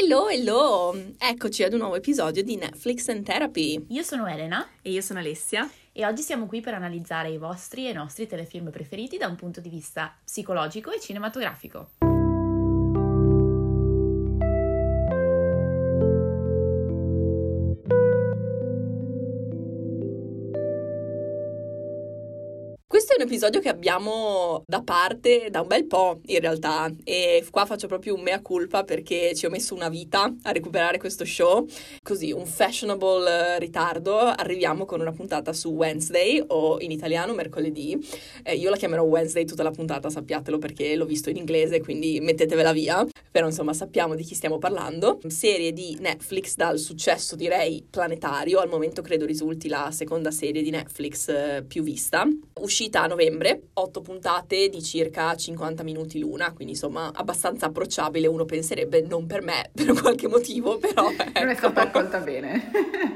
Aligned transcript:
Hello, 0.00 0.28
hello! 0.28 0.94
Eccoci 1.18 1.64
ad 1.64 1.72
un 1.72 1.80
nuovo 1.80 1.96
episodio 1.96 2.44
di 2.44 2.54
Netflix 2.54 3.08
and 3.08 3.24
Therapy. 3.24 3.86
Io 3.88 4.04
sono 4.04 4.28
Elena 4.28 4.64
E 4.80 4.92
io 4.92 5.00
sono 5.00 5.18
Alessia. 5.18 5.68
e 5.92 6.06
oggi 6.06 6.22
siamo 6.22 6.46
qui 6.46 6.60
per 6.60 6.74
analizzare 6.74 7.30
i 7.30 7.36
vostri 7.36 7.88
e 7.88 7.90
i 7.90 7.94
nostri 7.94 8.28
telefilm 8.28 8.70
preferiti 8.70 9.16
da 9.16 9.26
un 9.26 9.34
punto 9.34 9.60
di 9.60 9.68
vista 9.68 10.16
psicologico 10.24 10.92
e 10.92 11.00
cinematografico. 11.00 12.07
Un 23.18 23.24
episodio 23.24 23.58
che 23.58 23.68
abbiamo 23.68 24.62
da 24.64 24.80
parte 24.80 25.48
da 25.50 25.62
un 25.62 25.66
bel 25.66 25.86
po' 25.86 26.20
in 26.26 26.38
realtà 26.38 26.88
e 27.02 27.44
qua 27.50 27.66
faccio 27.66 27.88
proprio 27.88 28.14
un 28.14 28.20
mea 28.20 28.40
culpa 28.40 28.84
perché 28.84 29.34
ci 29.34 29.44
ho 29.44 29.50
messo 29.50 29.74
una 29.74 29.88
vita 29.88 30.32
a 30.42 30.52
recuperare 30.52 30.98
questo 30.98 31.24
show. 31.24 31.66
Così, 32.00 32.30
un 32.30 32.46
fashionable 32.46 33.56
eh, 33.56 33.58
ritardo, 33.58 34.18
arriviamo 34.18 34.84
con 34.84 35.00
una 35.00 35.10
puntata 35.10 35.52
su 35.52 35.70
Wednesday 35.70 36.40
o 36.46 36.78
in 36.80 36.92
italiano 36.92 37.34
mercoledì. 37.34 37.98
Eh, 38.44 38.54
io 38.54 38.70
la 38.70 38.76
chiamerò 38.76 39.02
Wednesday 39.02 39.44
tutta 39.44 39.64
la 39.64 39.72
puntata, 39.72 40.10
sappiatelo 40.10 40.58
perché 40.58 40.94
l'ho 40.94 41.04
visto 41.04 41.28
in 41.28 41.38
inglese, 41.38 41.80
quindi 41.80 42.20
mettetevela 42.20 42.70
via. 42.70 43.04
Però 43.30 43.46
insomma 43.46 43.72
sappiamo 43.72 44.14
di 44.14 44.22
chi 44.22 44.36
stiamo 44.36 44.58
parlando. 44.58 45.18
Serie 45.26 45.72
di 45.72 45.96
Netflix 46.00 46.54
dal 46.54 46.78
successo 46.78 47.34
direi 47.34 47.84
planetario, 47.88 48.60
al 48.60 48.68
momento 48.68 49.02
credo 49.02 49.26
risulti 49.26 49.68
la 49.68 49.90
seconda 49.90 50.30
serie 50.30 50.62
di 50.62 50.70
Netflix 50.70 51.28
eh, 51.28 51.64
più 51.66 51.82
vista. 51.82 52.26
Uscita 52.60 53.06
novembre, 53.08 53.68
8 53.72 54.00
puntate 54.00 54.68
di 54.68 54.82
circa 54.82 55.34
50 55.34 55.82
minuti 55.82 56.18
l'una, 56.18 56.52
quindi 56.52 56.74
insomma 56.74 57.10
abbastanza 57.12 57.66
approcciabile, 57.66 58.26
uno 58.26 58.44
penserebbe 58.44 59.00
non 59.00 59.26
per 59.26 59.42
me, 59.42 59.70
per 59.74 59.92
qualche 60.00 60.28
motivo, 60.28 60.78
però... 60.78 61.10
Non 61.10 61.16
è 61.18 61.50
ecco. 61.50 61.56
stata 61.56 61.80
accolta 61.82 62.18
bene. 62.20 62.70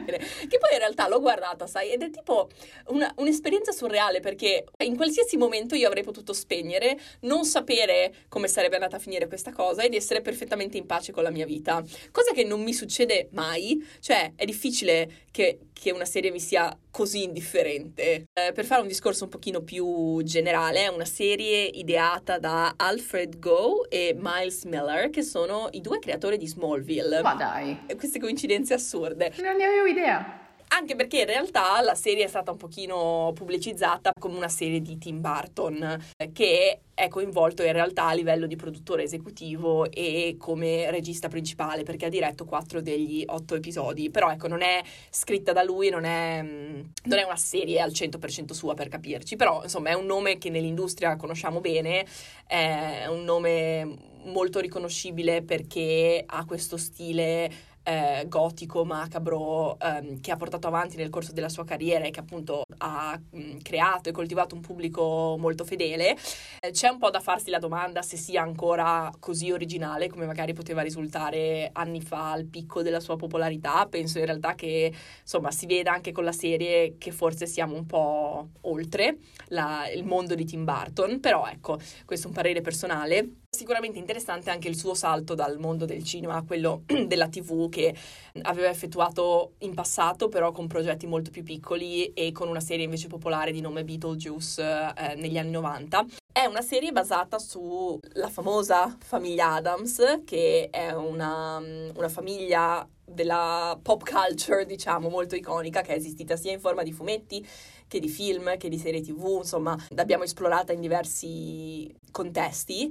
Che 0.05 0.59
poi 0.59 0.73
in 0.73 0.79
realtà 0.79 1.09
l'ho 1.09 1.21
guardata, 1.21 1.67
sai, 1.67 1.93
ed 1.93 2.03
è 2.03 2.11
tipo 2.11 2.49
una- 2.89 3.13
un'esperienza 3.17 3.73
surreale 3.73 4.21
perché 4.21 4.65
in 4.85 4.97
qualsiasi 4.97 5.37
momento 5.37 5.75
io 5.75 5.87
avrei 5.87 6.03
potuto 6.03 6.33
spegnere, 6.33 6.99
non 7.21 7.45
sapere 7.45 8.13
come 8.29 8.49
sarebbe 8.49 8.75
andata 8.75 8.97
a 8.97 9.01
finire 9.01 9.29
questa 9.29 9.53
cosa 9.53 9.83
ed 9.83 9.95
essere 9.95 10.21
perfettamente 10.21 10.77
in 10.77 10.87
pace 10.87 11.13
con 11.13 11.23
la 11.23 11.31
mia 11.31 11.47
vita. 11.47 11.83
Cosa 12.11 12.33
che 12.33 12.45
non 12.45 12.63
mi 12.63 12.73
succede 12.73 13.29
mai, 13.33 13.87
cioè 14.01 14.33
è 14.37 14.45
difficile 14.45 15.27
che, 15.31 15.59
che 15.73 15.91
una 15.93 16.05
serie 16.05 16.31
mi 16.31 16.41
sia 16.41 16.77
così 16.91 17.25
indifferente. 17.25 18.27
Eh, 18.33 18.53
per 18.53 18.65
fare 18.65 18.83
un 18.83 18.89
discorso 18.89 19.25
un 19.25 19.31
pochino 19.31 19.63
più 19.63 19.82
generale, 20.25 20.85
è 20.85 20.89
una 20.89 21.05
serie 21.05 21.65
ideata 21.65 22.39
da 22.39 22.75
Alfred 22.77 23.39
Go 23.39 23.89
e 23.89 24.15
Miles 24.19 24.65
Miller, 24.65 25.11
che 25.11 25.23
sono 25.23 25.69
i 25.73 25.81
due 25.81 25.99
creatori 25.99 26.37
di 26.37 26.47
Smallville. 26.47 27.23
Ma 27.23 27.35
dai, 27.35 27.79
Queste 27.97 28.19
coincidenze 28.21 28.75
assurde. 28.75 29.33
non 29.41 29.57
ne 29.57 29.65
avevo 29.65 29.87
idea. 29.87 30.42
Anche 30.75 30.97
perché 30.97 31.21
in 31.21 31.27
realtà 31.27 31.83
la 31.83 31.95
serie 31.95 32.25
è 32.25 32.29
stata 32.29 32.51
un 32.51 32.57
pochino 32.57 33.31
pubblicizzata 33.35 34.11
come 34.19 34.39
una 34.39 34.49
serie 34.49 34.81
di 34.81 34.97
Tim 34.97 35.21
Burton, 35.21 36.03
eh, 36.17 36.33
che 36.33 36.81
è 36.95 37.09
coinvolto 37.09 37.63
in 37.63 37.73
realtà 37.73 38.07
a 38.07 38.15
livello 38.15 38.47
di 38.47 38.57
produttore 38.57 39.03
esecutivo 39.03 39.91
e 39.91 40.37
come 40.39 40.91
regista 40.91 41.29
principale, 41.29 41.83
perché 41.83 42.07
ha 42.07 42.09
diretto 42.09 42.47
quattro 42.47 42.81
degli 42.81 43.23
otto 43.27 43.55
episodi. 43.55 44.09
Però 44.11 44.31
ecco, 44.31 44.49
non 44.49 44.63
è 44.63 44.83
scritta 45.11 45.53
da 45.53 45.63
lui, 45.63 45.91
non 45.91 46.05
è, 46.05 46.41
mm, 46.43 46.81
non 47.05 47.19
è 47.19 47.23
una 47.23 47.37
serie 47.37 47.79
al 47.79 47.91
100% 47.93 48.55
sua 48.55 48.73
per 48.73 48.89
capirci, 48.89 49.37
però 49.37 49.63
insomma 49.63 49.91
è 49.91 49.95
un 49.95 50.07
nome 50.07 50.39
che 50.39 50.49
nell'industria 50.49 51.17
conosciamo 51.17 51.61
bene, 51.61 52.07
è 52.47 53.05
un 53.09 53.25
nome 53.25 54.11
molto 54.25 54.61
riconoscibile 54.61 55.43
perché 55.43 56.23
ha 56.25 56.45
questo 56.45 56.77
stile 56.77 57.51
eh, 57.85 58.25
gotico, 58.29 58.85
macabro, 58.85 59.79
ehm, 59.79 60.21
che 60.21 60.31
ha 60.31 60.37
portato 60.37 60.67
avanti 60.69 60.97
nel 60.97 61.11
corso 61.11 61.33
della 61.33 61.49
sua 61.49 61.65
carriera 61.65 62.05
e 62.05 62.11
che 62.11 62.21
appunto 62.21 62.63
ha 62.79 63.19
mh, 63.31 63.59
creato 63.63 64.09
e 64.09 64.13
coltivato 64.13 64.55
un 64.55 64.61
pubblico 64.61 65.37
molto 65.39 65.65
fedele. 65.65 66.17
Eh, 66.61 66.71
c'è 66.71 66.89
un 66.89 66.99
po' 66.99 67.11
da 67.11 67.21
farsi 67.21 67.51
la 67.51 67.59
domanda 67.59 68.03
se 68.03 68.17
sia 68.17 68.43
ancora 68.43 69.11
così 69.19 69.51
originale 69.51 70.09
come 70.09 70.27
magari 70.27 70.53
poteva 70.53 70.83
risultare 70.83 71.71
anni 71.73 72.01
fa 72.01 72.33
al 72.33 72.45
picco 72.47 72.83
della 72.83 73.01
sua 73.01 73.17
popolarità. 73.17 73.87
Penso 73.87 74.19
in 74.19 74.27
realtà 74.27 74.55
che 74.55 74.93
insomma 75.21 75.51
si 75.51 75.67
veda 75.67 75.93
anche 75.93 76.13
con 76.13 76.25
la 76.25 76.33
serie 76.33 76.97
che 76.99 77.11
forse 77.13 77.47
siamo 77.47 77.75
un 77.75 77.87
po' 77.87 78.49
oltre 78.63 79.17
la- 79.49 79.89
il 79.91 80.05
mondo 80.05 80.35
di 80.35 80.45
Tim 80.45 80.65
Burton, 80.65 81.21
però 81.21 81.47
ecco, 81.47 81.79
questo 82.05 82.27
è 82.27 82.29
un 82.29 82.35
parere 82.35 82.61
personale. 82.61 83.37
Sicuramente 83.55 83.99
interessante 83.99 84.49
anche 84.51 84.69
il 84.69 84.77
suo 84.77 84.95
salto 84.95 85.35
dal 85.35 85.59
mondo 85.59 85.85
del 85.85 86.03
cinema 86.05 86.37
a 86.37 86.43
quello 86.43 86.85
della 87.07 87.29
TV 87.29 87.69
che 87.73 87.97
aveva 88.43 88.69
effettuato 88.69 89.55
in 89.61 89.73
passato, 89.73 90.29
però 90.29 90.53
con 90.53 90.67
progetti 90.67 91.07
molto 91.07 91.31
più 91.31 91.43
piccoli 91.43 92.13
e 92.13 92.31
con 92.31 92.49
una 92.49 92.61
serie 92.61 92.85
invece 92.85 93.09
popolare 93.09 93.51
di 93.51 93.63
nome 93.63 93.83
Beetlejuice 93.85 94.93
eh, 94.95 95.15
negli 95.17 95.39
anni 95.39 95.51
90. 95.51 96.05
È 96.31 96.45
una 96.45 96.63
serie 96.63 96.93
basata 96.93 97.39
sulla 97.39 98.29
famosa 98.29 98.97
famiglia 99.01 99.55
Adams, 99.55 100.23
che 100.25 100.69
è 100.71 100.93
una, 100.93 101.57
una 101.57 102.09
famiglia 102.09 102.87
della 103.05 103.79
pop 103.83 104.03
culture, 104.09 104.65
diciamo, 104.65 105.09
molto 105.09 105.35
iconica, 105.35 105.83
che 105.83 105.93
è 105.93 105.97
esistita 105.97 106.37
sia 106.37 106.53
in 106.53 106.61
forma 106.61 106.83
di 106.83 106.93
fumetti 106.93 107.47
che 107.87 108.01
di 108.01 108.09
film, 108.09 108.57
che 108.57 108.71
di 108.71 108.79
serie 108.79 109.03
TV, 109.03 109.41
insomma, 109.41 109.77
l'abbiamo 109.91 110.25
esplorata 110.25 110.73
in 110.73 110.81
diversi 110.81 111.95
contesti 112.11 112.91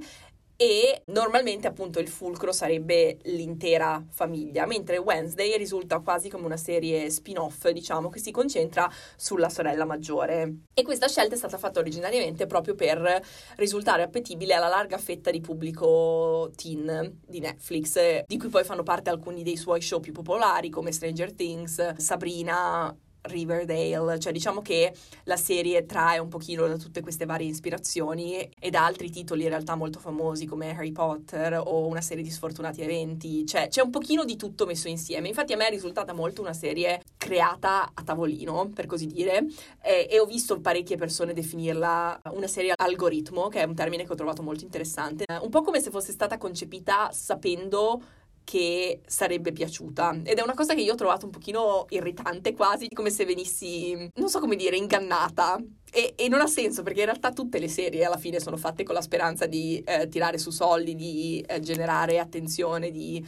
e 0.62 1.02
normalmente 1.06 1.66
appunto 1.66 1.98
il 1.98 2.06
fulcro 2.06 2.52
sarebbe 2.52 3.18
l'intera 3.22 4.00
famiglia, 4.08 4.64
mentre 4.64 4.96
Wednesday 4.96 5.56
risulta 5.56 5.98
quasi 5.98 6.28
come 6.28 6.46
una 6.46 6.56
serie 6.56 7.10
spin-off, 7.10 7.68
diciamo, 7.70 8.08
che 8.08 8.20
si 8.20 8.30
concentra 8.30 8.88
sulla 9.16 9.48
sorella 9.48 9.84
maggiore. 9.84 10.58
E 10.72 10.84
questa 10.84 11.08
scelta 11.08 11.34
è 11.34 11.36
stata 11.36 11.58
fatta 11.58 11.80
originariamente 11.80 12.46
proprio 12.46 12.76
per 12.76 13.20
risultare 13.56 14.04
appetibile 14.04 14.54
alla 14.54 14.68
larga 14.68 14.98
fetta 14.98 15.32
di 15.32 15.40
pubblico 15.40 16.52
teen 16.54 17.18
di 17.26 17.40
Netflix, 17.40 18.22
di 18.24 18.38
cui 18.38 18.48
poi 18.48 18.62
fanno 18.62 18.84
parte 18.84 19.10
alcuni 19.10 19.42
dei 19.42 19.56
suoi 19.56 19.80
show 19.80 19.98
più 19.98 20.12
popolari 20.12 20.70
come 20.70 20.92
Stranger 20.92 21.32
Things, 21.32 21.96
Sabrina, 21.96 22.96
Riverdale, 23.22 24.18
cioè 24.18 24.32
diciamo 24.32 24.62
che 24.62 24.92
la 25.24 25.36
serie 25.36 25.86
trae 25.86 26.18
un 26.18 26.28
pochino 26.28 26.66
da 26.66 26.76
tutte 26.76 27.00
queste 27.00 27.24
varie 27.24 27.48
ispirazioni 27.48 28.48
e 28.58 28.70
da 28.70 28.84
altri 28.84 29.10
titoli 29.10 29.42
in 29.42 29.48
realtà 29.48 29.74
molto 29.74 29.98
famosi 29.98 30.46
come 30.46 30.70
Harry 30.70 30.92
Potter 30.92 31.60
o 31.64 31.86
una 31.86 32.00
serie 32.00 32.22
di 32.22 32.30
sfortunati 32.30 32.82
eventi, 32.82 33.46
cioè 33.46 33.68
c'è 33.68 33.82
un 33.82 33.90
pochino 33.90 34.24
di 34.24 34.36
tutto 34.36 34.66
messo 34.66 34.88
insieme. 34.88 35.28
Infatti 35.28 35.52
a 35.52 35.56
me 35.56 35.68
è 35.68 35.70
risultata 35.70 36.12
molto 36.12 36.40
una 36.40 36.52
serie 36.52 37.00
creata 37.16 37.92
a 37.94 38.02
tavolino, 38.02 38.70
per 38.74 38.86
così 38.86 39.06
dire, 39.06 39.46
e, 39.82 40.08
e 40.10 40.18
ho 40.18 40.26
visto 40.26 40.60
parecchie 40.60 40.96
persone 40.96 41.32
definirla 41.32 42.22
una 42.32 42.48
serie 42.48 42.72
algoritmo, 42.76 43.48
che 43.48 43.60
è 43.60 43.64
un 43.64 43.74
termine 43.74 44.04
che 44.04 44.12
ho 44.12 44.16
trovato 44.16 44.42
molto 44.42 44.64
interessante, 44.64 45.24
un 45.40 45.50
po' 45.50 45.62
come 45.62 45.80
se 45.80 45.90
fosse 45.90 46.12
stata 46.12 46.38
concepita 46.38 47.10
sapendo 47.12 48.02
che 48.44 49.00
sarebbe 49.06 49.52
piaciuta. 49.52 50.20
Ed 50.24 50.38
è 50.38 50.42
una 50.42 50.54
cosa 50.54 50.74
che 50.74 50.80
io 50.80 50.92
ho 50.92 50.96
trovato 50.96 51.26
un 51.26 51.32
pochino 51.32 51.86
irritante 51.90 52.54
quasi 52.54 52.88
come 52.88 53.10
se 53.10 53.24
venissi 53.24 54.10
non 54.14 54.28
so 54.28 54.40
come 54.40 54.56
dire 54.56 54.76
ingannata. 54.76 55.58
E, 55.94 56.14
e 56.16 56.28
non 56.28 56.40
ha 56.40 56.46
senso 56.46 56.82
perché 56.82 57.00
in 57.00 57.06
realtà 57.06 57.32
tutte 57.32 57.58
le 57.58 57.68
serie 57.68 58.04
alla 58.04 58.16
fine 58.16 58.40
sono 58.40 58.56
fatte 58.56 58.82
con 58.82 58.94
la 58.94 59.02
speranza 59.02 59.44
di 59.44 59.82
eh, 59.84 60.08
tirare 60.08 60.38
su 60.38 60.50
soldi 60.50 60.94
di 60.94 61.44
eh, 61.46 61.60
generare 61.60 62.18
attenzione 62.18 62.90
di 62.90 63.22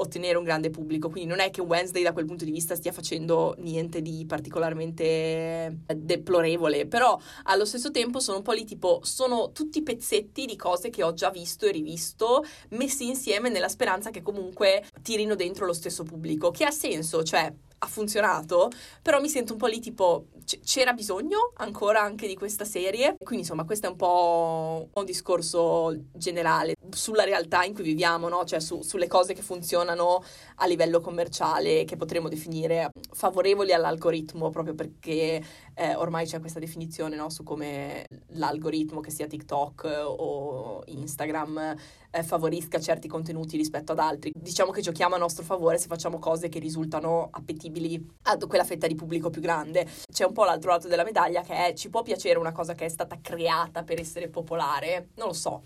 ottenere 0.00 0.38
un 0.38 0.44
grande 0.44 0.70
pubblico. 0.70 1.08
Quindi 1.10 1.28
non 1.28 1.40
è 1.40 1.50
che 1.50 1.60
Wednesday 1.60 2.02
da 2.02 2.12
quel 2.12 2.26
punto 2.26 2.44
di 2.44 2.50
vista 2.50 2.74
stia 2.74 2.92
facendo 2.92 3.54
niente 3.58 4.02
di 4.02 4.24
particolarmente 4.26 5.02
eh, 5.86 5.94
deplorevole 5.94 6.86
però 6.86 7.18
allo 7.44 7.64
stesso 7.64 7.90
tempo 7.90 8.20
sono 8.20 8.38
un 8.38 8.42
po' 8.42 8.52
lì 8.52 8.64
tipo 8.64 9.00
sono 9.02 9.52
tutti 9.52 9.82
pezzetti 9.82 10.46
di 10.46 10.56
cose 10.56 10.90
che 10.90 11.02
ho 11.02 11.12
già 11.12 11.30
visto 11.30 11.66
e 11.66 11.72
rivisto 11.72 12.44
messi 12.70 13.06
insieme 13.06 13.48
nella 13.48 13.68
speranza 13.68 14.10
che 14.10 14.22
comunque 14.22 14.84
tirino 15.02 15.34
dentro 15.34 15.66
lo 15.66 15.72
stesso 15.72 16.02
pubblico, 16.02 16.50
che 16.50 16.64
ha 16.64 16.70
senso, 16.70 17.22
cioè 17.22 17.52
ha 17.82 17.86
funzionato, 17.86 18.70
però 19.02 19.20
mi 19.20 19.28
sento 19.28 19.52
un 19.52 19.58
po' 19.58 19.66
lì 19.66 19.80
tipo 19.80 20.26
c- 20.44 20.60
c'era 20.60 20.92
bisogno 20.92 21.52
ancora 21.56 22.02
anche 22.02 22.26
di 22.26 22.34
questa 22.36 22.64
serie, 22.64 23.16
quindi 23.18 23.38
insomma 23.44 23.64
questo 23.64 23.86
è 23.86 23.90
un 23.90 23.96
po' 23.96 24.88
un 24.92 25.04
discorso 25.06 25.94
generale 26.12 26.74
sulla 26.90 27.24
realtà 27.24 27.64
in 27.64 27.72
cui 27.74 27.82
viviamo, 27.84 28.28
no? 28.28 28.44
cioè 28.44 28.60
su- 28.60 28.82
sulle 28.82 29.06
cose 29.06 29.32
che 29.32 29.42
funzionano 29.42 30.22
a 30.56 30.66
livello 30.66 31.00
commerciale 31.00 31.84
che 31.84 31.96
potremmo 31.96 32.28
definire 32.28 32.90
favorevoli 33.12 33.72
all'algoritmo 33.72 34.50
proprio 34.50 34.74
perché 34.74 35.42
eh, 35.74 35.94
ormai 35.94 36.26
c'è 36.26 36.40
questa 36.40 36.58
definizione 36.58 37.16
no? 37.16 37.30
su 37.30 37.42
come 37.42 38.06
l'algoritmo 38.34 39.00
che 39.00 39.10
sia 39.10 39.26
TikTok 39.26 40.04
o 40.04 40.82
Instagram 40.86 41.76
eh, 42.10 42.22
favorisca 42.22 42.80
certi 42.80 43.08
contenuti 43.08 43.56
rispetto 43.56 43.92
ad 43.92 43.98
altri. 43.98 44.32
Diciamo 44.34 44.70
che 44.70 44.80
giochiamo 44.80 45.14
a 45.14 45.18
nostro 45.18 45.44
favore 45.44 45.78
se 45.78 45.86
facciamo 45.86 46.18
cose 46.18 46.48
che 46.48 46.58
risultano 46.58 47.28
appetibili 47.30 48.04
ad 48.22 48.46
quella 48.46 48.64
fetta 48.64 48.86
di 48.86 48.94
pubblico 48.94 49.30
più 49.30 49.40
grande. 49.40 49.86
C'è 50.10 50.24
un 50.24 50.32
po' 50.32 50.44
l'altro 50.44 50.70
lato 50.70 50.88
della 50.88 51.04
medaglia 51.04 51.42
che 51.42 51.66
è 51.66 51.74
ci 51.74 51.88
può 51.90 52.02
piacere 52.02 52.38
una 52.38 52.52
cosa 52.52 52.74
che 52.74 52.84
è 52.84 52.88
stata 52.88 53.18
creata 53.20 53.82
per 53.82 54.00
essere 54.00 54.28
popolare, 54.28 55.08
non 55.14 55.28
lo 55.28 55.34
so. 55.34 55.62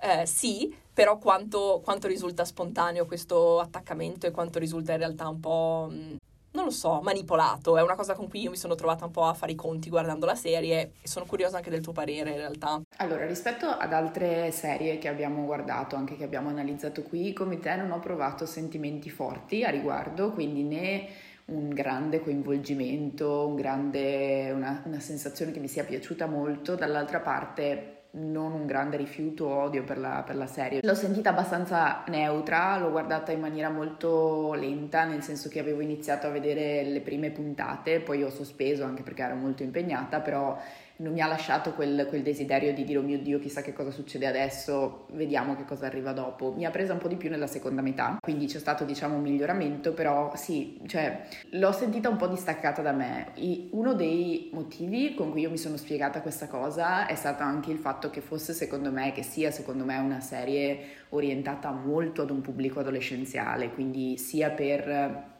eh, 0.00 0.26
sì, 0.26 0.74
però 0.92 1.18
quanto, 1.18 1.80
quanto, 1.82 2.06
risulta 2.06 2.44
spontaneo 2.44 3.06
questo 3.06 3.58
attaccamento 3.60 4.26
e 4.26 4.30
quanto 4.30 4.58
risulta 4.58 4.92
in 4.92 4.98
realtà 4.98 5.28
un 5.28 5.40
po', 5.40 5.88
mm, 5.90 6.16
non 6.54 6.64
lo 6.64 6.70
so, 6.70 7.00
manipolato. 7.02 7.76
È 7.76 7.82
una 7.82 7.94
cosa 7.94 8.14
con 8.14 8.28
cui 8.28 8.42
io 8.42 8.50
mi 8.50 8.56
sono 8.56 8.74
trovata 8.74 9.04
un 9.04 9.10
po' 9.10 9.24
a 9.24 9.34
fare 9.34 9.52
i 9.52 9.56
conti 9.56 9.90
guardando 9.90 10.24
la 10.24 10.34
serie 10.34 10.92
e 11.02 11.08
sono 11.08 11.26
curiosa 11.26 11.56
anche 11.56 11.70
del 11.70 11.80
tuo 11.80 11.92
parere 11.92 12.30
in 12.30 12.36
realtà. 12.36 12.80
Allora, 12.98 13.26
rispetto 13.26 13.66
ad 13.66 13.92
altre 13.92 14.50
serie 14.52 14.98
che 14.98 15.08
abbiamo 15.08 15.44
guardato, 15.44 15.96
anche 15.96 16.16
che 16.16 16.24
abbiamo 16.24 16.48
analizzato 16.48 17.02
qui, 17.02 17.32
come 17.32 17.58
te 17.58 17.74
non 17.76 17.90
ho 17.90 17.98
provato 17.98 18.46
sentimenti 18.46 19.10
forti 19.10 19.64
a 19.64 19.70
riguardo, 19.70 20.30
quindi 20.30 20.62
né 20.62 21.08
un 21.46 21.70
grande 21.70 22.20
coinvolgimento, 22.22 23.46
un 23.46 23.56
grande, 23.56 24.50
una, 24.52 24.82
una 24.86 25.00
sensazione 25.00 25.52
che 25.52 25.60
mi 25.60 25.68
sia 25.68 25.84
piaciuta 25.84 26.26
molto, 26.26 26.74
dall'altra 26.76 27.20
parte 27.20 28.03
non 28.16 28.52
un 28.52 28.66
grande 28.66 28.96
rifiuto 28.96 29.46
o 29.46 29.62
odio 29.62 29.82
per 29.82 29.98
la, 29.98 30.22
per 30.24 30.36
la, 30.36 30.46
serie. 30.46 30.80
L'ho 30.82 30.94
sentita 30.94 31.30
abbastanza 31.30 32.04
neutra, 32.08 32.78
l'ho 32.78 32.90
guardata 32.90 33.32
in 33.32 33.40
maniera 33.40 33.70
molto 33.70 34.52
lenta, 34.54 35.04
nel 35.04 35.22
senso 35.22 35.48
che 35.48 35.58
avevo 35.58 35.80
iniziato 35.80 36.26
a 36.26 36.30
vedere 36.30 36.84
le 36.84 37.00
prime 37.00 37.30
puntate, 37.30 38.00
poi 38.00 38.22
ho 38.22 38.30
sospeso 38.30 38.84
anche 38.84 39.02
perché 39.02 39.22
ero 39.22 39.34
molto 39.34 39.62
impegnata, 39.62 40.20
però 40.20 40.56
non 40.96 41.12
mi 41.12 41.20
ha 41.20 41.26
lasciato 41.26 41.72
quel, 41.72 42.06
quel, 42.08 42.22
desiderio 42.22 42.72
di 42.72 42.84
dire 42.84 42.98
oh 42.98 43.02
mio 43.02 43.18
Dio 43.18 43.40
chissà 43.40 43.62
che 43.62 43.72
cosa 43.72 43.90
succede 43.90 44.26
adesso, 44.26 45.06
vediamo 45.12 45.56
che 45.56 45.64
cosa 45.64 45.86
arriva 45.86 46.12
dopo. 46.12 46.52
Mi 46.52 46.64
ha 46.64 46.70
presa 46.70 46.92
un 46.92 46.98
po' 46.98 47.08
di 47.08 47.16
più 47.16 47.30
nella 47.30 47.48
seconda 47.48 47.82
metà, 47.82 48.18
quindi 48.20 48.46
c'è 48.46 48.58
stato 48.58 48.84
diciamo 48.84 49.16
un 49.16 49.22
miglioramento, 49.22 49.92
però 49.92 50.32
sì, 50.36 50.80
cioè 50.86 51.26
l'ho 51.50 51.72
sentita 51.72 52.08
un 52.08 52.16
po' 52.16 52.28
distaccata 52.28 52.80
da 52.82 52.92
me. 52.92 53.32
I, 53.34 53.70
uno 53.72 53.94
dei 53.94 54.50
motivi 54.52 55.14
con 55.14 55.30
cui 55.30 55.40
io 55.40 55.50
mi 55.50 55.58
sono 55.58 55.76
spiegata 55.76 56.20
questa 56.20 56.46
cosa 56.46 57.06
è 57.06 57.14
stato 57.16 57.42
anche 57.42 57.72
il 57.72 57.78
fatto 57.78 58.10
che 58.10 58.20
fosse 58.20 58.52
secondo 58.52 58.92
me, 58.92 59.12
che 59.12 59.22
sia 59.22 59.50
secondo 59.50 59.84
me 59.84 59.98
una 59.98 60.20
serie 60.20 61.02
orientata 61.10 61.70
molto 61.70 62.22
ad 62.22 62.30
un 62.30 62.40
pubblico 62.40 62.80
adolescenziale, 62.80 63.70
quindi 63.70 64.16
sia 64.16 64.50
per 64.50 65.32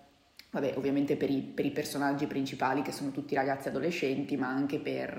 vabbè, 0.54 0.74
ovviamente 0.76 1.16
per 1.16 1.30
i, 1.30 1.40
per 1.40 1.64
i, 1.64 1.70
personaggi 1.70 2.26
principali 2.26 2.82
che 2.82 2.92
sono 2.92 3.10
tutti 3.10 3.34
ragazzi 3.34 3.68
adolescenti, 3.68 4.36
ma 4.36 4.48
anche 4.48 4.78
per 4.78 5.18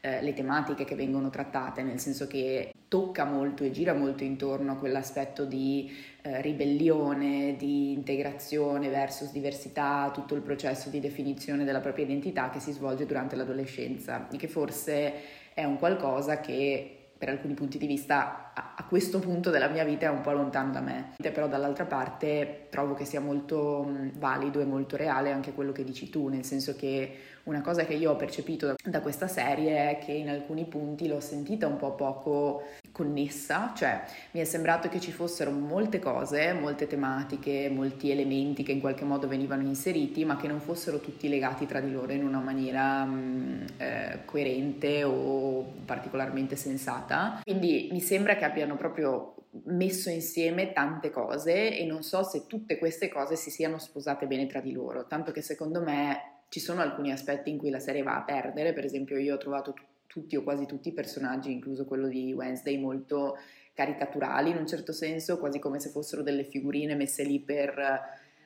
eh, 0.00 0.22
le 0.22 0.34
tematiche 0.34 0.84
che 0.84 0.96
vengono 0.96 1.30
trattate, 1.30 1.84
nel 1.84 2.00
senso 2.00 2.26
che 2.26 2.72
tocca 2.88 3.24
molto 3.24 3.62
e 3.62 3.70
gira 3.70 3.94
molto 3.94 4.24
intorno 4.24 4.72
a 4.72 4.76
quell'aspetto 4.76 5.44
di 5.44 5.88
eh, 6.22 6.42
ribellione, 6.42 7.54
di 7.56 7.92
integrazione 7.92 8.88
versus 8.88 9.30
diversità, 9.30 10.10
tutto 10.12 10.34
il 10.34 10.42
processo 10.42 10.90
di 10.90 10.98
definizione 10.98 11.64
della 11.64 11.80
propria 11.80 12.04
identità 12.04 12.50
che 12.50 12.58
si 12.58 12.72
svolge 12.72 13.06
durante 13.06 13.36
l'adolescenza 13.36 14.28
e 14.28 14.36
che 14.36 14.48
forse 14.48 15.12
è 15.54 15.62
un 15.62 15.78
qualcosa 15.78 16.40
che 16.40 16.95
per 17.18 17.28
alcuni 17.28 17.54
punti 17.54 17.78
di 17.78 17.86
vista 17.86 18.52
a, 18.52 18.74
a, 18.76 18.84
questo 18.84 19.18
punto 19.18 19.50
della 19.50 19.68
mia 19.68 19.84
vita 19.84 20.06
è 20.06 20.10
un 20.10 20.20
po' 20.20 20.32
lontano 20.32 20.72
da 20.72 20.80
me, 20.80 21.12
però 21.32 21.48
dall'altra 21.48 21.84
parte 21.84 22.66
trovo 22.70 22.94
che 22.94 23.04
sia 23.04 23.20
molto 23.20 23.84
mh, 23.84 24.18
valido 24.18 24.60
e 24.60 24.64
molto 24.64 24.96
reale 24.96 25.32
anche 25.32 25.52
quello 25.52 25.72
che 25.72 25.84
dici 25.84 26.10
tu, 26.10 26.28
nel 26.28 26.44
senso 26.44 26.76
che 26.76 27.16
una 27.44 27.60
cosa 27.60 27.84
che 27.84 27.94
io 27.94 28.10
ho 28.10 28.16
percepito 28.16 28.66
da, 28.66 28.74
da 28.82 29.00
questa 29.00 29.28
serie 29.28 29.90
è 29.90 29.98
che 29.98 30.12
in 30.12 30.28
alcuni 30.28 30.64
punti 30.66 31.06
l'ho 31.06 31.20
sentita 31.20 31.66
un 31.66 31.76
po' 31.76 31.94
poco 31.94 32.64
connessa, 32.96 33.74
cioè 33.76 34.00
mi 34.30 34.40
è 34.40 34.44
sembrato 34.44 34.88
che 34.88 35.00
ci 35.00 35.12
fossero 35.12 35.50
molte 35.50 35.98
cose, 35.98 36.54
molte 36.54 36.86
tematiche, 36.86 37.68
molti 37.68 38.10
elementi 38.10 38.62
che 38.62 38.72
in 38.72 38.80
qualche 38.80 39.04
modo 39.04 39.28
venivano 39.28 39.64
inseriti, 39.64 40.24
ma 40.24 40.36
che 40.36 40.48
non 40.48 40.60
fossero 40.60 40.98
tutti 40.98 41.28
legati 41.28 41.66
tra 41.66 41.80
di 41.80 41.92
loro 41.92 42.12
in 42.12 42.24
una 42.24 42.40
maniera 42.40 43.04
mh, 43.04 43.64
eh, 43.76 44.18
coerente 44.24 45.04
o 45.04 45.74
particolarmente 45.84 46.56
sensata. 46.56 47.42
Quindi 47.42 47.90
mi 47.92 48.00
sembra 48.00 48.34
che 48.34 48.46
abbiano 48.46 48.76
proprio 48.76 49.34
messo 49.64 50.08
insieme 50.08 50.72
tante 50.72 51.10
cose 51.10 51.76
e 51.76 51.84
non 51.84 52.02
so 52.02 52.22
se 52.22 52.46
tutte 52.46 52.78
queste 52.78 53.10
cose 53.10 53.36
si 53.36 53.50
siano 53.50 53.76
sposate 53.76 54.26
bene 54.26 54.46
tra 54.46 54.60
di 54.60 54.72
loro, 54.72 55.06
tanto 55.06 55.32
che 55.32 55.42
secondo 55.42 55.82
me 55.82 56.44
ci 56.48 56.60
sono 56.60 56.80
alcuni 56.80 57.12
aspetti 57.12 57.50
in 57.50 57.58
cui 57.58 57.68
la 57.68 57.78
serie 57.78 58.02
va 58.02 58.16
a 58.16 58.22
perdere, 58.22 58.72
per 58.72 58.86
esempio 58.86 59.18
io 59.18 59.34
ho 59.34 59.38
trovato 59.38 59.74
t- 59.74 59.82
tutti 60.06 60.36
o 60.36 60.42
quasi 60.42 60.66
tutti 60.66 60.88
i 60.88 60.92
personaggi, 60.92 61.52
incluso 61.52 61.84
quello 61.84 62.08
di 62.08 62.32
Wednesday, 62.32 62.78
molto 62.78 63.36
caricaturali 63.74 64.50
in 64.50 64.56
un 64.56 64.66
certo 64.66 64.92
senso, 64.92 65.38
quasi 65.38 65.58
come 65.58 65.80
se 65.80 65.90
fossero 65.90 66.22
delle 66.22 66.44
figurine 66.44 66.94
messe 66.94 67.22
lì 67.24 67.40
per 67.40 68.00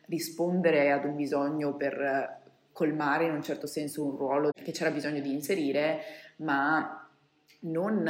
rispondere 0.06 0.90
ad 0.90 1.04
un 1.04 1.14
bisogno, 1.14 1.76
per 1.76 2.38
colmare 2.72 3.26
in 3.26 3.32
un 3.32 3.42
certo 3.42 3.66
senso 3.66 4.04
un 4.04 4.16
ruolo 4.16 4.50
che 4.52 4.72
c'era 4.72 4.90
bisogno 4.90 5.20
di 5.20 5.32
inserire, 5.32 6.00
ma 6.36 7.08
non 7.60 8.08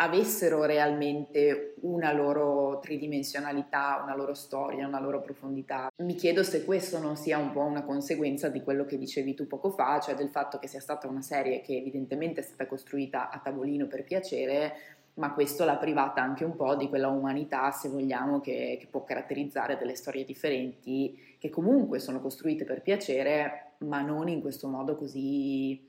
avessero 0.00 0.64
realmente 0.64 1.74
una 1.82 2.12
loro 2.12 2.78
tridimensionalità, 2.80 4.00
una 4.02 4.16
loro 4.16 4.32
storia, 4.32 4.86
una 4.86 5.00
loro 5.00 5.20
profondità. 5.20 5.90
Mi 6.02 6.14
chiedo 6.14 6.42
se 6.42 6.64
questo 6.64 6.98
non 6.98 7.16
sia 7.16 7.36
un 7.36 7.52
po' 7.52 7.60
una 7.60 7.82
conseguenza 7.82 8.48
di 8.48 8.62
quello 8.62 8.86
che 8.86 8.96
dicevi 8.96 9.34
tu 9.34 9.46
poco 9.46 9.70
fa, 9.70 10.00
cioè 10.00 10.14
del 10.14 10.30
fatto 10.30 10.58
che 10.58 10.68
sia 10.68 10.80
stata 10.80 11.06
una 11.06 11.20
serie 11.20 11.60
che 11.60 11.76
evidentemente 11.76 12.40
è 12.40 12.42
stata 12.42 12.66
costruita 12.66 13.28
a 13.30 13.38
tavolino 13.40 13.86
per 13.88 14.04
piacere, 14.04 14.72
ma 15.14 15.34
questo 15.34 15.66
l'ha 15.66 15.76
privata 15.76 16.22
anche 16.22 16.44
un 16.44 16.56
po' 16.56 16.74
di 16.76 16.88
quella 16.88 17.08
umanità, 17.08 17.70
se 17.70 17.90
vogliamo, 17.90 18.40
che, 18.40 18.78
che 18.80 18.86
può 18.86 19.04
caratterizzare 19.04 19.76
delle 19.76 19.96
storie 19.96 20.24
differenti, 20.24 21.36
che 21.38 21.50
comunque 21.50 21.98
sono 21.98 22.22
costruite 22.22 22.64
per 22.64 22.80
piacere, 22.80 23.72
ma 23.80 24.00
non 24.00 24.28
in 24.28 24.40
questo 24.40 24.66
modo 24.66 24.96
così 24.96 25.86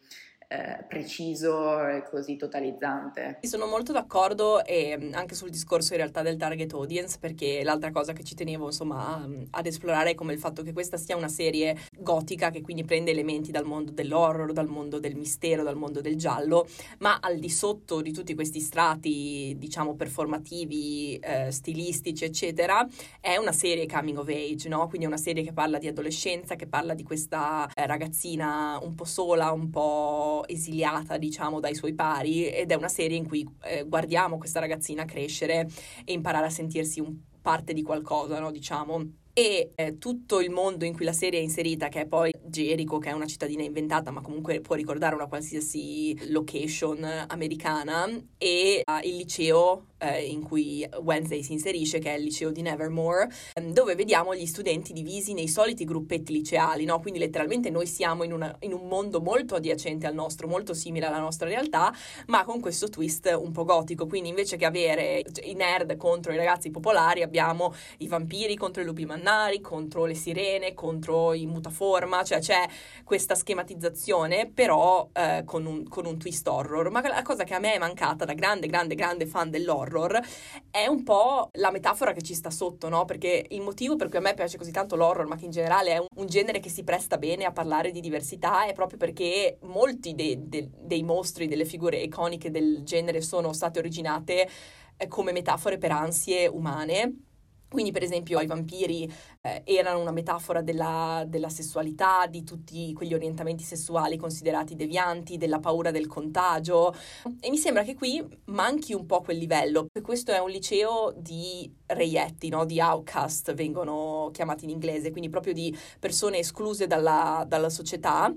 eh, 0.51 0.83
preciso 0.85 1.87
e 1.87 2.03
così 2.03 2.35
totalizzante. 2.35 3.39
Sono 3.43 3.67
molto 3.67 3.93
d'accordo 3.93 4.65
e 4.65 4.97
mm, 4.99 5.13
anche 5.13 5.33
sul 5.33 5.49
discorso 5.49 5.93
in 5.93 5.99
realtà 5.99 6.21
del 6.21 6.35
target 6.35 6.73
audience 6.73 7.17
perché 7.17 7.63
l'altra 7.63 7.89
cosa 7.91 8.11
che 8.11 8.23
ci 8.23 8.35
tenevo 8.35 8.65
insomma 8.65 9.25
ad 9.49 9.65
esplorare 9.65 10.09
è 10.09 10.15
come 10.15 10.33
il 10.33 10.39
fatto 10.39 10.61
che 10.61 10.73
questa 10.73 10.97
sia 10.97 11.15
una 11.15 11.29
serie 11.29 11.77
gotica 11.97 12.49
che 12.49 12.59
quindi 12.59 12.83
prende 12.83 13.11
elementi 13.11 13.51
dal 13.51 13.63
mondo 13.63 13.91
dell'horror, 13.91 14.51
dal 14.51 14.67
mondo 14.67 14.99
del 14.99 15.15
mistero, 15.15 15.63
dal 15.63 15.77
mondo 15.77 16.01
del 16.01 16.17
giallo, 16.17 16.67
ma 16.99 17.19
al 17.21 17.37
di 17.37 17.49
sotto 17.49 18.01
di 18.01 18.11
tutti 18.11 18.35
questi 18.35 18.59
strati 18.59 19.55
diciamo 19.57 19.95
performativi, 19.95 21.17
eh, 21.17 21.49
stilistici 21.51 22.25
eccetera, 22.25 22.85
è 23.21 23.37
una 23.37 23.53
serie 23.53 23.87
coming 23.87 24.17
of 24.17 24.27
age, 24.27 24.67
no? 24.67 24.87
Quindi 24.87 25.05
è 25.05 25.07
una 25.07 25.17
serie 25.17 25.43
che 25.43 25.53
parla 25.53 25.77
di 25.77 25.87
adolescenza, 25.87 26.55
che 26.55 26.67
parla 26.67 26.93
di 26.93 27.03
questa 27.03 27.71
eh, 27.73 27.87
ragazzina 27.87 28.77
un 28.81 28.95
po' 28.95 29.05
sola, 29.05 29.51
un 29.51 29.69
po' 29.69 30.39
esiliata, 30.47 31.17
diciamo, 31.17 31.59
dai 31.59 31.75
suoi 31.75 31.93
pari 31.93 32.47
ed 32.47 32.71
è 32.71 32.75
una 32.75 32.87
serie 32.87 33.17
in 33.17 33.27
cui 33.27 33.47
eh, 33.63 33.83
guardiamo 33.83 34.37
questa 34.37 34.59
ragazzina 34.59 35.05
crescere 35.05 35.67
e 36.03 36.13
imparare 36.13 36.47
a 36.47 36.49
sentirsi 36.49 36.99
un 36.99 37.15
parte 37.41 37.73
di 37.73 37.81
qualcosa, 37.81 38.39
no, 38.39 38.51
diciamo. 38.51 39.19
E 39.33 39.71
eh, 39.75 39.97
tutto 39.97 40.41
il 40.41 40.51
mondo 40.51 40.83
in 40.83 40.93
cui 40.93 41.05
la 41.05 41.13
serie 41.13 41.39
è 41.39 41.43
inserita, 41.43 41.87
che 41.87 42.01
è 42.01 42.05
poi 42.05 42.31
Jericho, 42.43 42.97
che 42.97 43.09
è 43.09 43.13
una 43.13 43.25
cittadina 43.25 43.63
inventata, 43.63 44.11
ma 44.11 44.21
comunque 44.21 44.59
può 44.59 44.75
ricordare 44.75 45.15
una 45.15 45.27
qualsiasi 45.27 46.29
location 46.31 47.03
americana, 47.27 48.07
e 48.37 48.83
uh, 48.85 49.07
il 49.07 49.15
liceo 49.15 49.85
eh, 50.01 50.25
in 50.25 50.41
cui 50.41 50.87
Wednesday 51.01 51.43
si 51.43 51.53
inserisce, 51.53 51.99
che 51.99 52.13
è 52.13 52.17
il 52.17 52.23
liceo 52.23 52.51
di 52.51 52.61
Nevermore, 52.61 53.29
ehm, 53.53 53.71
dove 53.71 53.95
vediamo 53.95 54.35
gli 54.35 54.45
studenti 54.47 54.93
divisi 54.93 55.33
nei 55.33 55.47
soliti 55.47 55.85
gruppetti 55.85 56.33
liceali, 56.33 56.85
no? 56.85 56.99
Quindi 56.99 57.19
letteralmente 57.19 57.69
noi 57.69 57.85
siamo 57.85 58.23
in, 58.23 58.33
una, 58.33 58.55
in 58.61 58.73
un 58.73 58.87
mondo 58.87 59.21
molto 59.21 59.55
adiacente 59.55 60.07
al 60.07 60.13
nostro, 60.15 60.47
molto 60.47 60.73
simile 60.73 61.05
alla 61.05 61.19
nostra 61.19 61.47
realtà, 61.47 61.93
ma 62.27 62.43
con 62.43 62.59
questo 62.59 62.89
twist 62.89 63.31
un 63.39 63.51
po' 63.51 63.63
gotico. 63.63 64.07
Quindi 64.07 64.29
invece 64.29 64.57
che 64.57 64.65
avere 64.65 65.23
i 65.43 65.53
nerd 65.53 65.95
contro 65.97 66.33
i 66.33 66.37
ragazzi 66.37 66.71
popolari, 66.71 67.21
abbiamo 67.21 67.73
i 67.99 68.07
vampiri 68.07 68.55
contro 68.55 68.81
i 68.81 68.85
lupi 68.85 69.05
mannari, 69.05 69.61
contro 69.61 70.05
le 70.05 70.15
sirene, 70.15 70.73
contro 70.73 71.33
i 71.33 71.45
mutaforma, 71.45 72.23
cioè 72.23 72.39
c'è 72.39 72.65
questa 73.03 73.35
schematizzazione, 73.35 74.49
però 74.51 75.09
eh, 75.13 75.43
con, 75.45 75.65
un, 75.65 75.87
con 75.87 76.05
un 76.05 76.17
twist 76.17 76.47
horror. 76.47 76.89
Ma 76.89 77.01
la 77.07 77.21
cosa 77.21 77.43
che 77.43 77.53
a 77.53 77.59
me 77.59 77.73
è 77.73 77.77
mancata 77.77 78.25
da 78.25 78.33
grande, 78.33 78.67
grande, 78.67 78.95
grande 78.95 79.25
fan 79.27 79.49
dell'horror 79.49 79.90
horror 79.97 80.21
è 80.69 80.87
un 80.87 81.03
po' 81.03 81.49
la 81.53 81.71
metafora 81.71 82.13
che 82.13 82.21
ci 82.21 82.33
sta 82.33 82.49
sotto, 82.49 82.89
no? 82.89 83.05
Perché 83.05 83.45
il 83.49 83.61
motivo 83.61 83.95
per 83.95 84.09
cui 84.09 84.17
a 84.17 84.21
me 84.21 84.33
piace 84.33 84.57
così 84.57 84.71
tanto 84.71 84.95
l'horror, 84.95 85.27
ma 85.27 85.35
che 85.35 85.45
in 85.45 85.51
generale 85.51 85.93
è 85.93 85.97
un, 85.97 86.07
un 86.15 86.27
genere 86.27 86.59
che 86.59 86.69
si 86.69 86.83
presta 86.83 87.17
bene 87.17 87.45
a 87.45 87.51
parlare 87.51 87.91
di 87.91 87.99
diversità, 87.99 88.65
è 88.65 88.73
proprio 88.73 88.97
perché 88.97 89.57
molti 89.61 90.15
dei, 90.15 90.47
dei, 90.47 90.69
dei 90.73 91.03
mostri, 91.03 91.47
delle 91.47 91.65
figure 91.65 91.97
iconiche 91.97 92.51
del 92.51 92.83
genere 92.83 93.21
sono 93.21 93.53
state 93.53 93.79
originate 93.79 94.49
eh, 94.97 95.07
come 95.07 95.31
metafore 95.31 95.77
per 95.77 95.91
ansie 95.91 96.47
umane 96.47 97.29
quindi, 97.71 97.91
per 97.91 98.03
esempio, 98.03 98.41
i 98.41 98.47
vampiri 98.47 99.09
eh, 99.39 99.61
erano 99.63 100.01
una 100.01 100.11
metafora 100.11 100.61
della, 100.61 101.23
della, 101.25 101.47
sessualità, 101.47 102.27
di 102.27 102.43
tutti 102.43 102.91
quegli 102.91 103.13
orientamenti 103.13 103.63
sessuali 103.63 104.17
considerati 104.17 104.75
devianti, 104.75 105.37
della 105.37 105.59
paura 105.59 105.89
del 105.89 106.07
contagio. 106.07 106.93
E 107.39 107.49
mi 107.49 107.57
sembra 107.57 107.83
che 107.83 107.95
qui 107.95 108.21
manchi 108.47 108.93
un 108.93 109.05
po' 109.05 109.21
quel 109.21 109.37
livello. 109.37 109.85
Questo 110.01 110.33
è 110.33 110.39
un 110.39 110.49
liceo 110.49 111.13
di 111.15 111.73
reietti, 111.85 112.49
no? 112.49 112.65
di 112.65 112.81
outcast, 112.81 113.53
vengono 113.53 114.31
chiamati 114.33 114.65
in 114.65 114.71
inglese, 114.71 115.11
quindi 115.11 115.29
proprio 115.29 115.53
di 115.53 115.73
persone 115.97 116.39
escluse 116.39 116.87
dalla, 116.87 117.45
dalla 117.47 117.69
società 117.69 118.33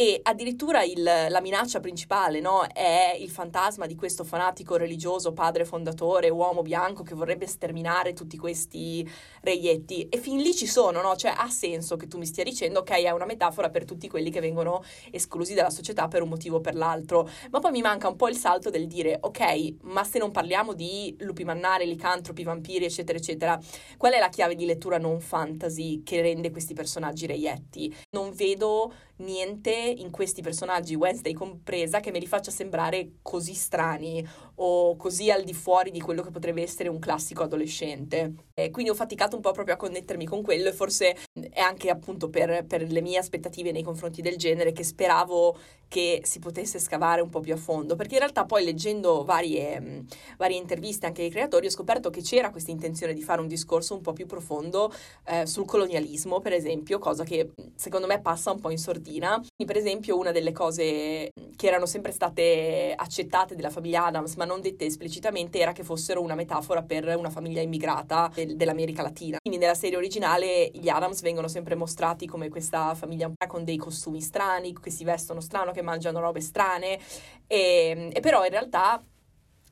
e 0.00 0.18
addirittura 0.22 0.82
il, 0.82 1.02
la 1.02 1.40
minaccia 1.42 1.78
principale 1.78 2.40
no, 2.40 2.62
è 2.72 3.14
il 3.20 3.28
fantasma 3.28 3.84
di 3.84 3.96
questo 3.96 4.24
fanatico 4.24 4.76
religioso, 4.76 5.34
padre 5.34 5.66
fondatore, 5.66 6.30
uomo 6.30 6.62
bianco 6.62 7.02
che 7.02 7.14
vorrebbe 7.14 7.46
sterminare 7.46 8.14
tutti 8.14 8.38
questi 8.38 9.06
reietti. 9.42 10.08
E 10.08 10.16
fin 10.16 10.38
lì 10.38 10.54
ci 10.54 10.66
sono, 10.66 11.02
no? 11.02 11.16
Cioè 11.16 11.34
ha 11.36 11.50
senso 11.50 11.96
che 11.96 12.08
tu 12.08 12.16
mi 12.16 12.24
stia 12.24 12.44
dicendo, 12.44 12.78
ok, 12.78 12.92
è 12.92 13.10
una 13.10 13.26
metafora 13.26 13.68
per 13.68 13.84
tutti 13.84 14.08
quelli 14.08 14.30
che 14.30 14.40
vengono 14.40 14.82
esclusi 15.10 15.52
dalla 15.52 15.68
società 15.68 16.08
per 16.08 16.22
un 16.22 16.30
motivo 16.30 16.56
o 16.56 16.60
per 16.60 16.76
l'altro. 16.76 17.28
Ma 17.50 17.58
poi 17.58 17.70
mi 17.70 17.82
manca 17.82 18.08
un 18.08 18.16
po' 18.16 18.30
il 18.30 18.36
salto 18.36 18.70
del 18.70 18.86
dire, 18.86 19.18
ok, 19.20 19.82
ma 19.82 20.02
se 20.04 20.18
non 20.18 20.30
parliamo 20.30 20.72
di 20.72 21.14
lupi 21.18 21.44
mannari, 21.44 21.84
licantropi, 21.84 22.42
vampiri, 22.42 22.86
eccetera, 22.86 23.18
eccetera, 23.18 23.60
qual 23.98 24.14
è 24.14 24.18
la 24.18 24.30
chiave 24.30 24.54
di 24.54 24.64
lettura 24.64 24.96
non 24.96 25.20
fantasy 25.20 26.02
che 26.02 26.22
rende 26.22 26.50
questi 26.50 26.72
personaggi 26.72 27.26
reietti? 27.26 27.94
Non 28.12 28.32
vedo 28.32 28.90
niente 29.20 29.70
in 29.70 30.10
questi 30.10 30.42
personaggi, 30.42 30.94
Wednesday 30.94 31.32
compresa, 31.32 32.00
che 32.00 32.10
me 32.10 32.18
li 32.18 32.26
faccia 32.26 32.50
sembrare 32.50 33.12
così 33.22 33.54
strani 33.54 34.26
o 34.56 34.96
così 34.96 35.30
al 35.30 35.44
di 35.44 35.54
fuori 35.54 35.90
di 35.90 36.00
quello 36.00 36.22
che 36.22 36.30
potrebbe 36.30 36.62
essere 36.62 36.88
un 36.88 36.98
classico 36.98 37.42
adolescente. 37.42 38.34
E 38.54 38.70
quindi 38.70 38.90
ho 38.90 38.94
faticato 38.94 39.36
un 39.36 39.42
po' 39.42 39.52
proprio 39.52 39.74
a 39.74 39.78
connettermi 39.78 40.26
con 40.26 40.42
quello 40.42 40.68
e 40.68 40.72
forse 40.72 41.16
è 41.50 41.60
anche 41.60 41.88
appunto 41.88 42.28
per, 42.28 42.66
per 42.66 42.90
le 42.90 43.00
mie 43.00 43.18
aspettative 43.18 43.72
nei 43.72 43.82
confronti 43.82 44.20
del 44.22 44.36
genere 44.36 44.72
che 44.72 44.84
speravo 44.84 45.56
che 45.88 46.20
si 46.24 46.38
potesse 46.38 46.78
scavare 46.78 47.20
un 47.20 47.30
po' 47.30 47.40
più 47.40 47.52
a 47.52 47.56
fondo, 47.56 47.96
perché 47.96 48.14
in 48.14 48.20
realtà 48.20 48.44
poi 48.44 48.62
leggendo 48.62 49.24
varie, 49.24 50.04
varie 50.36 50.56
interviste 50.56 51.06
anche 51.06 51.22
ai 51.22 51.30
creatori 51.30 51.66
ho 51.66 51.70
scoperto 51.70 52.10
che 52.10 52.22
c'era 52.22 52.50
questa 52.50 52.70
intenzione 52.70 53.12
di 53.12 53.22
fare 53.22 53.40
un 53.40 53.48
discorso 53.48 53.94
un 53.94 54.00
po' 54.00 54.12
più 54.12 54.26
profondo 54.26 54.92
eh, 55.24 55.46
sul 55.46 55.64
colonialismo, 55.64 56.38
per 56.38 56.52
esempio, 56.52 57.00
cosa 57.00 57.24
che 57.24 57.50
secondo 57.74 58.06
me 58.06 58.20
passa 58.20 58.52
un 58.52 58.60
po' 58.60 58.70
in 58.70 58.78
sordina. 58.78 59.09
Per 59.18 59.76
esempio 59.76 60.16
una 60.16 60.30
delle 60.30 60.52
cose 60.52 61.30
che 61.56 61.66
erano 61.66 61.86
sempre 61.86 62.12
state 62.12 62.94
accettate 62.96 63.54
della 63.54 63.70
famiglia 63.70 64.06
Adams, 64.06 64.34
ma 64.36 64.44
non 64.44 64.60
dette 64.60 64.86
esplicitamente, 64.86 65.58
era 65.58 65.72
che 65.72 65.84
fossero 65.84 66.22
una 66.22 66.34
metafora 66.34 66.82
per 66.82 67.14
una 67.16 67.30
famiglia 67.30 67.60
immigrata 67.60 68.30
del, 68.34 68.56
dell'America 68.56 69.02
Latina. 69.02 69.36
Quindi 69.40 69.58
nella 69.60 69.74
serie 69.74 69.96
originale 69.96 70.70
gli 70.72 70.88
Adams 70.88 71.20
vengono 71.22 71.48
sempre 71.48 71.74
mostrati 71.74 72.26
come 72.26 72.48
questa 72.48 72.94
famiglia 72.94 73.30
con 73.46 73.64
dei 73.64 73.76
costumi 73.76 74.20
strani, 74.20 74.74
che 74.80 74.90
si 74.90 75.04
vestono 75.04 75.40
strano, 75.40 75.72
che 75.72 75.82
mangiano 75.82 76.20
robe 76.20 76.40
strane, 76.40 76.98
e, 77.46 78.08
e 78.12 78.20
però 78.20 78.44
in 78.44 78.50
realtà 78.50 79.02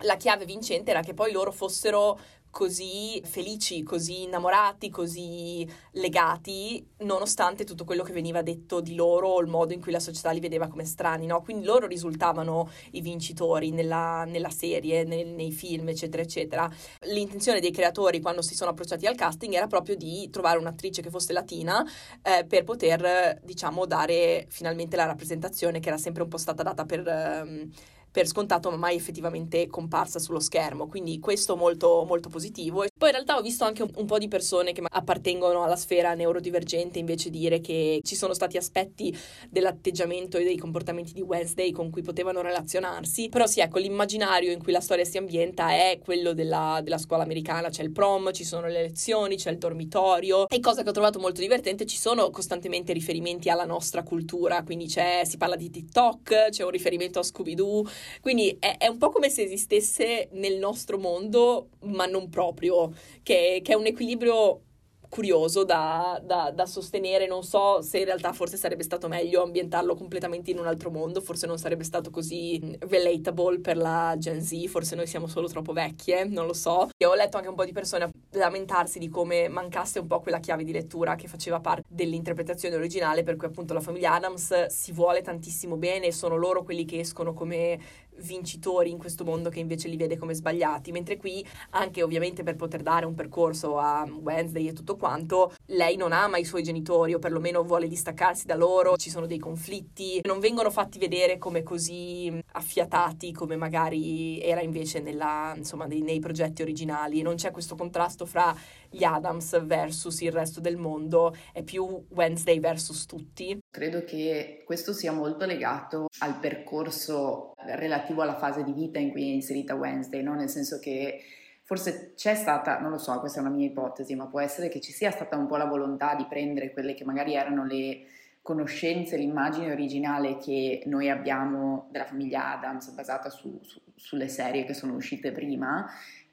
la 0.03 0.17
chiave 0.17 0.45
vincente 0.45 0.91
era 0.91 1.01
che 1.01 1.15
poi 1.15 1.33
loro 1.33 1.51
fossero 1.51 2.19
così 2.51 3.21
felici, 3.25 3.83
così 3.83 4.23
innamorati, 4.23 4.91
così 4.91 5.69
legati, 5.93 6.85
nonostante 6.99 7.65
tutto 7.65 7.85
quello 7.85 8.03
che 8.03 8.13
veniva 8.13 8.43
detto 8.43 8.81
di 8.81 8.95
loro 8.95 9.29
o 9.29 9.41
il 9.41 9.47
modo 9.47 9.73
in 9.73 9.81
cui 9.81 9.93
la 9.93 10.01
società 10.01 10.31
li 10.31 10.41
vedeva 10.41 10.69
come 10.69 10.85
strani, 10.85 11.27
no? 11.27 11.43
Quindi 11.43 11.65
loro 11.65 11.87
risultavano 11.87 12.71
i 12.93 13.01
vincitori 13.01 13.71
nella, 13.71 14.25
nella 14.25 14.51
serie, 14.51 15.05
nel, 15.05 15.29
nei 15.29 15.53
film, 15.53 15.89
eccetera, 15.89 16.23
eccetera. 16.23 16.71
L'intenzione 17.03 17.61
dei 17.61 17.71
creatori 17.71 18.21
quando 18.21 18.43
si 18.43 18.55
sono 18.55 18.71
approcciati 18.71 19.07
al 19.07 19.15
casting 19.15 19.53
era 19.55 19.67
proprio 19.67 19.97
di 19.97 20.29
trovare 20.31 20.59
un'attrice 20.59 21.03
che 21.03 21.11
fosse 21.11 21.33
latina 21.33 21.85
eh, 22.23 22.45
per 22.45 22.65
poter, 22.65 23.41
diciamo, 23.45 23.87
dare 23.87 24.47
finalmente 24.49 24.97
la 24.97 25.07
rappresentazione 25.07 25.81
che 25.81 25.89
era 25.89 25.99
sempre 25.99 26.23
un 26.23 26.29
po' 26.29 26.39
stata 26.39 26.63
data 26.63 26.85
per... 26.85 27.03
Um, 27.07 27.71
per 28.19 28.27
scontato 28.27 28.69
ma 28.71 28.77
mai 28.77 28.97
effettivamente 28.97 29.69
comparsa 29.69 30.19
sullo 30.19 30.41
schermo, 30.41 30.89
quindi 30.89 31.21
questo 31.21 31.55
molto, 31.55 32.05
molto 32.05 32.29
positivo. 32.29 32.79
Poi 32.79 33.11
in 33.11 33.15
realtà 33.15 33.37
ho 33.37 33.43
visto 33.43 33.63
anche 33.63 33.83
un, 33.85 33.91
un 33.95 34.07
po' 34.07 34.19
di 34.19 34.27
persone 34.27 34.73
che 34.73 34.83
appartengono 34.85 35.63
alla 35.63 35.77
sfera 35.77 36.15
neurodivergente 36.15 36.99
invece 36.99 37.31
dire 37.31 37.61
che 37.61 38.01
ci 38.03 38.17
sono 38.17 38.35
stati 38.35 38.57
aspetti 38.57 39.17
dell'atteggiamento 39.49 40.37
e 40.37 40.43
dei 40.43 40.57
comportamenti 40.57 41.13
di 41.13 41.21
Wednesday 41.21 41.71
con 41.71 41.91
cui 41.91 42.03
potevano 42.03 42.41
relazionarsi, 42.41 43.29
però 43.29 43.47
sì, 43.47 43.61
ecco, 43.61 43.79
l'immaginario 43.79 44.51
in 44.51 44.61
cui 44.61 44.73
la 44.73 44.81
storia 44.81 45.05
si 45.05 45.17
ambienta 45.17 45.71
è 45.71 46.01
quello 46.03 46.33
della, 46.33 46.81
della 46.83 46.99
scuola 46.99 47.23
americana, 47.23 47.69
c'è 47.69 47.85
il 47.85 47.93
prom, 47.93 48.33
ci 48.33 48.43
sono 48.43 48.67
le 48.67 48.83
lezioni, 48.83 49.37
c'è 49.37 49.53
il 49.53 49.59
dormitorio. 49.59 50.49
E 50.49 50.59
cosa 50.59 50.83
che 50.83 50.89
ho 50.89 50.93
trovato 50.93 51.21
molto 51.21 51.41
divertente, 51.41 51.87
ci 51.87 51.97
sono 51.97 52.31
costantemente 52.31 52.93
riferimenti 52.93 53.49
alla 53.49 53.65
nostra 53.65 54.03
cultura, 54.03 54.65
quindi 54.65 54.89
si 54.89 55.37
parla 55.37 55.55
di 55.55 55.71
TikTok, 55.71 56.49
c'è 56.49 56.65
un 56.65 56.71
riferimento 56.71 57.21
a 57.21 57.23
Scooby-Doo, 57.23 57.85
quindi 58.21 58.57
è, 58.59 58.77
è, 58.79 58.87
un 58.87 58.99
po' 58.99 59.11
come 59.11 59.29
se 59.31 59.43
esistesse 59.43 60.29
nel 60.33 60.59
nostro 60.59 60.99
mondo, 60.99 61.71
ma 61.81 62.07
non 62.07 62.29
proprio, 62.29 62.93
che, 63.23 63.61
che 63.63 63.73
è 63.73 63.77
un 63.77 63.87
equilibrio 63.87 64.63
curioso 65.09 65.65
da, 65.65 66.21
da, 66.23 66.51
da, 66.55 66.67
sostenere. 66.67 67.27
Non 67.27 67.43
so 67.43 67.81
se 67.83 67.99
in 67.99 68.05
realtà 68.05 68.33
forse 68.33 68.57
sarebbe 68.57 68.83
stato 68.83 69.09
meglio 69.09 69.43
ambientarlo 69.43 69.95
completamente 69.95 70.51
in 70.51 70.59
un 70.59 70.67
altro 70.67 70.91
mondo, 70.91 71.21
forse 71.21 71.47
non 71.47 71.59
sarebbe 71.59 71.85
stato 71.85 72.11
così 72.11 72.77
relatable 72.81 73.61
per 73.61 73.77
la 73.77 74.15
Gen 74.19 74.43
Z, 74.43 74.67
forse 74.67 74.95
noi 74.95 75.07
siamo 75.07 75.27
solo 75.27 75.49
troppo 75.49 75.73
vecchie, 75.73 76.25
non 76.25 76.47
lo 76.47 76.53
so. 76.53 76.91
E 76.97 77.07
ho 77.07 77.15
letto 77.15 77.37
anche 77.37 77.49
un 77.49 77.55
po' 77.55 77.65
di 77.65 77.73
persone 77.73 78.11
lamentarsi 78.33 78.99
di 78.99 79.09
come 79.09 79.49
mancasse 79.49 79.99
un 79.99 80.07
po' 80.07 80.21
quella 80.21 80.41
chiave 80.41 80.65
di 80.65 80.73
lettura 80.73 81.15
che 81.15 81.29
faceva 81.29 81.61
parte 81.61 81.85
dell'interpretazione 81.89 82.77
originale, 82.77 83.23
per 83.23 83.37
cui 83.37 83.47
appunto 83.47 83.75
la 83.75 83.81
famiglia 83.81 84.15
Adams 84.15 84.67
si 84.67 84.93
vuole 84.93 85.23
tantissimo 85.23 85.77
bene, 85.77 86.13
sono 86.13 86.37
loro 86.37 86.63
quelli 86.63 86.85
che 86.85 86.99
escono 86.99 87.33
come 87.33 87.79
vincitori 88.19 88.91
in 88.91 88.99
questo 88.99 89.25
mondo 89.25 89.49
che 89.49 89.61
invece 89.61 89.89
li 89.89 89.97
vede 89.97 90.17
come 90.17 90.35
sbagliati, 90.35 90.93
mentre 90.93 91.17
qui 91.17 91.47
anche 91.71 92.03
ovviamente 92.03 92.43
per 92.43 92.57
poter 92.57 92.83
dare 92.83 93.07
un 93.07 93.15
percorso 93.15 93.79
a 93.79 94.07
Wednesday 94.23 94.69
e 94.69 94.73
tutto 94.73 94.97
quanto, 94.97 95.55
lei 95.67 95.97
non 95.97 96.13
ama 96.13 96.39
i 96.39 96.45
suoi 96.45 96.63
genitori 96.63 97.15
o 97.15 97.19
perlomeno 97.19 97.63
vuole 97.63 97.87
distaccarsi 97.87 98.47
da 98.47 98.57
loro, 98.57 98.97
ci 98.97 99.11
sono 99.11 99.27
dei 99.27 99.39
conflitti, 99.39 100.21
non 100.25 100.41
vengono 100.41 100.71
fatti 100.71 100.99
vedere 100.99 101.39
come 101.39 101.63
così 101.63 102.43
affiatati 102.53 103.33
come 103.33 103.57
magari 103.57 104.41
era 104.41 104.61
invece 104.61 105.01
nella, 105.01 105.55
insomma, 105.57 105.87
nei, 105.87 106.01
nei 106.01 106.19
progetti 106.19 106.63
originali, 106.63 107.23
non 107.23 107.37
c'è 107.37 107.51
questo 107.51 107.75
contrasto 107.77 108.18
fra 108.25 108.55
gli 108.91 109.05
Adams 109.05 109.65
versus 109.65 110.21
il 110.21 110.33
resto 110.33 110.61
del 110.61 110.77
mondo, 110.77 111.37
è 111.53 111.63
più 111.63 112.05
Wednesday 112.11 112.59
versus 112.61 113.07
tutti. 113.07 113.59
Credo 113.71 114.05
che 114.05 114.63
questo 114.65 114.93
sia 114.93 115.13
molto 115.13 115.45
legato 115.45 116.07
al 116.21 116.39
percorso 116.39 117.53
relativo 117.57 118.23
alla 118.23 118.37
fase 118.37 118.65
di 118.65 118.73
vita 118.73 118.99
in 118.99 119.11
cui 119.11 119.23
è 119.23 119.33
inserita 119.33 119.75
Wednesday, 119.75 120.23
no? 120.23 120.35
nel 120.35 120.49
senso 120.49 120.79
che 120.79 121.23
forse 121.63 122.15
c'è 122.15 122.35
stata, 122.35 122.79
non 122.79 122.91
lo 122.91 122.99
so, 122.99 123.19
questa 123.21 123.41
è 123.41 123.43
una 123.43 123.51
mia 123.51 123.67
ipotesi, 123.67 124.15
ma 124.15 124.27
può 124.27 124.41
essere 124.41 124.69
che 124.69 124.81
ci 124.81 124.93
sia 124.93 125.11
stata 125.11 125.37
un 125.37 125.47
po' 125.47 125.57
la 125.57 125.67
volontà 125.67 126.15
di 126.15 126.25
prendere 126.27 126.73
quelle 126.73 126.95
che 126.95 127.05
magari 127.05 127.35
erano 127.35 127.67
le 127.67 128.07
conoscenze, 128.41 129.19
l'immagine 129.19 129.71
originale 129.71 130.39
che 130.39 130.83
noi 130.87 131.11
abbiamo 131.11 131.89
della 131.91 132.07
famiglia 132.07 132.55
Adams 132.55 132.89
basata 132.93 133.29
su, 133.29 133.61
su, 133.63 133.79
sulle 133.95 134.29
serie 134.29 134.65
che 134.65 134.73
sono 134.73 134.95
uscite 134.95 135.33
prima 135.33 135.87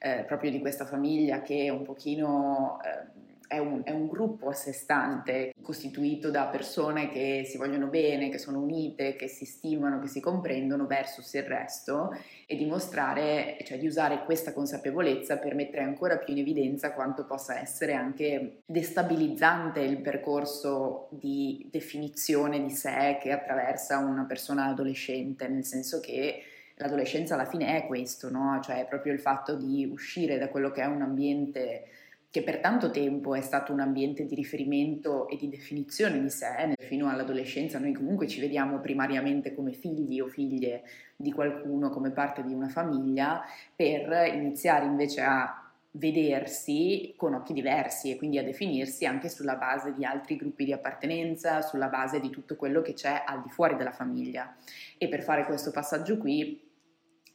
eh, 0.06 0.24
proprio 0.24 0.52
di 0.52 0.60
questa 0.60 0.86
famiglia 0.86 1.42
che 1.42 1.68
un 1.72 1.82
pochino 1.82 2.78
eh, 2.84 3.24
è, 3.48 3.58
un, 3.58 3.82
è 3.84 3.90
un, 3.90 4.06
gruppo 4.08 4.50
a 4.50 4.54
sé 4.54 4.72
stante, 4.72 5.52
costituito 5.64 6.30
da 6.30 6.46
persone 6.46 7.10
che 7.10 7.42
si 7.44 7.58
vogliono 7.58 7.88
bene, 7.88 8.30
che 8.30 8.38
sono 8.38 8.60
unite, 8.62 9.16
che 9.16 9.28
si 9.28 9.46
stimano, 9.46 10.00
che 10.00 10.08
si 10.08 10.20
comprendono 10.20 10.86
versus 10.86 11.34
il 11.34 11.44
resto 11.44 12.16
e 12.46 12.56
dimostrare, 12.56 13.58
cioè 13.64 13.80
di 13.80 13.88
usare 13.88 14.24
questa 14.26 14.54
consapevolezza 14.54 15.38
per 15.38 15.56
mettere 15.56 15.82
ancora 15.82 16.18
più 16.18 16.34
in 16.34 16.42
evidenza 16.42 16.94
quanto 16.94 17.26
possa 17.26 17.60
essere 17.60 17.94
anche 17.94 18.62
destabilizzante 18.64 19.80
il 19.80 20.02
percorso 20.02 21.08
di 21.10 21.68
definizione 21.72 22.62
di 22.62 22.70
sé 22.70 23.18
che 23.20 23.32
attraversa 23.32 23.98
una 23.98 24.26
persona 24.26 24.66
adolescente, 24.66 25.48
nel 25.48 25.66
senso 25.66 26.00
che 26.00 26.44
l'adolescenza 26.76 27.36
alla 27.36 27.46
fine 27.46 27.78
è 27.78 27.86
questo, 27.86 28.30
no? 28.30 28.60
Cioè 28.62 28.82
è 28.82 28.86
proprio 28.86 29.14
il 29.14 29.20
fatto 29.20 29.56
di 29.56 29.86
uscire 29.86 30.38
da 30.38 30.50
quello 30.50 30.72
che 30.72 30.82
è 30.82 30.86
un 30.86 31.02
ambiente 31.02 31.88
che 32.36 32.44
per 32.44 32.60
tanto 32.60 32.92
tempo 32.92 33.34
è 33.34 33.40
stato 33.40 33.72
un 33.72 33.80
ambiente 33.80 34.26
di 34.26 34.36
riferimento 34.36 35.30
e 35.30 35.38
di 35.38 35.48
definizione 35.48 36.20
di 36.20 36.30
sé, 36.30 36.76
fino 36.80 37.08
all'adolescenza 37.08 37.80
noi 37.80 37.94
comunque 37.94 38.28
ci 38.28 38.42
vediamo 38.42 38.82
primariamente 38.82 39.56
come 39.56 39.72
figli 39.72 40.20
o 40.20 40.28
figlie 40.28 40.84
di 41.16 41.32
qualcuno, 41.32 41.90
come 41.90 42.12
parte 42.12 42.44
di 42.44 42.54
una 42.54 42.68
famiglia, 42.68 43.42
per 43.74 44.34
iniziare 44.34 44.84
invece 44.84 45.22
a 45.22 45.66
vedersi 45.92 47.14
con 47.16 47.36
occhi 47.36 47.54
diversi 47.54 48.12
e 48.12 48.18
quindi 48.18 48.38
a 48.38 48.44
definirsi 48.44 49.06
anche 49.06 49.30
sulla 49.30 49.56
base 49.56 49.94
di 49.94 50.04
altri 50.04 50.36
gruppi 50.36 50.66
di 50.66 50.74
appartenenza, 50.74 51.62
sulla 51.62 51.88
base 51.88 52.20
di 52.20 52.30
tutto 52.30 52.58
quello 52.58 52.82
che 52.82 52.92
c'è 52.92 53.24
al 53.26 53.44
di 53.44 53.50
fuori 53.50 53.78
della 53.78 53.94
famiglia. 53.94 54.54
E 54.98 55.08
per 55.08 55.24
fare 55.24 55.46
questo 55.46 55.72
passaggio 55.72 56.18
qui 56.18 56.65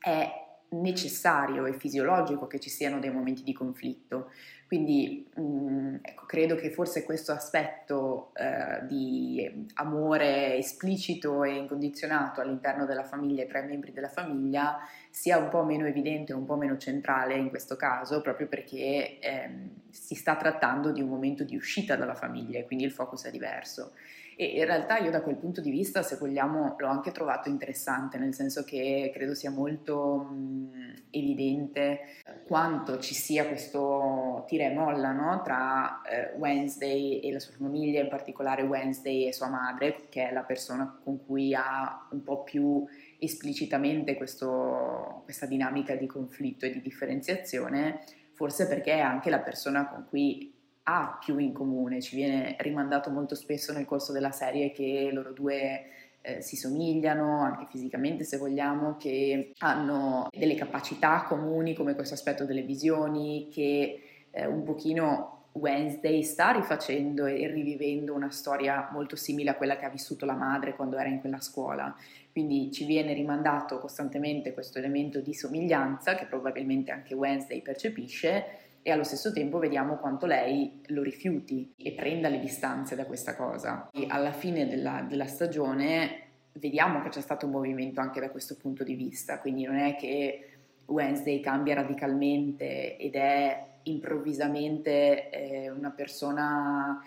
è 0.00 0.49
necessario 0.73 1.66
e 1.66 1.73
fisiologico 1.73 2.47
che 2.47 2.61
ci 2.61 2.71
siano 2.71 3.00
dei 3.00 3.11
momenti 3.11 3.42
di 3.42 3.52
conflitto, 3.52 4.30
Quindi 4.66 5.28
mm, 5.38 5.97
ecco, 6.00 6.26
credo 6.26 6.54
che 6.54 6.71
forse 6.71 7.02
questo 7.02 7.33
aspetto 7.33 8.30
eh, 8.37 8.87
di 8.87 9.66
amore 9.75 10.57
esplicito 10.59 11.42
e 11.42 11.57
incondizionato 11.57 12.40
all'interno 12.40 12.87
della 12.87 13.02
famiglia 13.02 13.42
e 13.42 13.49
tra 13.49 13.59
i 13.59 13.66
membri 13.66 13.90
della 13.92 14.09
famiglia 14.09 14.78
sia 15.11 15.38
un 15.38 15.49
po' 15.49 15.64
meno 15.64 15.87
evidente, 15.87 16.33
un 16.33 16.45
po' 16.45 16.54
meno 16.54 16.76
centrale 16.76 17.35
in 17.35 17.49
questo 17.49 17.75
caso, 17.75 18.21
proprio 18.21 18.47
perché 18.47 19.19
ehm, 19.19 19.71
si 19.90 20.14
sta 20.14 20.37
trattando 20.37 20.92
di 20.92 21.02
un 21.02 21.09
momento 21.09 21.42
di 21.42 21.57
uscita 21.57 21.97
dalla 21.97 22.14
famiglia 22.14 22.61
e 22.61 22.64
quindi 22.64 22.85
il 22.85 22.92
focus 22.92 23.25
è 23.25 23.30
diverso. 23.33 23.95
E 24.37 24.45
in 24.45 24.65
realtà 24.65 24.99
io 24.99 25.11
da 25.11 25.23
quel 25.23 25.37
punto 25.37 25.61
di 25.61 25.71
vista, 25.71 26.03
se 26.03 26.17
vogliamo, 26.17 26.77
l'ho 26.79 26.89
anche 26.89 27.13
trovato 27.13 27.49
interessante, 27.49 28.19
nel 28.19 28.35
senso 28.35 28.65
che 28.65 29.11
credo 29.13 29.35
sia 29.35 29.51
molto 29.51 30.17
mh, 30.17 30.95
evidente 31.11 32.01
quanto 32.47 32.99
ci 32.99 33.15
sia 33.15 33.47
questo 33.47 34.45
tira 34.47 34.65
e 34.65 34.75
molla 34.75 35.13
no? 35.13 35.43
tra 35.43 36.03
eh, 36.03 36.37
Wednesday 36.37 37.21
e 37.21 37.33
la 37.33 37.39
sua 37.39 37.55
famiglia, 37.55 38.01
in 38.01 38.09
particolare 38.09 38.63
Wednesday 38.63 39.27
e 39.27 39.33
sua 39.33 39.49
madre, 39.49 40.07
che 40.09 40.29
è 40.29 40.33
la 40.33 40.43
persona 40.43 40.99
con 41.03 41.25
cui 41.25 41.55
ha 41.55 42.09
un 42.11 42.23
po' 42.23 42.43
più 42.43 42.85
esplicitamente 43.19 44.17
questo, 44.17 45.21
questa 45.25 45.47
dinamica 45.47 45.95
di 45.95 46.07
conflitto 46.07 46.65
e 46.65 46.73
di 46.73 46.81
differenziazione, 46.81 48.01
forse 48.33 48.67
perché 48.67 48.95
è 48.95 49.01
anche 49.01 49.31
la 49.31 49.41
persona 49.41 49.87
con 49.87 50.07
cui 50.09 50.59
ha 50.85 51.19
più 51.23 51.39
in 51.39 51.53
comune, 51.53 52.01
ci 52.01 52.17
viene 52.17 52.57
rimandato 52.61 53.11
molto 53.11 53.35
spesso 53.35 53.73
nel 53.73 53.85
corso 53.85 54.13
della 54.13 54.33
serie 54.33 54.73
che 54.73 55.11
loro 55.13 55.33
due 55.33 55.85
eh, 56.23 56.43
si 56.43 56.57
somigliano 56.57 57.41
anche 57.41 57.67
fisicamente 57.71 58.25
se 58.25 58.37
vogliamo, 58.37 58.97
che 58.99 59.53
hanno 59.59 60.29
delle 60.31 60.55
capacità 60.55 61.25
comuni 61.27 61.75
come 61.75 61.95
questo 61.95 62.15
aspetto 62.15 62.45
delle 62.45 62.63
visioni, 62.63 63.49
che 63.51 64.03
eh, 64.31 64.47
un 64.47 64.63
pochino 64.63 65.39
Wednesday 65.53 66.23
sta 66.23 66.53
rifacendo 66.53 67.27
e 67.27 67.49
rivivendo 67.49 68.15
una 68.15 68.31
storia 68.31 68.89
molto 68.93 69.17
simile 69.17 69.51
a 69.51 69.57
quella 69.57 69.77
che 69.77 69.85
ha 69.85 69.91
vissuto 69.91 70.25
la 70.25 70.35
madre 70.35 70.77
quando 70.77 70.97
era 70.97 71.09
in 71.09 71.21
quella 71.21 71.41
scuola. 71.41 71.95
Quindi 72.31 72.71
ci 72.71 72.85
viene 72.85 73.13
rimandato 73.13 73.79
costantemente 73.81 74.55
questo 74.55 74.79
elemento 74.79 75.21
di 75.21 75.35
somiglianza 75.35 76.15
che 76.15 76.27
probabilmente 76.27 76.93
anche 76.93 77.15
Wednesday 77.15 77.61
percepisce 77.61 78.45
e 78.83 78.91
allo 78.91 79.05
stesso 79.05 79.33
tempo 79.33 79.59
vediamo 79.59 79.97
quanto 79.97 80.27
lei 80.27 80.81
lo 80.87 81.03
rifiuti 81.03 81.73
e 81.77 81.93
prenda 81.93 82.29
le 82.29 82.41
distanze 82.41 82.97
da 82.97 83.05
questa 83.05 83.37
cosa. 83.37 83.89
E 83.93 84.07
alla 84.09 84.33
fine 84.33 84.67
della, 84.67 85.05
della 85.07 85.27
stagione 85.27 86.29
vediamo 86.53 87.03
che 87.03 87.11
c'è 87.11 87.21
stato 87.21 87.47
un 87.47 87.53
movimento 87.53 88.01
anche 88.01 88.21
da 88.21 88.31
questo 88.31 88.57
punto 88.57 88.83
di 88.83 88.95
vista, 88.95 89.39
quindi 89.39 89.65
non 89.65 89.77
è 89.77 89.97
che 89.97 90.47
Wednesday 90.87 91.41
cambia 91.41 91.75
radicalmente 91.75 92.97
ed 92.97 93.15
è 93.15 93.67
improvvisamente 93.85 95.31
eh, 95.31 95.71
una 95.71 95.91
persona 95.91 97.01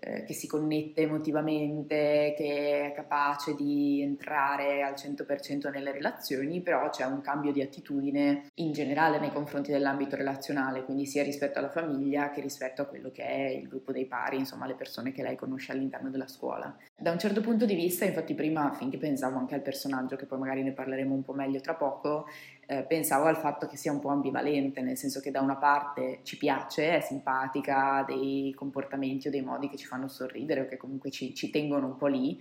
eh, 0.00 0.24
che 0.24 0.32
si 0.32 0.46
connette 0.46 1.02
emotivamente, 1.02 2.34
che 2.36 2.86
è 2.86 2.92
capace 2.94 3.54
di 3.54 4.00
entrare 4.02 4.82
al 4.82 4.94
100% 4.94 5.70
nelle 5.70 5.92
relazioni, 5.92 6.60
però 6.60 6.88
c'è 6.90 7.04
un 7.04 7.20
cambio 7.20 7.52
di 7.52 7.62
attitudine 7.62 8.50
in 8.54 8.72
generale 8.72 9.18
nei 9.18 9.32
confronti 9.32 9.70
dell'ambito 9.70 10.16
relazionale, 10.16 10.84
quindi 10.84 11.06
sia 11.06 11.22
rispetto 11.22 11.58
alla 11.58 11.70
famiglia 11.70 12.30
che 12.30 12.40
rispetto 12.40 12.82
a 12.82 12.86
quello 12.86 13.10
che 13.10 13.24
è 13.24 13.48
il 13.48 13.68
gruppo 13.68 13.92
dei 13.92 14.06
pari, 14.06 14.38
insomma 14.38 14.66
le 14.66 14.74
persone 14.74 15.12
che 15.12 15.22
lei 15.22 15.36
conosce 15.36 15.72
all'interno 15.72 16.10
della 16.10 16.28
scuola. 16.28 16.76
Da 16.96 17.10
un 17.10 17.18
certo 17.18 17.40
punto 17.40 17.64
di 17.64 17.74
vista, 17.74 18.04
infatti 18.04 18.34
prima 18.34 18.72
finché 18.72 18.98
pensavo 18.98 19.38
anche 19.38 19.54
al 19.54 19.62
personaggio, 19.62 20.16
che 20.16 20.26
poi 20.26 20.38
magari 20.38 20.62
ne 20.62 20.72
parleremo 20.72 21.14
un 21.14 21.22
po' 21.22 21.32
meglio 21.32 21.60
tra 21.60 21.74
poco, 21.74 22.26
eh, 22.70 22.82
pensavo 22.82 23.24
al 23.24 23.38
fatto 23.38 23.66
che 23.66 23.78
sia 23.78 23.92
un 23.92 23.98
po' 23.98 24.10
ambivalente, 24.10 24.82
nel 24.82 24.98
senso 24.98 25.20
che 25.20 25.30
da 25.30 25.40
una 25.40 25.56
parte 25.56 26.20
ci 26.22 26.36
piace, 26.36 26.96
è 26.96 27.00
simpatica, 27.00 27.94
ha 27.94 28.04
dei 28.04 28.52
comportamenti 28.54 29.28
o 29.28 29.30
dei 29.30 29.40
modi 29.40 29.70
che 29.70 29.78
ci 29.78 29.86
fanno 29.86 30.06
sorridere 30.06 30.60
o 30.60 30.66
che 30.66 30.76
comunque 30.76 31.10
ci, 31.10 31.34
ci 31.34 31.48
tengono 31.48 31.86
un 31.86 31.96
po' 31.96 32.08
lì, 32.08 32.38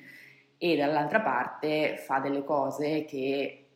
e 0.58 0.76
dall'altra 0.76 1.22
parte 1.22 1.96
fa 1.98 2.20
delle 2.20 2.44
cose 2.44 3.06
che 3.06 3.68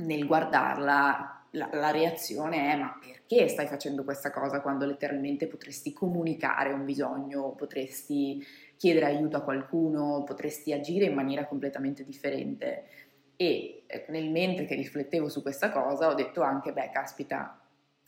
nel 0.00 0.26
guardarla 0.26 1.46
la, 1.52 1.70
la, 1.72 1.90
reazione 1.92 2.72
è 2.72 2.76
ma 2.76 2.98
perché 3.00 3.46
stai 3.46 3.66
facendo 3.66 4.02
questa 4.02 4.32
cosa 4.32 4.60
quando 4.60 4.84
letteralmente 4.84 5.46
potresti 5.46 5.92
comunicare 5.92 6.72
un 6.72 6.84
bisogno, 6.84 7.52
potresti 7.52 8.44
chiedere 8.76 9.06
aiuto 9.06 9.36
a 9.36 9.42
qualcuno, 9.42 10.24
potresti 10.24 10.72
agire 10.72 11.04
in 11.04 11.14
maniera 11.14 11.46
completamente 11.46 12.04
differente. 12.04 12.84
E 13.40 13.84
eh, 13.86 14.04
nel 14.08 14.30
mentre 14.30 14.64
che 14.64 14.74
riflettevo 14.74 15.28
su 15.28 15.42
questa 15.42 15.70
cosa 15.70 16.08
ho 16.08 16.14
detto 16.14 16.42
anche, 16.42 16.72
beh, 16.72 16.90
caspita, 16.90 17.60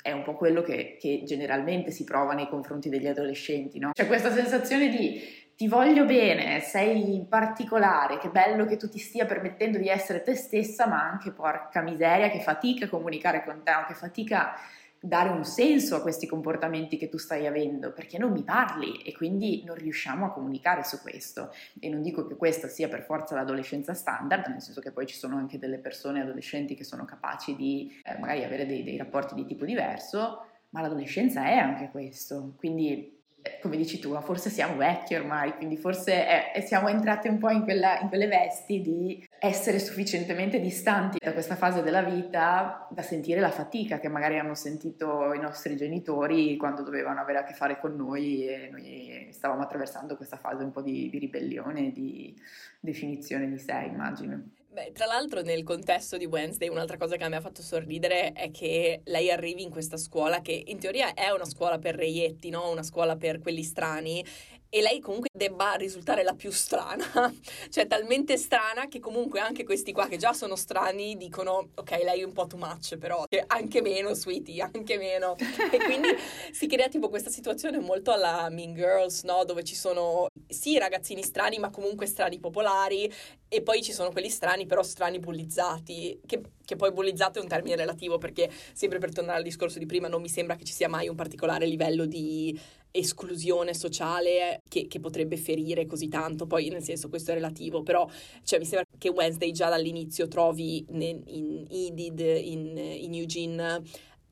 è 0.03 0.11
un 0.11 0.25
po' 0.25 0.35
quello 0.35 0.63
che, 0.63 0.97
che 0.99 1.23
generalmente 1.25 1.93
si 1.93 2.03
prova 2.03 2.33
nei 2.35 2.49
confronti 2.49 2.89
degli 2.89 3.07
adolescenti, 3.07 3.79
no? 3.79 3.91
C'è 3.93 4.09
questa 4.09 4.33
sensazione 4.33 4.89
di 4.89 5.49
ti 5.61 5.69
voglio 5.69 6.07
bene, 6.07 6.61
sei 6.61 7.23
particolare, 7.29 8.17
che 8.19 8.31
bello 8.31 8.65
che 8.65 8.79
tu 8.79 8.89
ti 8.89 8.99
stia 8.99 9.27
permettendo 9.27 9.77
di 9.77 9.89
essere 9.89 10.23
te 10.23 10.35
stessa, 10.35 10.87
ma 10.87 11.03
anche 11.03 11.33
porca 11.33 11.83
miseria, 11.83 12.31
che 12.31 12.41
fatica 12.41 12.87
a 12.87 12.89
comunicare 12.89 13.45
con 13.45 13.63
te, 13.63 13.73
che 13.87 13.93
fatica 13.93 14.55
dare 15.01 15.31
un 15.31 15.45
senso 15.45 15.97
a 15.97 16.03
questi 16.03 16.27
comportamenti 16.27 16.97
che 16.99 17.09
tu 17.09 17.17
stai 17.17 17.47
avendo, 17.47 17.93
perché 17.93 18.19
non 18.19 18.33
mi 18.33 18.43
parli 18.43 19.01
e 19.03 19.13
quindi 19.15 19.63
non 19.65 19.77
riusciamo 19.77 20.27
a 20.27 20.33
comunicare 20.33 20.85
su 20.85 21.01
questo. 21.01 21.53
E 21.79 21.89
non 21.89 22.03
dico 22.03 22.27
che 22.27 22.37
questa 22.37 22.69
sia 22.69 22.89
per 22.89 23.03
forza 23.03 23.35
l'adolescenza 23.35 23.95
standard, 23.95 24.47
nel 24.49 24.61
senso 24.61 24.81
che 24.81 24.93
poi 24.93 25.07
ci 25.07 25.17
sono 25.17 25.37
anche 25.37 25.59
delle 25.59 25.79
persone 25.79 26.21
adolescenti 26.21 26.75
che 26.75 26.85
sono 26.85 27.05
capaci 27.05 27.57
di 27.57 27.99
eh, 28.03 28.19
magari 28.19 28.45
avere 28.45 28.67
dei, 28.67 28.83
dei 28.83 28.97
rapporti 28.97 29.35
di 29.35 29.47
tipo 29.47 29.65
diverso, 29.65 30.47
ma 30.71 30.83
l'adolescenza 30.83 31.45
è 31.47 31.57
anche 31.57 31.89
questo. 31.91 32.55
Quindi 32.57 33.19
eh, 33.43 33.59
come 33.63 33.77
dici 33.77 33.99
tu, 33.99 34.19
forse 34.21 34.51
siamo 34.51 34.77
vecchi 34.77 35.15
ormai, 35.15 35.55
quindi 35.55 35.79
forse 35.79 36.53
è, 36.53 36.61
siamo 36.61 36.89
entrati 36.89 37.29
un 37.29 37.39
po' 37.39 37.49
in, 37.51 37.63
quella, 37.63 37.99
in, 38.01 38.09
quelle 38.09 38.27
vesti 38.27 38.83
di 38.83 39.27
essere 39.43 39.79
sufficientemente 39.79 40.61
distanti 40.61 41.17
da 41.19 41.33
questa 41.33 41.57
fase 41.57 41.83
della 41.83 42.03
vita 42.03 42.87
da 42.91 43.01
sentire 43.01 43.41
la 43.41 43.51
fatica 43.51 43.99
che 43.99 44.09
magari 44.09 44.39
hanno 44.39 44.55
sentito 44.55 45.33
i 45.33 45.41
nostri 45.41 45.77
genitori 45.77 46.59
quando 46.59 46.83
dovevano 46.83 47.21
avere 47.21 47.39
a 47.39 47.45
che 47.45 47.55
fare 47.55 47.81
con 47.81 47.97
noi 47.97 48.47
e 48.47 48.69
noi 48.71 49.29
stavamo 49.31 49.63
attraversando 49.63 50.15
questa 50.17 50.37
fase 50.37 50.63
un 50.63 50.73
po' 50.73 50.83
di, 50.83 51.09
di 51.09 51.19
ribellione, 51.19 51.91
di 51.91 52.39
definizione 52.79 53.49
di 53.49 53.59
sé, 53.59 53.89
immagino. 53.91 54.43
Beh, 54.73 54.93
tra 54.93 55.07
l'altro 55.07 55.41
nel 55.41 55.65
contesto 55.65 56.19
di 56.19 56.27
Wednesday 56.27 56.69
un'altra 56.69 56.97
cosa 56.97 57.17
che 57.17 57.29
mi 57.29 57.35
ha 57.35 57.41
fatto 57.41 57.63
sorridere 57.63 58.33
è 58.33 58.51
che 58.51 59.01
lei 59.05 59.31
arrivi 59.31 59.63
in 59.63 59.71
questa 59.71 59.97
scuola 59.97 60.43
che 60.43 60.63
in 60.67 60.79
teoria 60.79 61.13
è 61.15 61.31
una 61.31 61.47
scuola 61.47 61.79
per 61.79 61.97
reietti, 61.97 62.51
no? 62.51 62.71
una 62.71 62.85
scuola 62.85 63.17
per 63.17 63.41
quelli 63.41 63.63
strani 63.63 64.25
e 64.71 64.81
lei 64.81 65.01
comunque 65.01 65.29
debba 65.33 65.75
risultare 65.75 66.23
la 66.23 66.35
più 66.35 66.53
strana, 66.53 67.05
cioè 67.71 67.87
talmente 67.89 68.37
strana 68.37 68.87
che 68.87 69.01
comunque 69.01 69.41
anche 69.41 69.65
questi 69.65 69.93
qua 69.93 70.07
che 70.07 70.17
già 70.17 70.33
sono 70.33 70.55
strani 70.55 71.17
dicono 71.17 71.71
ok 71.75 71.91
lei 71.91 72.21
è 72.21 72.25
un 72.25 72.33
po' 72.33 72.47
too 72.47 72.59
much 72.59 72.97
però 72.97 73.25
anche 73.49 73.83
meno 73.83 74.15
sweetie, 74.15 74.63
anche 74.63 74.97
meno 74.97 75.37
e 75.71 75.77
quindi 75.79 76.09
si 76.53 76.69
crea 76.69 76.89
tipo 76.89 77.09
questa 77.09 77.31
situazione 77.31 77.81
molto 77.81 78.13
alla 78.13 78.49
Mean 78.49 78.75
Girls, 78.75 79.25
no? 79.25 79.45
dove 79.45 79.65
ci 79.65 79.75
sono 79.75 80.29
sì 80.47 80.79
ragazzini 80.79 81.23
strani 81.23 81.59
ma 81.59 81.71
comunque 81.71 82.07
strani 82.07 82.39
popolari 82.39 83.13
e 83.49 83.63
poi 83.63 83.83
ci 83.83 83.93
sono 83.93 84.13
quelli 84.13 84.31
strani 84.31 84.67
però 84.67 84.85
strani 84.85 85.19
bullizzati, 85.19 86.21
che, 86.25 86.41
che 86.71 86.77
poi 86.77 86.93
bullizzato 86.93 87.41
è 87.41 87.43
un 87.43 87.49
termine 87.49 87.75
relativo 87.75 88.17
perché 88.17 88.49
sempre 88.73 89.01
per 89.01 89.13
tornare 89.13 89.39
al 89.39 89.43
discorso 89.43 89.81
di 89.81 89.87
prima 89.87 90.07
non 90.07 90.23
mi 90.23 90.29
sembra 90.29 90.55
che 90.55 90.63
ci 90.63 90.73
sia 90.73 90.89
mai 90.89 91.09
un 91.09 91.17
particolare 91.17 91.67
livello 91.67 92.07
di 92.07 92.57
esclusione 92.93 93.75
sociale 93.75 94.63
che, 94.69 94.87
che, 94.87 95.01
potrebbe 95.01 95.37
ferire 95.37 95.87
così 95.87 96.09
tanto, 96.09 96.47
poi 96.47 96.69
nel 96.69 96.83
senso 96.83 97.09
questo 97.09 97.33
è 97.33 97.35
relativo, 97.35 97.83
però 97.83 98.09
cioè, 98.45 98.59
mi 98.61 98.65
sembra 98.65 98.87
che 98.99 99.09
Wednesday 99.09 99.51
già 99.51 99.69
dall'inizio 99.69 100.29
trovi 100.29 100.85
in, 100.89 101.03
in 101.27 101.99
in, 101.99 102.79
in 102.79 103.15
Eugene 103.15 103.83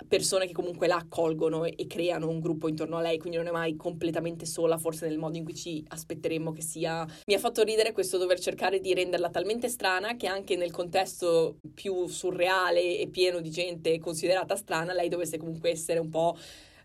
persone 0.09 0.47
che 0.47 0.53
comunque 0.53 0.87
la 0.87 0.97
accolgono 0.97 1.64
e, 1.64 1.87
creano 1.87 2.29
un 2.29 2.40
gruppo 2.40 2.68
intorno 2.68 2.97
a 2.97 3.01
lei, 3.01 3.18
quindi 3.18 3.37
non 3.37 3.47
è 3.47 3.51
mai 3.51 3.77
completamente 3.77 4.47
sola, 4.47 4.79
forse 4.79 5.07
nel 5.07 5.18
modo 5.18 5.37
in 5.37 5.44
cui 5.44 5.55
ci 5.55 5.85
aspetteremmo 5.87 6.53
che 6.53 6.62
sia. 6.62 7.07
Mi 7.27 7.35
ha 7.35 7.38
fatto 7.38 7.62
ridere 7.62 7.92
questo 7.92 8.18
dover 8.18 8.40
cercare 8.40 8.81
di 8.81 8.94
renderla 8.94 9.31
talmente 9.31 9.68
strana 9.68 10.16
che 10.16 10.27
anche 10.27 10.57
nel 10.57 10.73
contesto 10.73 11.59
più 11.75 12.07
surreale 12.09 12.99
e 12.99 13.09
pieno 13.09 13.40
di 13.40 13.51
gente 13.51 13.99
considerata 14.01 14.57
strana, 14.57 14.92
lei 14.92 15.09
dovesse 15.09 15.37
comunque 15.37 15.71
essere 15.71 15.99
un 15.99 16.09
po' 16.09 16.37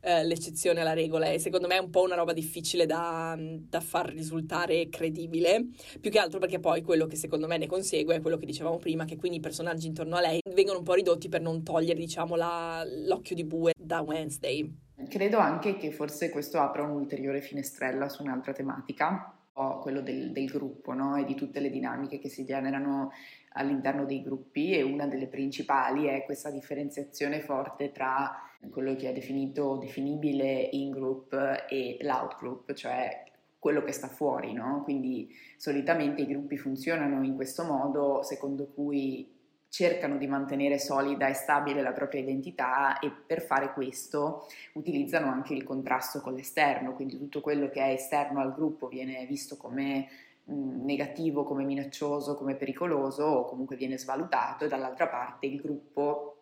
eh, 0.04 0.24
l'eccezione 0.26 0.82
alla 0.82 0.94
regola 0.94 1.28
e 1.28 1.39
secondo 1.39 1.68
me 1.68 1.76
è 1.76 1.80
un 1.80 1.89
po' 1.89 2.02
una 2.02 2.16
roba 2.16 2.34
difficile 2.34 2.86
da, 2.86 3.38
da, 3.39 3.80
far 3.80 4.12
risultare 4.12 4.89
credibile, 4.89 5.68
più 6.02 6.12
che 6.12 6.20
altro 6.20 6.39
perché 6.39 6.60
poi 6.60 6.82
quello 6.82 7.06
che 7.08 7.16
secondo 7.16 7.48
me 7.48 7.58
ne 7.58 7.68
consegue 7.68 8.16
è 8.16 8.22
quello 8.22 8.38
che 8.38 8.46
dicevamo 8.46 8.78
prima, 8.78 9.06
che 9.06 9.16
quindi 9.16 9.38
i 9.38 9.42
personaggi 9.42 9.88
intorno 9.88 10.18
a 10.18 10.22
lei 10.22 10.42
vengono 10.54 10.80
un 10.80 10.84
po' 10.84 10.94
ridotti 10.94 11.30
per 11.30 11.42
non 11.42 11.63
togliere 11.63 12.00
diciamo 12.00 12.36
la, 12.36 12.84
l'occhio 12.86 13.36
di 13.36 13.46
bue 13.46 13.72
da 13.78 14.02
Wednesday. 14.02 14.70
Credo 15.08 15.38
anche 15.38 15.78
che 15.78 15.92
forse 15.92 16.30
questo 16.30 16.60
apra 16.60 16.84
un'ulteriore 16.84 17.42
finestrella 17.42 18.10
su 18.10 18.24
un'altra 18.24 18.52
tematica 18.52 19.34
quello 19.54 20.02
del, 20.02 20.32
del 20.32 20.46
gruppo 20.46 20.94
no? 20.94 21.16
e 21.16 21.26
di 21.26 21.36
tutte 21.36 21.60
le 21.60 21.70
dinamiche 21.70 22.20
che 22.20 22.30
si 22.30 22.44
generano 22.44 23.12
all'interno 23.54 24.06
dei 24.06 24.22
gruppi 24.22 24.72
e 24.72 24.82
una 24.82 25.06
delle 25.08 25.28
principali 25.28 26.06
è 26.06 26.24
questa 26.26 26.50
differenziazione 26.50 27.39
forte 27.42 27.92
tra 27.92 28.32
quello 28.70 28.96
che 28.96 29.10
è 29.10 29.13
definito 29.13 29.76
definibile 29.76 30.70
in 30.72 30.89
group 30.89 31.34
e 31.70 31.98
l'out 32.02 32.38
group, 32.38 32.74
cioè 32.74 33.24
quello 33.60 33.84
che 33.84 33.92
sta 33.92 34.08
fuori, 34.08 34.54
no? 34.54 34.82
Quindi 34.84 35.30
solitamente 35.58 36.22
i 36.22 36.28
gruppi 36.28 36.58
funzionano 36.58 37.24
in 37.24 37.36
questo 37.36 37.63
modo 37.63 38.22
secondo 38.24 38.68
cui 38.68 39.33
cercano 39.74 40.18
di 40.18 40.28
mantenere 40.28 40.78
solida 40.78 41.28
e 41.28 41.34
stabile 41.34 41.82
la 41.82 41.94
propria 41.94 42.22
identità 42.22 43.00
e 43.00 43.10
per 43.10 43.42
fare 43.42 43.74
questo 43.74 44.46
utilizzano 44.74 45.32
anche 45.32 45.56
il 45.56 45.64
contrasto 45.64 46.22
con 46.22 46.36
l'esterno, 46.36 46.94
quindi 46.94 47.18
tutto 47.18 47.42
quello 47.42 47.70
che 47.70 47.82
è 47.82 47.90
esterno 47.90 48.40
al 48.40 48.54
gruppo 48.54 48.88
viene 48.88 49.26
visto 49.26 49.58
come 49.58 50.08
mh, 50.44 50.86
negativo, 50.86 51.44
come 51.44 51.64
minaccioso, 51.64 52.36
come 52.36 52.54
pericoloso 52.54 53.24
o 53.24 53.46
comunque 53.46 53.76
viene 53.76 53.98
svalutato 53.98 54.66
e 54.66 54.68
dall'altra 54.68 55.08
parte 55.08 55.48
il 55.48 55.60
gruppo 55.60 56.38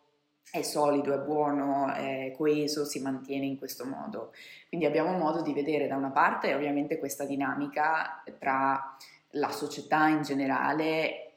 è 0.51 0.61
solido, 0.61 1.13
è 1.13 1.19
buono, 1.19 1.89
è 1.93 2.33
coeso, 2.35 2.83
si 2.83 2.99
mantiene 2.99 3.45
in 3.45 3.57
questo 3.57 3.85
modo. 3.85 4.33
Quindi 4.67 4.85
abbiamo 4.85 5.17
modo 5.17 5.41
di 5.41 5.53
vedere 5.53 5.87
da 5.87 5.95
una 5.95 6.11
parte 6.11 6.53
ovviamente 6.53 6.99
questa 6.99 7.23
dinamica 7.23 8.21
tra 8.37 8.97
la 9.35 9.51
società 9.51 10.09
in 10.09 10.21
generale 10.23 11.30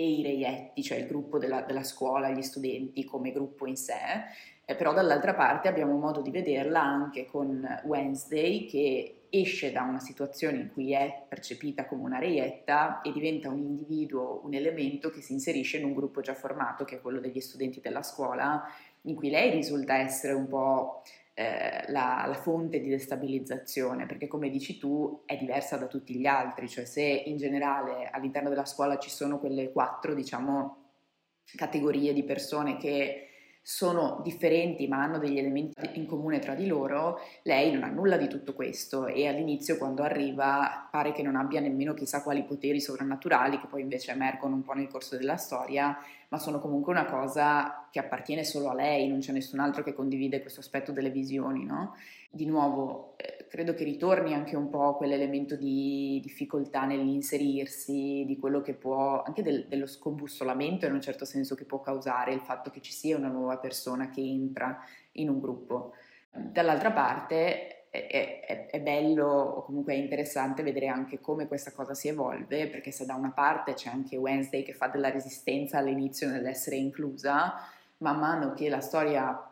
e 0.00 0.10
i 0.12 0.22
reietti, 0.22 0.82
cioè 0.82 0.98
il 0.98 1.06
gruppo 1.06 1.38
della, 1.38 1.60
della 1.60 1.82
scuola, 1.82 2.30
gli 2.30 2.40
studenti 2.40 3.04
come 3.04 3.32
gruppo 3.32 3.66
in 3.66 3.76
sé, 3.76 3.94
eh, 4.64 4.74
però 4.74 4.94
dall'altra 4.94 5.34
parte 5.34 5.68
abbiamo 5.68 5.98
modo 5.98 6.22
di 6.22 6.30
vederla 6.30 6.80
anche 6.80 7.26
con 7.26 7.66
Wednesday 7.84 8.64
che 8.64 9.16
esce 9.28 9.70
da 9.70 9.82
una 9.82 10.00
situazione 10.00 10.56
in 10.56 10.70
cui 10.72 10.92
è 10.92 11.24
percepita 11.28 11.84
come 11.84 12.04
una 12.04 12.18
reietta 12.18 13.02
e 13.02 13.12
diventa 13.12 13.50
un 13.50 13.58
individuo, 13.58 14.40
un 14.44 14.54
elemento 14.54 15.10
che 15.10 15.20
si 15.20 15.34
inserisce 15.34 15.76
in 15.76 15.84
un 15.84 15.92
gruppo 15.92 16.22
già 16.22 16.34
formato, 16.34 16.84
che 16.84 16.96
è 16.96 17.00
quello 17.00 17.20
degli 17.20 17.40
studenti 17.40 17.80
della 17.80 18.02
scuola, 18.02 18.64
in 19.02 19.14
cui 19.14 19.28
lei 19.28 19.50
risulta 19.50 19.96
essere 19.96 20.32
un 20.32 20.48
po' 20.48 21.02
eh, 21.40 21.90
la, 21.90 22.24
la, 22.26 22.34
fonte 22.34 22.80
di 22.80 22.90
destabilizzazione, 22.90 24.04
perché 24.04 24.28
come 24.28 24.50
dici 24.50 24.76
tu 24.76 25.22
è 25.24 25.38
diversa 25.38 25.78
da 25.78 25.86
tutti 25.86 26.14
gli 26.14 26.26
altri, 26.26 26.68
cioè 26.68 26.84
se 26.84 27.02
in 27.02 27.38
generale 27.38 28.10
all'interno 28.10 28.50
della 28.50 28.66
scuola 28.66 28.98
ci 28.98 29.08
sono 29.08 29.38
quelle 29.38 29.72
quattro, 29.72 30.12
diciamo, 30.12 30.76
categorie 31.56 32.12
di 32.12 32.24
persone 32.24 32.76
che 32.76 33.29
sono 33.62 34.20
differenti 34.22 34.88
ma 34.88 35.02
hanno 35.02 35.18
degli 35.18 35.38
elementi 35.38 35.74
in 35.94 36.06
comune 36.06 36.38
tra 36.38 36.54
di 36.54 36.66
loro, 36.66 37.20
lei 37.42 37.70
non 37.72 37.82
ha 37.82 37.88
nulla 37.88 38.16
di 38.16 38.26
tutto 38.26 38.54
questo 38.54 39.06
e 39.06 39.26
all'inizio 39.26 39.76
quando 39.76 40.02
arriva 40.02 40.88
pare 40.90 41.12
che 41.12 41.22
non 41.22 41.36
abbia 41.36 41.60
nemmeno 41.60 41.94
chissà 41.94 42.22
quali 42.22 42.42
poteri 42.44 42.80
sovrannaturali 42.80 43.60
che 43.60 43.66
poi 43.66 43.82
invece 43.82 44.12
emergono 44.12 44.54
un 44.54 44.62
po' 44.62 44.72
nel 44.72 44.88
corso 44.88 45.16
della 45.16 45.36
storia, 45.36 45.96
ma 46.28 46.38
sono 46.38 46.58
comunque 46.58 46.92
una 46.92 47.04
cosa 47.04 47.88
che 47.90 47.98
appartiene 47.98 48.44
solo 48.44 48.70
a 48.70 48.74
lei, 48.74 49.08
non 49.08 49.18
c'è 49.18 49.32
nessun 49.32 49.58
altro 49.58 49.82
che 49.82 49.94
condivide 49.94 50.40
questo 50.40 50.60
aspetto 50.60 50.92
delle 50.92 51.10
visioni, 51.10 51.64
no? 51.64 51.96
Di 52.30 52.46
nuovo, 52.46 53.14
eh, 53.16 53.39
credo 53.50 53.74
che 53.74 53.82
ritorni 53.82 54.32
anche 54.32 54.54
un 54.54 54.70
po' 54.70 54.94
quell'elemento 54.94 55.56
di 55.56 56.20
difficoltà 56.22 56.84
nell'inserirsi, 56.84 58.22
di 58.24 58.38
quello 58.38 58.62
che 58.62 58.74
può, 58.74 59.22
anche 59.22 59.42
del, 59.42 59.66
dello 59.66 59.88
scombussolamento 59.88 60.86
in 60.86 60.92
un 60.92 61.00
certo 61.00 61.24
senso 61.24 61.56
che 61.56 61.64
può 61.64 61.80
causare 61.80 62.32
il 62.32 62.40
fatto 62.42 62.70
che 62.70 62.80
ci 62.80 62.92
sia 62.92 63.16
una 63.16 63.26
nuova 63.26 63.58
persona 63.58 64.08
che 64.08 64.20
entra 64.20 64.78
in 65.12 65.28
un 65.28 65.40
gruppo. 65.40 65.94
Dall'altra 66.30 66.92
parte 66.92 67.88
è, 67.90 68.06
è, 68.46 68.66
è, 68.70 68.80
bello 68.80 69.26
o 69.26 69.64
comunque 69.64 69.94
è 69.94 69.96
interessante 69.96 70.62
vedere 70.62 70.86
anche 70.86 71.18
come 71.18 71.48
questa 71.48 71.72
cosa 71.72 71.92
si 71.92 72.06
evolve, 72.06 72.68
perché 72.68 72.92
se 72.92 73.04
da 73.04 73.16
una 73.16 73.32
parte 73.32 73.74
c'è 73.74 73.90
anche 73.90 74.16
Wednesday 74.16 74.62
che 74.62 74.74
fa 74.74 74.86
della 74.86 75.10
resistenza 75.10 75.78
all'inizio 75.78 76.28
nell'essere 76.30 76.76
inclusa, 76.76 77.54
man 77.96 78.16
mano 78.16 78.54
che 78.54 78.68
la 78.68 78.80
storia 78.80 79.49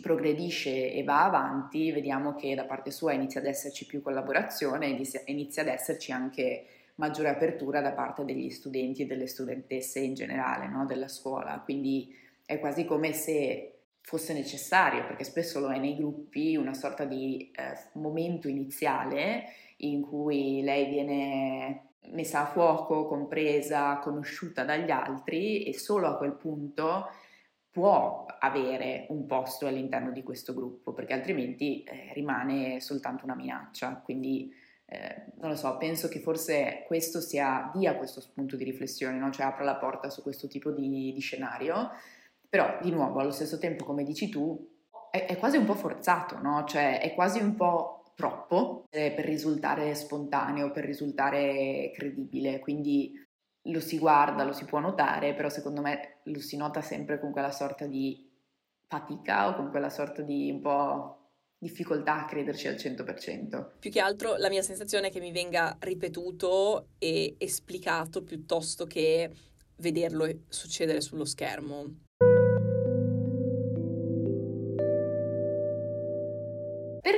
progredisce 0.00 0.92
e 0.92 1.02
va 1.02 1.24
avanti, 1.24 1.92
vediamo 1.92 2.34
che 2.34 2.54
da 2.54 2.64
parte 2.64 2.90
sua 2.90 3.12
inizia 3.12 3.40
ad 3.40 3.46
esserci 3.46 3.84
più 3.84 4.00
collaborazione 4.00 4.86
e 4.86 5.22
inizia 5.26 5.62
ad 5.62 5.68
esserci 5.68 6.12
anche 6.12 6.66
maggiore 6.94 7.28
apertura 7.28 7.80
da 7.80 7.92
parte 7.92 8.24
degli 8.24 8.50
studenti 8.50 9.02
e 9.02 9.06
delle 9.06 9.26
studentesse 9.26 10.00
in 10.00 10.14
generale 10.14 10.68
no? 10.68 10.86
della 10.86 11.08
scuola. 11.08 11.60
Quindi 11.64 12.14
è 12.44 12.58
quasi 12.58 12.84
come 12.84 13.12
se 13.12 13.72
fosse 14.00 14.32
necessario, 14.32 15.06
perché 15.06 15.24
spesso 15.24 15.60
lo 15.60 15.70
è 15.70 15.78
nei 15.78 15.96
gruppi, 15.96 16.56
una 16.56 16.74
sorta 16.74 17.04
di 17.04 17.50
eh, 17.54 17.98
momento 17.98 18.48
iniziale 18.48 19.44
in 19.78 20.02
cui 20.02 20.60
lei 20.62 20.88
viene 20.88 21.90
messa 22.10 22.40
a 22.40 22.46
fuoco, 22.46 23.06
compresa, 23.06 23.98
conosciuta 23.98 24.64
dagli 24.64 24.90
altri 24.90 25.64
e 25.64 25.78
solo 25.78 26.08
a 26.08 26.16
quel 26.16 26.32
punto 26.32 27.08
può 27.72 28.26
avere 28.38 29.06
un 29.08 29.26
posto 29.26 29.66
all'interno 29.66 30.12
di 30.12 30.22
questo 30.22 30.52
gruppo, 30.52 30.92
perché 30.92 31.14
altrimenti 31.14 31.82
eh, 31.82 32.12
rimane 32.12 32.80
soltanto 32.80 33.24
una 33.24 33.34
minaccia. 33.34 33.96
Quindi 34.04 34.52
eh, 34.84 35.32
non 35.40 35.50
lo 35.50 35.56
so, 35.56 35.78
penso 35.78 36.06
che 36.08 36.20
forse 36.20 36.84
questo 36.86 37.20
sia, 37.20 37.70
dia 37.74 37.96
questo 37.96 38.20
spunto 38.20 38.56
di 38.56 38.64
riflessione, 38.64 39.16
no? 39.16 39.30
cioè 39.30 39.46
apre 39.46 39.64
la 39.64 39.76
porta 39.76 40.10
su 40.10 40.20
questo 40.20 40.48
tipo 40.48 40.70
di, 40.70 41.12
di, 41.14 41.20
scenario, 41.20 41.92
però 42.46 42.78
di 42.82 42.90
nuovo 42.90 43.20
allo 43.20 43.30
stesso 43.30 43.58
tempo, 43.58 43.84
come 43.84 44.04
dici 44.04 44.28
tu, 44.28 44.68
è, 45.10 45.24
è 45.24 45.38
quasi 45.38 45.56
un 45.56 45.64
po' 45.64 45.74
forzato, 45.74 46.38
no? 46.38 46.64
cioè 46.64 47.00
è 47.00 47.14
quasi 47.14 47.40
un 47.40 47.54
po' 47.54 48.02
troppo 48.14 48.84
eh, 48.90 49.12
per 49.12 49.24
risultare 49.24 49.94
spontaneo, 49.94 50.70
per 50.70 50.84
risultare 50.84 51.90
credibile, 51.94 52.58
quindi 52.58 53.18
lo 53.66 53.80
si 53.80 53.98
guarda, 53.98 54.44
lo 54.44 54.52
si 54.52 54.64
può 54.64 54.80
notare, 54.80 55.34
però 55.34 55.48
secondo 55.48 55.80
me 55.80 56.20
lo 56.24 56.40
si 56.40 56.56
nota 56.56 56.80
sempre 56.80 57.20
con 57.20 57.30
quella 57.30 57.52
sorta 57.52 57.86
di 57.86 58.28
fatica 58.86 59.48
o 59.48 59.54
con 59.54 59.70
quella 59.70 59.90
sorta 59.90 60.22
di 60.22 60.50
un 60.50 60.60
po' 60.60 61.16
difficoltà 61.58 62.22
a 62.22 62.24
crederci 62.24 62.66
al 62.66 62.74
100%. 62.74 63.78
Più 63.78 63.90
che 63.90 64.00
altro 64.00 64.36
la 64.36 64.48
mia 64.48 64.62
sensazione 64.62 65.08
è 65.08 65.10
che 65.10 65.20
mi 65.20 65.30
venga 65.30 65.76
ripetuto 65.78 66.88
e 66.98 67.36
esplicato 67.38 68.24
piuttosto 68.24 68.86
che 68.86 69.30
vederlo 69.76 70.28
succedere 70.48 71.00
sullo 71.00 71.24
schermo. 71.24 71.84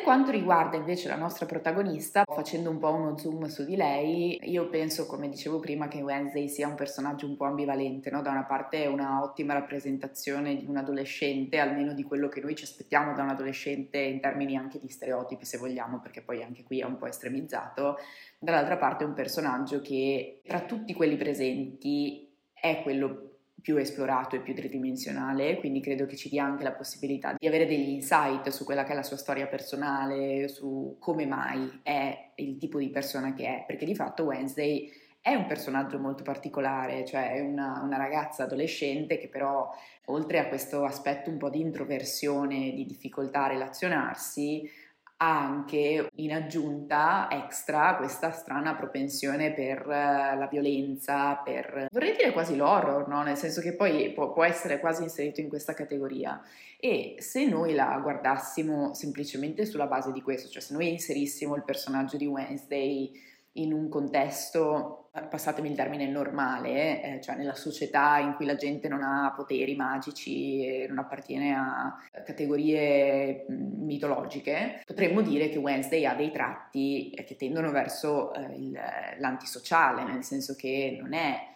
Quanto 0.05 0.31
riguarda 0.31 0.77
invece 0.77 1.09
la 1.09 1.17
nostra 1.17 1.47
protagonista, 1.47 2.25
facendo 2.27 2.69
un 2.69 2.79
po' 2.79 2.93
uno 2.93 3.17
zoom 3.17 3.47
su 3.47 3.65
di 3.65 3.75
lei, 3.75 4.39
io 4.43 4.69
penso, 4.69 5.07
come 5.07 5.31
dicevo 5.31 5.59
prima, 5.59 5.89
che 5.89 6.03
Wednesday 6.03 6.47
sia 6.47 6.69
un 6.69 6.75
personaggio 6.75 7.27
un 7.27 7.37
po' 7.37 7.47
ambivalente, 7.47 8.11
no? 8.11 8.21
Da 8.21 8.31
una 8.31 8.45
parte 8.45 8.85
è 8.85 8.87
una 8.87 9.23
ottima 9.23 9.55
rappresentazione 9.55 10.57
di 10.57 10.67
un 10.67 10.77
adolescente, 10.77 11.59
almeno 11.59 11.95
di 11.95 12.03
quello 12.03 12.29
che 12.29 12.43
noi 12.43 12.55
ci 12.55 12.65
aspettiamo 12.65 13.15
da 13.15 13.23
un 13.23 13.31
adolescente 13.31 13.99
in 13.99 14.21
termini 14.21 14.57
anche 14.57 14.79
di 14.79 14.89
stereotipi, 14.89 15.47
se 15.47 15.57
vogliamo, 15.57 15.99
perché 16.01 16.21
poi 16.21 16.43
anche 16.43 16.63
qui 16.63 16.81
è 16.81 16.85
un 16.85 16.99
po' 16.99 17.07
estremizzato. 17.07 17.97
Dall'altra 18.39 18.77
parte 18.77 19.05
è 19.05 19.07
un 19.07 19.15
personaggio 19.15 19.81
che 19.81 20.43
tra 20.45 20.61
tutti 20.61 20.93
quelli 20.93 21.17
presenti 21.17 22.31
è 22.53 22.83
quello 22.83 23.34
più 23.65 23.79
esplorato 23.79 24.37
e 24.37 24.41
più 24.41 24.55
tridimensionale, 24.55 25.57
quindi 25.57 25.81
credo 25.81 26.05
che 26.05 26.17
ci 26.17 26.29
dia 26.29 26.45
anche 26.45 26.65
la 26.65 26.73
possibilità 26.73 27.35
di 27.39 27.47
avere 27.47 27.65
degli 27.65 27.89
insight 27.89 28.51
su 28.51 28.63
quella 28.63 28.85
che 28.85 28.93
è 28.93 28.95
la 28.95 29.03
sua 29.03 29.17
storia 29.17 29.47
personale, 29.47 30.49
su 30.49 30.99
come 31.01 31.25
mai 31.25 31.81
è 31.83 32.33
il 32.35 32.59
tipo 32.59 32.79
di 32.79 32.91
persona 32.91 33.33
che 33.33 33.47
è, 33.47 33.65
perché 33.67 33.87
di 33.87 33.95
fatto 33.95 34.25
Wednesday 34.25 34.93
è 35.19 35.33
un 35.33 35.47
personaggio 35.47 35.99
molto 35.99 36.23
particolare, 36.23 37.07
cioè 37.07 37.33
è 37.33 37.41
una, 37.41 37.81
una, 37.83 37.97
ragazza 37.97 38.43
adolescente 38.43 39.17
che 39.17 39.29
però 39.29 39.71
oltre 40.09 40.41
a 40.41 40.49
questo 40.49 40.85
aspetto 40.85 41.31
un 41.31 41.39
po' 41.39 41.49
di 41.49 41.61
introversione, 41.61 42.75
di 42.75 42.85
difficoltà 42.85 43.45
a 43.45 43.49
relazionarsi, 43.49 44.69
anche 45.17 46.09
in 46.17 46.33
aggiunta 46.33 47.29
extra 47.31 47.97
questa 47.97 48.31
strana 48.33 48.75
propensione 48.75 49.53
per 49.53 49.81
eh, 49.81 50.37
la 50.37 50.49
violenza, 50.51 51.37
per 51.37 51.87
vorrei 51.91 52.17
dire 52.17 52.33
quasi 52.33 52.57
l'horror, 52.57 53.07
no? 53.09 53.23
nel 53.23 53.37
senso 53.37 53.61
che 53.61 53.75
poi 53.75 54.13
può, 54.13 54.33
può 54.33 54.45
essere 54.45 54.81
quasi 54.81 55.03
inserito 55.03 55.41
in 55.41 55.49
questa 55.49 55.75
categoria. 55.75 56.43
E 56.79 57.17
se 57.19 57.47
noi 57.47 57.75
la 57.75 57.99
guardassimo 58.03 58.93
semplicemente 58.95 59.65
sulla 59.65 59.87
base 59.87 60.13
di 60.13 60.21
questo, 60.21 60.51
cioè 60.51 60.61
se 60.61 60.75
noi 60.75 60.91
inserissimo 60.91 61.55
il 61.57 61.65
personaggio 61.65 62.17
di 62.17 62.27
Wednesday 62.27 63.11
in 63.53 63.73
un 63.73 63.89
contesto, 63.89 65.04
passatemi 65.23 65.71
il 65.71 65.77
termine, 65.77 66.09
normale, 66.09 67.03
eh, 67.03 67.21
cioè 67.21 67.37
nella 67.37 67.55
società 67.55 68.19
in 68.19 68.35
cui 68.35 68.47
la 68.47 68.57
gente 68.57 68.89
non 68.89 69.03
ha 69.03 69.33
poteri 69.35 69.77
magici 69.77 70.67
e 70.67 70.87
non 70.89 70.99
appartiene 70.99 71.55
a 71.55 71.97
categorie 72.25 73.45
mitologiche, 73.49 74.83
potremmo 74.85 75.23
dire 75.23 75.49
che 75.49 75.59
Wednesday 75.59 76.05
ha 76.05 76.15
dei 76.15 76.33
tratti 76.33 77.13
che 77.25 77.37
tendono 77.37 77.71
verso 77.71 78.35
eh, 78.35 78.55
il, 78.57 78.79
l'antisociale, 79.19 80.05
nel 80.05 80.25
senso 80.25 80.55
che 80.57 80.99
non 81.01 81.13
è 81.13 81.53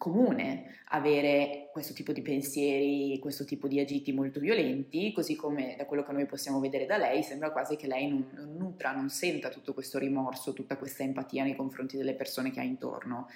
comune 0.00 0.78
avere 0.92 1.68
questo 1.70 1.92
tipo 1.92 2.12
di 2.12 2.22
pensieri, 2.22 3.18
questo 3.20 3.44
tipo 3.44 3.68
di 3.68 3.78
agiti 3.78 4.12
molto 4.12 4.40
violenti, 4.40 5.12
così 5.12 5.36
come 5.36 5.74
da 5.76 5.84
quello 5.84 6.02
che 6.02 6.12
noi 6.12 6.24
possiamo 6.24 6.58
vedere 6.58 6.86
da 6.86 6.96
lei 6.96 7.22
sembra 7.22 7.52
quasi 7.52 7.76
che 7.76 7.86
lei 7.86 8.08
non, 8.08 8.26
non 8.32 8.56
nutra, 8.56 8.92
non 8.92 9.10
senta 9.10 9.50
tutto 9.50 9.74
questo 9.74 9.98
rimorso, 9.98 10.54
tutta 10.54 10.78
questa 10.78 11.02
empatia 11.02 11.44
nei 11.44 11.54
confronti 11.54 11.98
delle 11.98 12.14
persone 12.14 12.50
che 12.50 12.60
ha 12.60 12.64
intorno. 12.64 13.28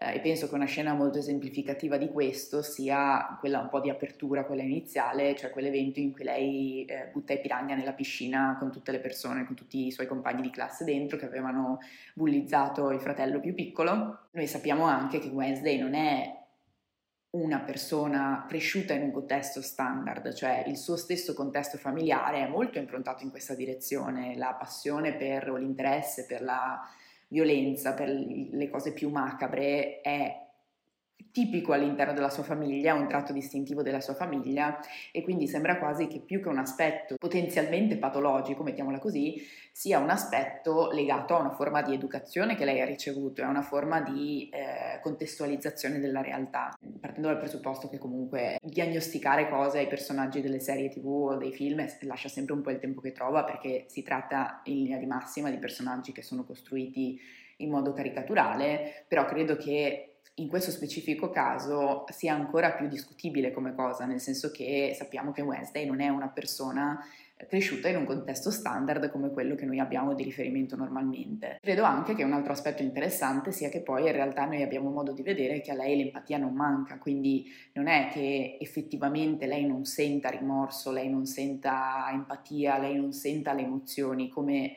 Eh, 0.00 0.14
e 0.14 0.20
penso 0.20 0.48
che 0.48 0.54
una 0.54 0.64
scena 0.64 0.94
molto 0.94 1.18
esemplificativa 1.18 1.96
di 1.96 2.08
questo 2.08 2.62
sia 2.62 3.36
quella 3.40 3.58
un 3.58 3.68
po' 3.68 3.80
di 3.80 3.90
apertura, 3.90 4.44
quella 4.44 4.62
iniziale, 4.62 5.34
cioè 5.34 5.50
quell'evento 5.50 5.98
in 5.98 6.12
cui 6.12 6.22
lei 6.22 6.84
eh, 6.84 7.08
butta 7.12 7.32
i 7.32 7.40
piranha 7.40 7.74
nella 7.74 7.92
piscina 7.92 8.56
con 8.58 8.70
tutte 8.70 8.92
le 8.92 9.00
persone, 9.00 9.44
con 9.44 9.56
tutti 9.56 9.86
i 9.86 9.90
suoi 9.90 10.06
compagni 10.06 10.42
di 10.42 10.50
classe 10.50 10.84
dentro 10.84 11.18
che 11.18 11.26
avevano 11.26 11.80
bullizzato 12.14 12.92
il 12.92 13.00
fratello 13.00 13.40
più 13.40 13.54
piccolo. 13.54 14.28
Noi 14.30 14.46
sappiamo 14.46 14.84
anche 14.84 15.18
che 15.18 15.28
Wednesday 15.28 15.78
non 15.78 15.94
è 15.94 16.36
una 17.30 17.60
persona 17.60 18.46
cresciuta 18.48 18.94
in 18.94 19.02
un 19.02 19.10
contesto 19.10 19.60
standard, 19.60 20.32
cioè 20.32 20.64
il 20.66 20.76
suo 20.76 20.96
stesso 20.96 21.34
contesto 21.34 21.76
familiare 21.76 22.46
è 22.46 22.48
molto 22.48 22.78
improntato 22.78 23.24
in 23.24 23.30
questa 23.30 23.54
direzione, 23.54 24.36
la 24.36 24.54
passione 24.58 25.14
per 25.14 25.50
o 25.50 25.56
l'interesse 25.56 26.24
per 26.24 26.40
la 26.40 26.80
violenza, 27.28 27.94
per 27.94 28.08
le 28.08 28.68
cose 28.68 28.92
più 28.92 29.10
macabre, 29.10 30.00
è 30.00 30.47
tipico 31.30 31.72
all'interno 31.72 32.12
della 32.12 32.30
sua 32.30 32.42
famiglia, 32.42 32.94
un 32.94 33.06
tratto 33.06 33.32
distintivo 33.32 33.82
della 33.82 34.00
sua 34.00 34.14
famiglia 34.14 34.78
e 35.12 35.22
quindi 35.22 35.46
sembra 35.46 35.78
quasi 35.78 36.06
che 36.06 36.20
più 36.20 36.40
che 36.40 36.48
un 36.48 36.58
aspetto 36.58 37.14
potenzialmente 37.16 37.96
patologico, 37.96 38.62
mettiamola 38.62 38.98
così, 38.98 39.36
sia 39.72 39.98
un 39.98 40.10
aspetto 40.10 40.90
legato 40.90 41.36
a 41.36 41.40
una 41.40 41.52
forma 41.52 41.82
di 41.82 41.94
educazione 41.94 42.56
che 42.56 42.64
lei 42.64 42.80
ha 42.80 42.84
ricevuto, 42.84 43.42
a 43.42 43.48
una 43.48 43.62
forma 43.62 44.00
di 44.00 44.48
eh, 44.52 45.00
contestualizzazione 45.00 46.00
della 46.00 46.22
realtà, 46.22 46.76
partendo 47.00 47.28
dal 47.28 47.38
presupposto 47.38 47.88
che 47.88 47.98
comunque 47.98 48.58
diagnosticare 48.60 49.48
cose 49.48 49.78
ai 49.78 49.86
personaggi 49.86 50.40
delle 50.40 50.60
serie 50.60 50.88
tv 50.88 51.06
o 51.06 51.36
dei 51.36 51.52
film 51.52 51.86
lascia 52.02 52.28
sempre 52.28 52.54
un 52.54 52.62
po' 52.62 52.70
il 52.70 52.78
tempo 52.78 53.00
che 53.00 53.12
trova 53.12 53.44
perché 53.44 53.84
si 53.88 54.02
tratta 54.02 54.62
in 54.64 54.82
linea 54.82 54.98
di 54.98 55.06
massima 55.06 55.50
di 55.50 55.58
personaggi 55.58 56.12
che 56.12 56.22
sono 56.22 56.44
costruiti 56.44 57.20
in 57.58 57.70
modo 57.70 57.92
caricaturale, 57.92 59.04
però 59.08 59.24
credo 59.24 59.56
che 59.56 60.17
in 60.38 60.48
questo 60.48 60.70
specifico 60.70 61.30
caso 61.30 62.04
sia 62.10 62.34
ancora 62.34 62.72
più 62.72 62.88
discutibile 62.88 63.52
come 63.52 63.74
cosa, 63.74 64.04
nel 64.04 64.20
senso 64.20 64.50
che 64.50 64.94
sappiamo 64.96 65.32
che 65.32 65.42
Wednesday 65.42 65.86
non 65.86 66.00
è 66.00 66.08
una 66.08 66.28
persona 66.28 66.98
cresciuta 67.46 67.88
in 67.88 67.96
un 67.96 68.04
contesto 68.04 68.50
standard 68.50 69.10
come 69.10 69.30
quello 69.30 69.54
che 69.54 69.64
noi 69.64 69.78
abbiamo 69.78 70.14
di 70.14 70.24
riferimento 70.24 70.74
normalmente. 70.74 71.58
Credo 71.60 71.84
anche 71.84 72.14
che 72.14 72.24
un 72.24 72.32
altro 72.32 72.52
aspetto 72.52 72.82
interessante 72.82 73.52
sia 73.52 73.68
che 73.68 73.80
poi 73.80 74.06
in 74.06 74.12
realtà 74.12 74.44
noi 74.44 74.62
abbiamo 74.62 74.90
modo 74.90 75.12
di 75.12 75.22
vedere 75.22 75.60
che 75.60 75.70
a 75.70 75.74
lei 75.74 75.96
l'empatia 75.96 76.38
non 76.38 76.54
manca, 76.54 76.98
quindi 76.98 77.46
non 77.74 77.86
è 77.86 78.08
che 78.10 78.58
effettivamente 78.60 79.46
lei 79.46 79.66
non 79.66 79.84
senta 79.84 80.30
rimorso, 80.30 80.90
lei 80.90 81.08
non 81.08 81.26
senta 81.26 82.08
empatia, 82.10 82.78
lei 82.78 82.96
non 82.96 83.12
senta 83.12 83.52
le 83.52 83.62
emozioni 83.62 84.28
come 84.28 84.76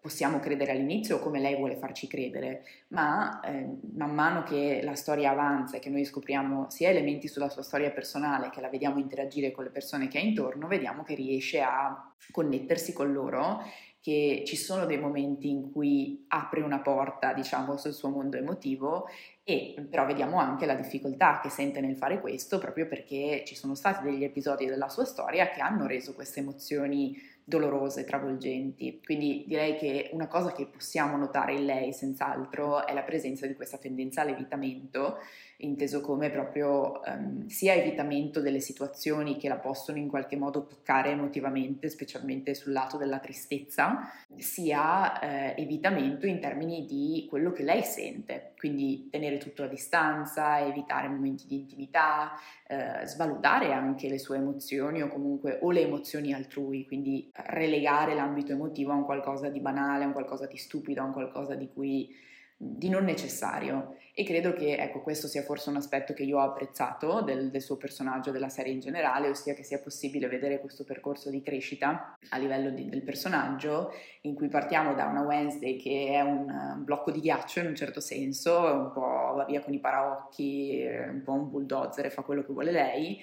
possiamo 0.00 0.38
credere 0.38 0.72
all'inizio 0.72 1.16
o 1.16 1.18
come 1.20 1.40
lei 1.40 1.56
vuole 1.56 1.76
farci 1.76 2.06
credere, 2.06 2.64
ma 2.88 3.40
eh, 3.40 3.66
man 3.94 4.14
mano 4.14 4.42
che 4.42 4.80
la 4.82 4.94
storia 4.94 5.30
avanza 5.30 5.76
e 5.76 5.80
che 5.80 5.90
noi 5.90 6.04
scopriamo 6.04 6.68
sia 6.70 6.90
elementi 6.90 7.28
sulla 7.28 7.48
sua 7.48 7.62
storia 7.62 7.90
personale, 7.90 8.50
che 8.50 8.60
la 8.60 8.68
vediamo 8.68 8.98
interagire 8.98 9.50
con 9.50 9.64
le 9.64 9.70
persone 9.70 10.08
che 10.08 10.18
ha 10.18 10.22
intorno, 10.22 10.66
vediamo 10.66 11.02
che 11.02 11.14
riesce 11.14 11.60
a 11.60 12.12
connettersi 12.30 12.92
con 12.92 13.12
loro, 13.12 13.62
che 14.00 14.44
ci 14.46 14.56
sono 14.56 14.86
dei 14.86 14.98
momenti 14.98 15.50
in 15.50 15.70
cui 15.70 16.24
apre 16.28 16.62
una 16.62 16.80
porta, 16.80 17.34
diciamo, 17.34 17.76
sul 17.76 17.92
suo 17.92 18.08
mondo 18.08 18.38
emotivo 18.38 19.06
e 19.44 19.74
però 19.88 20.06
vediamo 20.06 20.38
anche 20.38 20.64
la 20.64 20.74
difficoltà 20.74 21.40
che 21.42 21.50
sente 21.50 21.80
nel 21.80 21.96
fare 21.96 22.20
questo 22.20 22.58
proprio 22.58 22.86
perché 22.86 23.42
ci 23.44 23.54
sono 23.54 23.74
stati 23.74 24.04
degli 24.04 24.24
episodi 24.24 24.66
della 24.66 24.88
sua 24.88 25.04
storia 25.04 25.50
che 25.50 25.60
hanno 25.60 25.86
reso 25.86 26.14
queste 26.14 26.40
emozioni 26.40 27.14
dolorose, 27.50 28.04
travolgenti. 28.04 29.00
Quindi 29.04 29.44
direi 29.46 29.76
che 29.76 30.08
una 30.12 30.28
cosa 30.28 30.52
che 30.52 30.66
possiamo 30.66 31.16
notare 31.16 31.54
in 31.54 31.66
lei 31.66 31.92
senz'altro 31.92 32.86
è 32.86 32.94
la 32.94 33.02
presenza 33.02 33.46
di 33.46 33.54
questa 33.54 33.76
tendenza 33.76 34.22
all'evitamento, 34.22 35.18
inteso 35.58 36.00
come 36.00 36.30
proprio 36.30 37.00
um, 37.04 37.46
sia 37.48 37.74
evitamento 37.74 38.40
delle 38.40 38.60
situazioni 38.60 39.36
che 39.36 39.48
la 39.48 39.58
possono 39.58 39.98
in 39.98 40.08
qualche 40.08 40.36
modo 40.36 40.64
toccare 40.64 41.10
emotivamente, 41.10 41.90
specialmente 41.90 42.54
sul 42.54 42.72
lato 42.72 42.96
della 42.96 43.18
tristezza, 43.18 44.08
sia 44.36 45.18
eh, 45.18 45.60
evitamento 45.60 46.26
in 46.26 46.40
termini 46.40 46.86
di 46.86 47.26
quello 47.28 47.52
che 47.52 47.64
lei 47.64 47.82
sente, 47.82 48.49
quindi 48.60 49.08
tenere 49.10 49.38
tutto 49.38 49.62
a 49.62 49.66
distanza, 49.66 50.60
evitare 50.60 51.08
momenti 51.08 51.46
di 51.46 51.54
intimità, 51.56 52.32
eh, 52.66 53.06
svalutare 53.06 53.72
anche 53.72 54.06
le 54.06 54.18
sue 54.18 54.36
emozioni 54.36 55.00
o 55.00 55.08
comunque 55.08 55.60
o 55.62 55.70
le 55.70 55.80
emozioni 55.80 56.34
altrui, 56.34 56.84
quindi 56.84 57.30
relegare 57.32 58.14
l'ambito 58.14 58.52
emotivo 58.52 58.92
a 58.92 58.96
un 58.96 59.06
qualcosa 59.06 59.48
di 59.48 59.60
banale, 59.60 60.04
a 60.04 60.08
un 60.08 60.12
qualcosa 60.12 60.46
di 60.46 60.58
stupido, 60.58 61.00
a 61.00 61.04
un 61.04 61.12
qualcosa 61.12 61.54
di 61.54 61.70
cui 61.72 62.14
di 62.62 62.90
non 62.90 63.04
necessario. 63.04 63.96
E 64.12 64.22
credo 64.22 64.52
che 64.52 64.76
ecco, 64.76 65.00
questo 65.00 65.28
sia 65.28 65.42
forse 65.42 65.70
un 65.70 65.76
aspetto 65.76 66.12
che 66.12 66.24
io 66.24 66.38
ho 66.38 66.42
apprezzato 66.42 67.22
del, 67.22 67.50
del, 67.50 67.62
suo 67.62 67.78
personaggio, 67.78 68.32
della 68.32 68.50
serie 68.50 68.70
in 68.70 68.80
generale, 68.80 69.30
ossia 69.30 69.54
che 69.54 69.62
sia 69.62 69.78
possibile 69.78 70.28
vedere 70.28 70.60
questo 70.60 70.84
percorso 70.84 71.30
di 71.30 71.40
crescita 71.40 72.18
a 72.28 72.36
livello 72.36 72.68
di, 72.68 72.86
del 72.90 73.02
personaggio 73.02 73.94
in 74.22 74.34
cui 74.34 74.48
partiamo 74.48 74.92
da 74.92 75.06
una 75.06 75.22
Wednesday 75.22 75.76
che 75.76 76.10
è 76.10 76.20
un, 76.20 76.50
un, 76.50 76.84
blocco 76.84 77.10
di 77.10 77.20
ghiaccio 77.20 77.60
in 77.60 77.68
un 77.68 77.74
certo 77.74 78.00
senso, 78.00 78.58
un 78.58 78.90
po' 78.92 79.32
va 79.36 79.46
via 79.48 79.62
con 79.62 79.72
i 79.72 79.78
paraocchi, 79.78 80.84
un 81.08 81.22
po' 81.24 81.32
un 81.32 81.48
bulldozer 81.48 82.04
e 82.04 82.10
fa 82.10 82.20
quello 82.20 82.44
che 82.44 82.52
vuole 82.52 82.72
lei, 82.72 83.18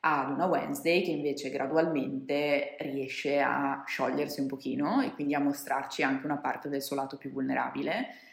ad 0.00 0.32
una 0.32 0.46
Wednesday 0.46 1.02
che 1.02 1.12
invece 1.12 1.48
gradualmente 1.48 2.76
riesce 2.80 3.40
a 3.40 3.84
sciogliersi 3.86 4.40
un 4.40 4.48
pochino 4.48 5.00
e 5.00 5.14
quindi 5.14 5.34
a 5.34 5.40
mostrarci 5.40 6.02
anche 6.02 6.26
una 6.26 6.38
parte 6.38 6.68
del 6.68 6.82
suo 6.82 6.96
lato 6.96 7.16
più 7.16 7.30
vulnerabile 7.30 8.30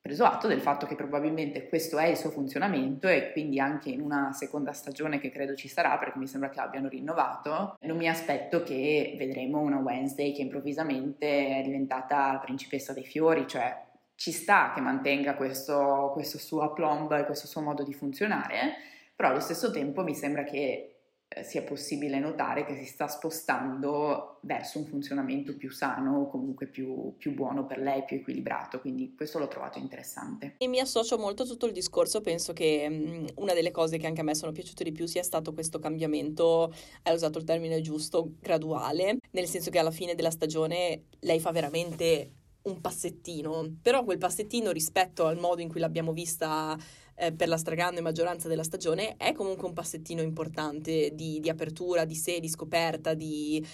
preso 0.00 0.24
atto 0.24 0.46
del 0.46 0.60
fatto 0.60 0.86
che 0.86 0.94
probabilmente 0.94 1.68
questo 1.68 1.98
è 1.98 2.06
il 2.06 2.16
suo 2.16 2.30
funzionamento 2.30 3.08
e 3.08 3.32
quindi 3.32 3.60
anche 3.60 3.90
in 3.90 4.00
una 4.00 4.32
seconda 4.32 4.72
stagione 4.72 5.18
che 5.18 5.30
credo 5.30 5.54
ci 5.54 5.68
sarà 5.68 5.98
perché 5.98 6.18
mi 6.18 6.26
sembra 6.26 6.48
che 6.48 6.56
l'abbiano 6.56 6.88
rinnovato, 6.88 7.76
non 7.80 7.96
mi 7.96 8.08
aspetto 8.08 8.62
che 8.62 9.14
vedremo 9.18 9.60
una 9.60 9.78
Wednesday 9.78 10.32
che 10.32 10.42
improvvisamente 10.42 11.58
è 11.58 11.62
diventata 11.62 12.32
la 12.32 12.38
principessa 12.38 12.92
dei 12.92 13.04
fiori, 13.04 13.46
cioè 13.46 13.86
ci 14.14 14.32
sta 14.32 14.72
che 14.74 14.80
mantenga 14.80 15.36
questo, 15.36 16.10
questo 16.12 16.38
suo 16.38 16.62
aplomb 16.62 17.12
e 17.12 17.24
questo 17.24 17.46
suo 17.46 17.60
modo 17.60 17.84
di 17.84 17.92
funzionare, 17.92 18.74
però 19.14 19.28
allo 19.28 19.40
stesso 19.40 19.70
tempo 19.70 20.02
mi 20.02 20.14
sembra 20.14 20.42
che 20.42 20.97
sia 21.42 21.62
possibile 21.62 22.18
notare 22.18 22.64
che 22.64 22.74
si 22.74 22.86
sta 22.86 23.06
spostando 23.06 24.38
verso 24.42 24.78
un 24.78 24.86
funzionamento 24.86 25.56
più 25.56 25.70
sano, 25.70 26.26
comunque 26.28 26.66
più, 26.66 27.14
più, 27.16 27.34
buono 27.34 27.66
per 27.66 27.78
lei, 27.78 28.04
più 28.04 28.16
equilibrato, 28.16 28.80
quindi 28.80 29.14
questo 29.14 29.38
l'ho 29.38 29.48
trovato 29.48 29.78
interessante. 29.78 30.54
E 30.58 30.66
mi 30.68 30.80
associo 30.80 31.18
molto 31.18 31.42
a 31.42 31.46
tutto 31.46 31.66
il 31.66 31.72
discorso, 31.72 32.20
penso 32.20 32.52
che 32.52 32.88
mh, 32.88 33.26
una 33.36 33.52
delle 33.52 33.70
cose 33.70 33.98
che 33.98 34.06
anche 34.06 34.22
a 34.22 34.24
me 34.24 34.34
sono 34.34 34.52
piaciute 34.52 34.84
di 34.84 34.92
più 34.92 35.06
sia 35.06 35.22
stato 35.22 35.52
questo 35.52 35.78
cambiamento, 35.78 36.72
hai 37.02 37.14
usato 37.14 37.38
il 37.38 37.44
termine 37.44 37.80
giusto, 37.80 38.32
graduale, 38.40 39.18
nel 39.32 39.46
senso 39.46 39.70
che 39.70 39.78
alla 39.78 39.90
fine 39.90 40.14
della 40.14 40.30
stagione 40.30 41.04
lei 41.20 41.40
fa 41.40 41.52
veramente 41.52 42.32
un 42.68 42.80
passettino, 42.80 43.78
però 43.82 44.04
quel 44.04 44.18
passettino 44.18 44.70
rispetto 44.70 45.26
al 45.26 45.38
modo 45.38 45.60
in 45.60 45.68
cui 45.68 45.80
l'abbiamo 45.80 46.12
vista 46.12 46.76
eh, 47.14 47.32
per 47.32 47.48
la 47.48 47.56
stragrande 47.56 48.00
maggioranza 48.00 48.48
della 48.48 48.62
stagione 48.62 49.16
è 49.16 49.32
comunque 49.32 49.66
un 49.66 49.72
passettino 49.72 50.22
importante 50.22 51.10
di, 51.14 51.40
di 51.40 51.48
apertura, 51.48 52.04
di 52.04 52.14
sé, 52.14 52.40
di 52.40 52.48
scoperta, 52.48 53.14
di 53.14 53.64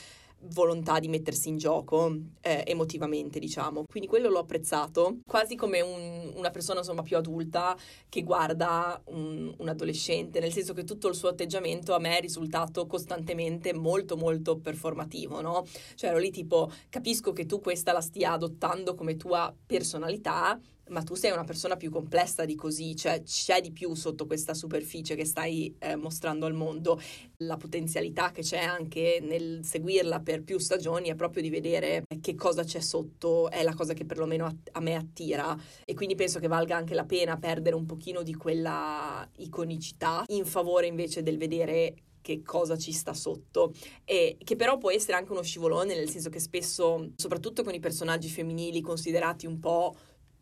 volontà 0.53 0.99
di 0.99 1.09
mettersi 1.09 1.49
in 1.49 1.57
gioco 1.57 2.15
eh, 2.41 2.63
emotivamente, 2.67 3.39
diciamo. 3.39 3.85
Quindi 3.89 4.09
quello 4.09 4.29
l'ho 4.29 4.41
apprezzato, 4.41 5.19
quasi 5.27 5.55
come 5.55 5.81
un, 5.81 6.33
una 6.35 6.51
persona 6.51 6.81
insomma 6.81 7.03
più 7.03 7.17
adulta 7.17 7.77
che 8.09 8.23
guarda 8.23 9.01
un, 9.07 9.55
un, 9.57 9.69
adolescente, 9.69 10.41
nel 10.41 10.53
senso 10.53 10.73
che 10.73 10.85
tutto 10.85 11.09
il 11.09 11.15
suo 11.15 11.29
atteggiamento 11.29 11.95
a 11.95 11.99
me 11.99 12.19
è 12.19 12.21
risultato 12.21 12.87
costantemente 12.87 13.73
molto 13.73 14.17
molto 14.17 14.59
performativo, 14.59 15.41
no? 15.41 15.65
Cioè 15.95 16.11
ero 16.11 16.19
lì 16.19 16.31
tipo 16.31 16.71
capisco 16.89 17.33
che 17.33 17.47
tu 17.47 17.61
questa 17.61 17.93
la 17.93 18.01
stia 18.01 18.33
adottando 18.33 18.95
come 18.95 19.17
tua 19.17 19.55
personalità, 19.67 20.61
ma 20.89 21.03
tu 21.03 21.15
sei 21.15 21.33
una 21.33 21.45
persona 21.45 21.77
più 21.77 21.91
complessa 21.91 22.45
di 22.45 22.55
così, 22.55 22.95
cioè 22.97 23.23
c'è 23.23 23.61
di 23.61 23.73
più 23.73 23.95
sotto 23.95 24.27
questa 24.27 24.55
superficie 24.55 25.15
che 25.15 25.25
stai 25.25 25.75
eh, 25.79 25.97
mostrando 25.97 26.47
al 26.47 26.55
mondo. 26.55 27.01
La 27.39 27.57
potenzialità 27.57 28.31
che 28.31 28.43
c'è 28.43 28.59
anche 28.59 29.19
nel 29.23 29.65
seguirla 29.65 30.21
per 30.21 30.43
più 30.43 30.59
stagioni 30.59 31.09
è 31.09 31.15
proprio 31.15 31.43
di 31.43 31.51
vedere 31.51 32.05
che 32.21 32.35
cosa 32.35 32.65
c'è 32.65 32.81
sotto, 32.81 33.51
è 33.51 33.63
la 33.63 33.75
cosa 33.75 33.95
che 33.95 34.05
perlomeno 34.05 34.47
a, 34.47 34.55
a 34.73 34.81
me 34.81 34.95
attira 34.95 35.57
e 35.85 35.95
quindi 35.95 36.15
penso 36.15 36.39
che 36.39 36.49
valga 36.49 36.77
anche 36.77 36.95
la 36.95 37.05
pena 37.05 37.37
perdere 37.37 37.77
un 37.77 37.87
pochino 37.87 38.23
di 38.23 38.35
quella 38.35 39.29
iconicità 39.37 40.25
in 40.29 40.45
favore 40.45 40.87
invece 40.87 41.23
del 41.23 41.39
vedere 41.39 41.95
che 42.25 42.43
cosa 42.43 42.79
ci 42.79 42.91
sta 42.93 43.13
sotto 43.13 43.75
e 44.03 44.39
che 44.43 44.57
però 44.57 44.79
può 44.79 44.91
essere 44.91 45.19
anche 45.19 45.33
uno 45.33 45.43
scivolone 45.43 45.95
nel 45.95 46.09
senso 46.09 46.31
che 46.31 46.41
spesso 46.41 47.11
soprattutto 47.17 47.63
con 47.63 47.75
i 47.75 47.81
personaggi 47.81 48.31
femminili 48.31 48.81
considerati 48.81 49.45
un 49.45 49.61
po' 49.61 49.95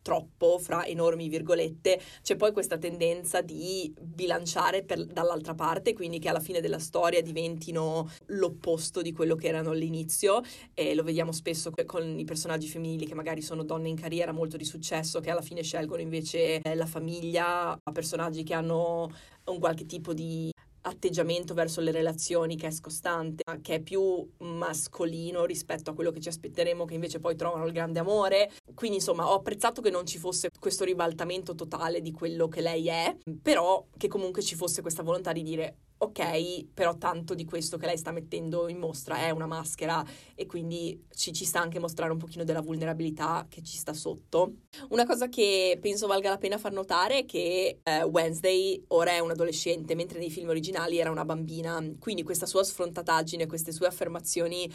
troppo, 0.03 0.59
fra 0.59 0.85
enormi 0.85 1.27
virgolette, 1.29 1.99
c'è 2.21 2.35
poi 2.35 2.51
questa 2.51 2.77
tendenza 2.77 3.41
di 3.41 3.91
bilanciare 3.99 4.83
per, 4.83 5.03
dall'altra 5.05 5.55
parte, 5.55 5.93
quindi 5.93 6.19
che 6.19 6.29
alla 6.29 6.39
fine 6.39 6.61
della 6.61 6.77
storia 6.77 7.23
diventino 7.23 8.07
l'opposto 8.27 9.01
di 9.01 9.11
quello 9.11 9.33
che 9.33 9.47
erano 9.47 9.71
all'inizio 9.71 10.41
e 10.75 10.93
lo 10.93 11.01
vediamo 11.01 11.31
spesso 11.31 11.71
con 11.87 12.19
i 12.19 12.25
personaggi 12.25 12.67
femminili 12.67 13.07
che 13.07 13.15
magari 13.15 13.41
sono 13.41 13.63
donne 13.63 13.89
in 13.89 13.99
carriera 13.99 14.31
molto 14.31 14.57
di 14.57 14.65
successo 14.65 15.19
che 15.21 15.31
alla 15.31 15.41
fine 15.41 15.63
scelgono 15.63 16.01
invece 16.01 16.61
la 16.75 16.85
famiglia, 16.85 17.75
personaggi 17.91 18.43
che 18.43 18.53
hanno 18.53 19.09
un 19.45 19.59
qualche 19.59 19.85
tipo 19.85 20.13
di 20.13 20.52
atteggiamento 20.83 21.53
verso 21.53 21.81
le 21.81 21.91
relazioni 21.91 22.55
che 22.55 22.67
è 22.67 22.71
scostante, 22.71 23.43
che 23.61 23.75
è 23.75 23.79
più 23.79 24.27
mascolino 24.39 25.45
rispetto 25.45 25.91
a 25.91 25.93
quello 25.93 26.11
che 26.11 26.19
ci 26.19 26.29
aspetteremo, 26.29 26.85
che 26.85 26.93
invece 26.93 27.19
poi 27.19 27.35
trovano 27.35 27.65
il 27.65 27.71
grande 27.71 27.99
amore. 27.99 28.51
Quindi 28.73 28.97
insomma 28.97 29.29
ho 29.29 29.35
apprezzato 29.35 29.81
che 29.81 29.89
non 29.89 30.05
ci 30.05 30.17
fosse 30.17 30.49
questo 30.59 30.83
ribaltamento 30.83 31.55
totale 31.55 32.01
di 32.01 32.11
quello 32.11 32.47
che 32.47 32.61
lei 32.61 32.87
è, 32.87 33.15
però 33.41 33.85
che 33.97 34.07
comunque 34.07 34.41
ci 34.41 34.55
fosse 34.55 34.81
questa 34.81 35.03
volontà 35.03 35.31
di 35.31 35.43
dire 35.43 35.77
ok, 36.03 36.65
però 36.73 36.97
tanto 36.97 37.33
di 37.33 37.45
questo 37.45 37.77
che 37.77 37.85
lei 37.85 37.97
sta 37.97 38.11
mettendo 38.11 38.67
in 38.67 38.77
mostra 38.77 39.17
è 39.17 39.29
una 39.29 39.45
maschera 39.45 40.03
e 40.35 40.45
quindi 40.45 41.05
ci, 41.13 41.33
ci, 41.33 41.45
sta 41.45 41.59
anche 41.59 41.79
mostrare 41.79 42.11
un 42.11 42.17
pochino 42.17 42.43
della 42.43 42.61
vulnerabilità 42.61 43.45
che 43.49 43.61
ci 43.61 43.77
sta 43.77 43.93
sotto. 43.93 44.53
Una 44.89 45.05
cosa 45.05 45.27
che 45.29 45.77
penso 45.81 46.07
valga 46.07 46.29
la 46.29 46.37
pena 46.37 46.57
far 46.57 46.71
notare 46.71 47.19
è 47.19 47.25
che 47.25 47.79
eh, 47.83 48.03
Wednesday 48.03 48.83
ora 48.87 49.11
è 49.11 49.19
un 49.19 49.31
adolescente, 49.31 49.95
mentre 49.95 50.19
nei 50.19 50.29
film 50.29 50.49
originali 50.49 50.97
era 50.97 51.11
una 51.11 51.25
bambina, 51.25 51.83
quindi 51.99 52.23
questa 52.23 52.45
sua 52.45 52.63
sfrontataggine, 52.63 53.47
queste 53.47 53.71
sue 53.71 53.87
affermazioni 53.87 54.71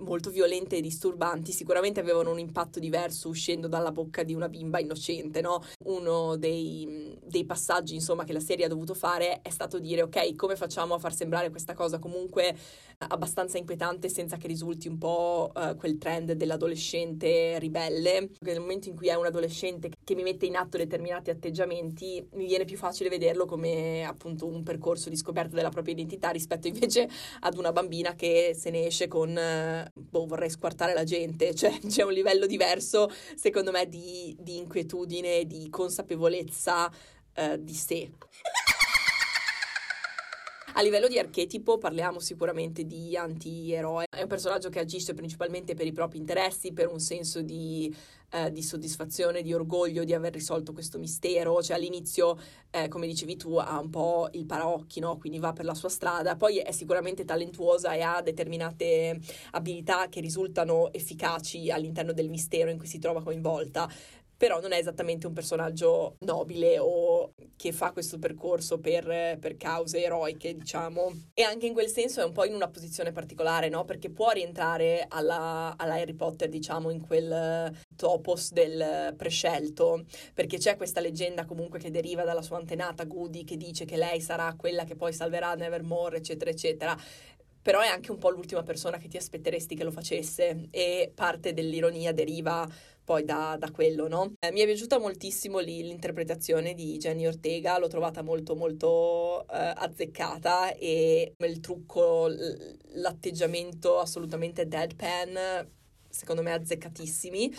molto 0.00 0.30
violente 0.30 0.76
e 0.76 0.80
disturbanti 0.80 1.50
sicuramente 1.50 1.98
avevano 1.98 2.30
un 2.30 2.38
impatto 2.38 2.78
diverso 2.78 3.28
uscendo 3.28 3.66
dalla 3.66 3.90
bocca 3.90 4.22
di 4.22 4.34
una 4.34 4.48
bimba 4.48 4.78
innocente, 4.78 5.40
no? 5.40 5.62
Uno 5.84 6.36
dei, 6.36 7.18
dei 7.24 7.44
passaggi, 7.44 7.94
insomma, 7.94 8.24
che 8.24 8.32
la 8.32 8.40
serie 8.40 8.66
ha 8.66 8.68
dovuto 8.68 8.94
fare 8.94 9.40
è 9.42 9.50
stato 9.50 9.78
dire 9.78 10.02
ok, 10.02 10.36
come 10.36 10.53
facciamo 10.56 10.94
a 10.94 10.98
far 10.98 11.14
sembrare 11.14 11.50
questa 11.50 11.74
cosa 11.74 11.98
comunque 11.98 12.56
abbastanza 12.98 13.58
inquietante 13.58 14.08
senza 14.08 14.36
che 14.36 14.46
risulti 14.46 14.88
un 14.88 14.98
po' 14.98 15.50
uh, 15.54 15.76
quel 15.76 15.98
trend 15.98 16.32
dell'adolescente 16.32 17.58
ribelle. 17.58 18.30
Nel 18.40 18.60
momento 18.60 18.88
in 18.88 18.96
cui 18.96 19.08
è 19.08 19.14
un 19.14 19.26
adolescente 19.26 19.90
che 20.02 20.14
mi 20.14 20.22
mette 20.22 20.46
in 20.46 20.56
atto 20.56 20.76
determinati 20.76 21.30
atteggiamenti, 21.30 22.26
mi 22.32 22.46
viene 22.46 22.64
più 22.64 22.76
facile 22.76 23.08
vederlo 23.08 23.46
come 23.46 24.04
appunto 24.04 24.46
un 24.46 24.62
percorso 24.62 25.08
di 25.08 25.16
scoperta 25.16 25.54
della 25.54 25.70
propria 25.70 25.94
identità 25.94 26.30
rispetto 26.30 26.68
invece 26.68 27.08
ad 27.40 27.56
una 27.56 27.72
bambina 27.72 28.14
che 28.14 28.54
se 28.54 28.70
ne 28.70 28.86
esce 28.86 29.08
con 29.08 29.38
boh, 29.92 30.26
vorrei 30.26 30.50
squartare 30.50 30.94
la 30.94 31.04
gente, 31.04 31.54
cioè 31.54 31.78
c'è 31.86 32.02
un 32.02 32.12
livello 32.12 32.46
diverso 32.46 33.10
secondo 33.34 33.70
me 33.70 33.88
di, 33.88 34.36
di 34.38 34.56
inquietudine, 34.56 35.44
di 35.46 35.68
consapevolezza 35.70 36.90
uh, 37.36 37.56
di 37.58 37.74
sé. 37.74 38.10
A 40.76 40.82
livello 40.82 41.06
di 41.06 41.20
archetipo 41.20 41.78
parliamo 41.78 42.18
sicuramente 42.18 42.84
di 42.84 43.16
anti-eroe, 43.16 44.06
è 44.10 44.22
un 44.22 44.26
personaggio 44.26 44.70
che 44.70 44.80
agisce 44.80 45.14
principalmente 45.14 45.74
per 45.74 45.86
i 45.86 45.92
propri 45.92 46.18
interessi, 46.18 46.72
per 46.72 46.88
un 46.88 46.98
senso 46.98 47.42
di, 47.42 47.94
eh, 48.30 48.50
di 48.50 48.60
soddisfazione, 48.60 49.42
di 49.42 49.54
orgoglio 49.54 50.02
di 50.02 50.12
aver 50.12 50.32
risolto 50.32 50.72
questo 50.72 50.98
mistero, 50.98 51.62
cioè 51.62 51.76
all'inizio, 51.76 52.36
eh, 52.70 52.88
come 52.88 53.06
dicevi 53.06 53.36
tu, 53.36 53.54
ha 53.54 53.78
un 53.78 53.88
po' 53.88 54.28
il 54.32 54.46
paraocchi, 54.46 54.98
no? 54.98 55.16
quindi 55.16 55.38
va 55.38 55.52
per 55.52 55.64
la 55.64 55.74
sua 55.74 55.88
strada, 55.88 56.34
poi 56.34 56.58
è 56.58 56.72
sicuramente 56.72 57.24
talentuosa 57.24 57.92
e 57.92 58.00
ha 58.00 58.20
determinate 58.20 59.20
abilità 59.52 60.08
che 60.08 60.18
risultano 60.18 60.92
efficaci 60.92 61.70
all'interno 61.70 62.12
del 62.12 62.28
mistero 62.28 62.70
in 62.70 62.78
cui 62.78 62.88
si 62.88 62.98
trova 62.98 63.22
coinvolta 63.22 63.88
però 64.36 64.60
non 64.60 64.72
è 64.72 64.78
esattamente 64.78 65.26
un 65.26 65.32
personaggio 65.32 66.16
nobile 66.20 66.78
o 66.78 67.32
che 67.56 67.72
fa 67.72 67.92
questo 67.92 68.18
percorso 68.18 68.78
per, 68.78 69.38
per, 69.38 69.56
cause 69.56 70.02
eroiche, 70.02 70.54
diciamo. 70.54 71.12
E 71.34 71.42
anche 71.42 71.66
in 71.66 71.72
quel 71.72 71.88
senso 71.88 72.20
è 72.20 72.24
un 72.24 72.32
po' 72.32 72.44
in 72.44 72.54
una 72.54 72.68
posizione 72.68 73.12
particolare, 73.12 73.68
no? 73.68 73.84
Perché 73.84 74.10
può 74.10 74.30
rientrare 74.30 75.06
alla, 75.08 75.74
alla 75.76 75.94
Harry 75.94 76.14
Potter, 76.14 76.48
diciamo, 76.48 76.90
in 76.90 77.00
quel 77.00 77.72
topos 77.96 78.52
del 78.52 79.14
prescelto, 79.16 80.04
perché 80.34 80.58
c'è 80.58 80.76
questa 80.76 81.00
leggenda 81.00 81.44
comunque 81.44 81.78
che 81.78 81.90
deriva 81.90 82.24
dalla 82.24 82.42
sua 82.42 82.58
antenata 82.58 83.04
Goody 83.04 83.44
che 83.44 83.56
dice 83.56 83.84
che 83.84 83.96
lei 83.96 84.20
sarà 84.20 84.54
quella 84.56 84.84
che 84.84 84.96
poi 84.96 85.12
salverà 85.12 85.54
Nevermore, 85.54 86.18
eccetera, 86.18 86.50
eccetera 86.50 86.96
però 87.64 87.80
è 87.80 87.86
anche 87.86 88.10
un 88.10 88.18
po' 88.18 88.28
l'ultima 88.28 88.62
persona 88.62 88.98
che 88.98 89.08
ti 89.08 89.16
aspetteresti 89.16 89.74
che 89.74 89.84
lo 89.84 89.90
facesse 89.90 90.68
e 90.70 91.10
parte 91.14 91.54
dell'ironia 91.54 92.12
deriva 92.12 92.68
poi 93.04 93.24
da, 93.24 93.56
da 93.58 93.70
quello, 93.70 94.08
no? 94.08 94.34
Eh, 94.40 94.50
mi 94.50 94.60
è 94.60 94.64
piaciuta 94.64 94.98
moltissimo 94.98 95.58
lì 95.58 95.82
l'interpretazione 95.82 96.74
di 96.74 96.96
Jenny 96.96 97.26
Ortega, 97.26 97.78
l'ho 97.78 97.88
trovata 97.88 98.22
molto 98.22 98.56
molto 98.56 99.46
eh, 99.48 99.72
azzeccata 99.76 100.74
e 100.74 101.34
il 101.36 101.60
trucco, 101.60 102.28
l'atteggiamento 102.94 103.98
assolutamente 103.98 104.66
deadpan 104.66 105.72
secondo 106.14 106.42
me 106.42 106.52
azzeccatissimi. 106.52 107.52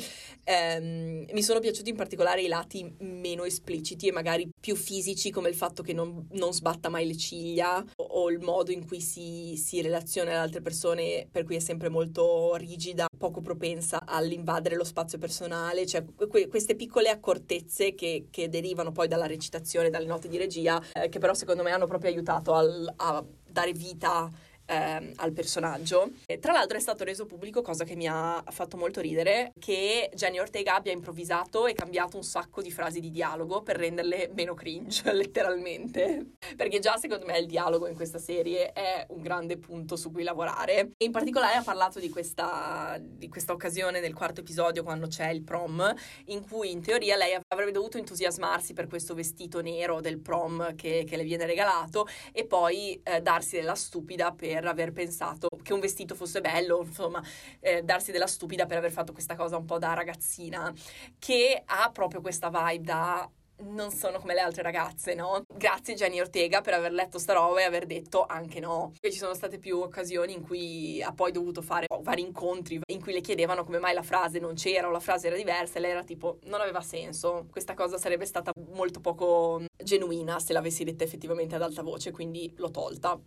Um, 0.45 1.25
mi 1.31 1.43
sono 1.43 1.59
piaciuti 1.59 1.89
in 1.89 1.95
particolare 1.95 2.41
i 2.41 2.47
lati 2.47 2.95
meno 2.99 3.43
espliciti 3.43 4.07
e 4.07 4.11
magari 4.11 4.49
più 4.59 4.75
fisici, 4.75 5.29
come 5.29 5.49
il 5.49 5.55
fatto 5.55 5.83
che 5.83 5.93
non, 5.93 6.27
non 6.31 6.53
sbatta 6.53 6.89
mai 6.89 7.05
le 7.05 7.17
ciglia 7.17 7.83
o, 7.97 8.03
o 8.03 8.31
il 8.31 8.39
modo 8.39 8.71
in 8.71 8.87
cui 8.87 9.01
si, 9.01 9.55
si, 9.57 9.81
relaziona 9.81 10.31
alle 10.31 10.39
altre 10.39 10.61
persone, 10.61 11.27
per 11.29 11.43
cui 11.43 11.55
è 11.55 11.59
sempre 11.59 11.89
molto 11.89 12.55
rigida, 12.55 13.07
poco 13.17 13.41
propensa 13.41 14.03
all'invadere 14.05 14.75
lo 14.75 14.83
spazio 14.83 15.17
personale, 15.17 15.85
cioè 15.85 16.03
que- 16.03 16.47
queste 16.47 16.75
piccole 16.75 17.09
accortezze 17.09 17.93
che, 17.93 18.27
che, 18.29 18.49
derivano 18.49 18.91
poi 18.91 19.07
dalla 19.07 19.27
recitazione, 19.27 19.89
dalle 19.89 20.05
note 20.05 20.27
di 20.27 20.37
regia, 20.37 20.81
eh, 20.93 21.09
che 21.09 21.19
però 21.19 21.33
secondo 21.33 21.63
me 21.63 21.71
hanno 21.71 21.87
proprio 21.87 22.11
aiutato 22.11 22.53
al, 22.53 22.91
a 22.95 23.23
dare 23.47 23.73
vita 23.73 24.31
ehm, 24.65 25.13
al 25.17 25.31
personaggio. 25.31 26.11
E, 26.25 26.39
tra 26.39 26.51
l'altro 26.51 26.77
è 26.77 26.81
stato 26.81 27.03
reso 27.03 27.25
pubblico, 27.25 27.61
cosa 27.61 27.83
che 27.83 27.95
mi 27.95 28.07
ha 28.07 28.43
fatto 28.49 28.77
molto 28.77 29.01
ridere, 29.01 29.51
che 29.59 30.09
Jenny 30.13 30.39
Ortega 30.39 30.75
abbia 30.75 30.91
improvvisato 30.91 31.67
e 31.67 31.73
cambiato 31.73 32.17
un 32.17 32.23
sacco 32.23 32.61
di 32.61 32.71
frasi 32.71 32.99
di 32.99 33.11
dialogo 33.11 33.61
per 33.61 33.77
renderle 33.77 34.31
meno 34.33 34.53
cringe, 34.53 35.11
letteralmente. 35.13 36.33
Perché 36.55 36.79
già 36.79 36.97
secondo 36.97 37.25
me 37.25 37.37
il 37.37 37.47
dialogo 37.47 37.87
in 37.87 37.95
questa 37.95 38.19
serie 38.19 38.71
è 38.71 39.05
un 39.09 39.21
grande 39.21 39.57
punto 39.57 39.95
su 39.95 40.11
cui 40.11 40.23
lavorare. 40.23 40.91
E 40.97 41.05
in 41.05 41.11
particolare 41.11 41.55
ha 41.55 41.63
parlato 41.63 41.99
di 41.99 42.09
questa, 42.09 42.97
di 42.99 43.29
questa 43.29 43.53
occasione 43.53 43.99
del 43.99 44.13
quarto 44.13 44.41
episodio 44.41 44.83
quando 44.83 45.07
c'è 45.07 45.29
il 45.29 45.43
prom, 45.43 45.93
in 46.25 46.47
cui 46.47 46.71
in 46.71 46.81
teoria 46.81 47.15
lei 47.15 47.37
avrebbe 47.47 47.71
dovuto 47.71 47.97
entusiasmarsi 47.97 48.73
per 48.73 48.87
questo 48.87 49.13
vestito 49.13 49.61
nero 49.61 50.01
del 50.01 50.19
prom 50.19 50.75
che, 50.75 51.05
che 51.07 51.17
le 51.17 51.23
viene 51.23 51.45
regalato 51.45 52.07
e 52.31 52.45
poi 52.45 52.99
eh, 53.03 53.21
darsi 53.21 53.55
della 53.55 53.75
stupida 53.75 54.31
per 54.31 54.54
per 54.55 54.67
aver 54.67 54.91
pensato 54.91 55.47
che 55.61 55.73
un 55.73 55.79
vestito 55.79 56.15
fosse 56.15 56.41
bello, 56.41 56.81
insomma, 56.83 57.21
eh, 57.59 57.83
darsi 57.83 58.11
della 58.11 58.27
stupida 58.27 58.65
per 58.65 58.77
aver 58.77 58.91
fatto 58.91 59.13
questa 59.13 59.35
cosa 59.35 59.57
un 59.57 59.65
po' 59.65 59.77
da 59.77 59.93
ragazzina, 59.93 60.73
che 61.19 61.61
ha 61.65 61.89
proprio 61.91 62.21
questa 62.21 62.49
vibe 62.49 62.83
da 62.83 63.29
non 63.57 63.89
sono 63.89 64.19
come 64.19 64.33
le 64.33 64.41
altre 64.41 64.63
ragazze, 64.63 65.13
no? 65.13 65.41
Grazie 65.47 65.93
Jenny 65.93 66.19
Ortega 66.19 66.59
per 66.59 66.73
aver 66.73 66.91
letto 66.91 67.17
sta 67.19 67.31
roba 67.31 67.61
e 67.61 67.63
aver 67.63 67.85
detto 67.85 68.25
anche 68.25 68.59
no. 68.59 68.91
E 68.99 69.11
ci 69.11 69.17
sono 69.17 69.33
state 69.33 69.59
più 69.59 69.79
occasioni 69.79 70.33
in 70.33 70.41
cui 70.41 71.01
ha 71.01 71.13
poi 71.13 71.31
dovuto 71.31 71.61
fare 71.61 71.85
vari 72.01 72.21
incontri 72.21 72.81
in 72.85 73.01
cui 73.01 73.13
le 73.13 73.21
chiedevano 73.21 73.63
come 73.63 73.79
mai 73.79 73.93
la 73.93 74.01
frase 74.01 74.39
non 74.39 74.55
c'era 74.55 74.89
o 74.89 74.91
la 74.91 74.99
frase 74.99 75.27
era 75.27 75.37
diversa 75.37 75.77
e 75.77 75.81
lei 75.81 75.91
era 75.91 76.03
tipo 76.03 76.39
non 76.43 76.59
aveva 76.59 76.81
senso. 76.81 77.47
Questa 77.49 77.75
cosa 77.75 77.97
sarebbe 77.97 78.25
stata 78.25 78.51
molto 78.73 78.99
poco 78.99 79.63
genuina 79.81 80.37
se 80.39 80.51
l'avessi 80.51 80.83
detta 80.83 81.05
effettivamente 81.05 81.55
ad 81.55 81.61
alta 81.61 81.81
voce, 81.81 82.11
quindi 82.11 82.53
l'ho 82.57 82.71
tolta. 82.71 83.17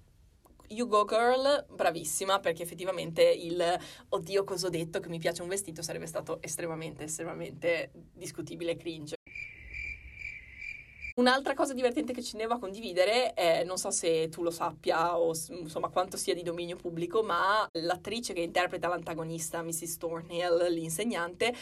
You 0.68 0.86
Go 0.86 1.04
Girl, 1.04 1.66
bravissima, 1.68 2.40
perché 2.40 2.62
effettivamente 2.62 3.22
il 3.22 3.78
oddio 4.10 4.44
cosa 4.44 4.66
ho 4.66 4.70
detto 4.70 5.00
che 5.00 5.08
mi 5.08 5.18
piace 5.18 5.42
un 5.42 5.48
vestito 5.48 5.82
sarebbe 5.82 6.06
stato 6.06 6.40
estremamente, 6.42 7.04
estremamente 7.04 7.90
discutibile 8.12 8.72
e 8.72 8.76
cringe. 8.76 9.16
Un'altra 11.18 11.54
cosa 11.54 11.74
divertente 11.74 12.12
che 12.12 12.22
ci 12.22 12.32
tenevo 12.32 12.54
a 12.54 12.58
condividere, 12.60 13.34
è, 13.34 13.64
non 13.64 13.76
so 13.76 13.90
se 13.90 14.28
tu 14.28 14.44
lo 14.44 14.52
sappia 14.52 15.18
o 15.18 15.32
insomma 15.48 15.88
quanto 15.88 16.16
sia 16.16 16.32
di 16.32 16.44
dominio 16.44 16.76
pubblico, 16.76 17.24
ma 17.24 17.68
l'attrice 17.72 18.32
che 18.32 18.40
interpreta 18.40 18.86
l'antagonista, 18.86 19.60
Mrs. 19.60 19.96
Thornhill, 19.96 20.68
l'insegnante, 20.68 21.52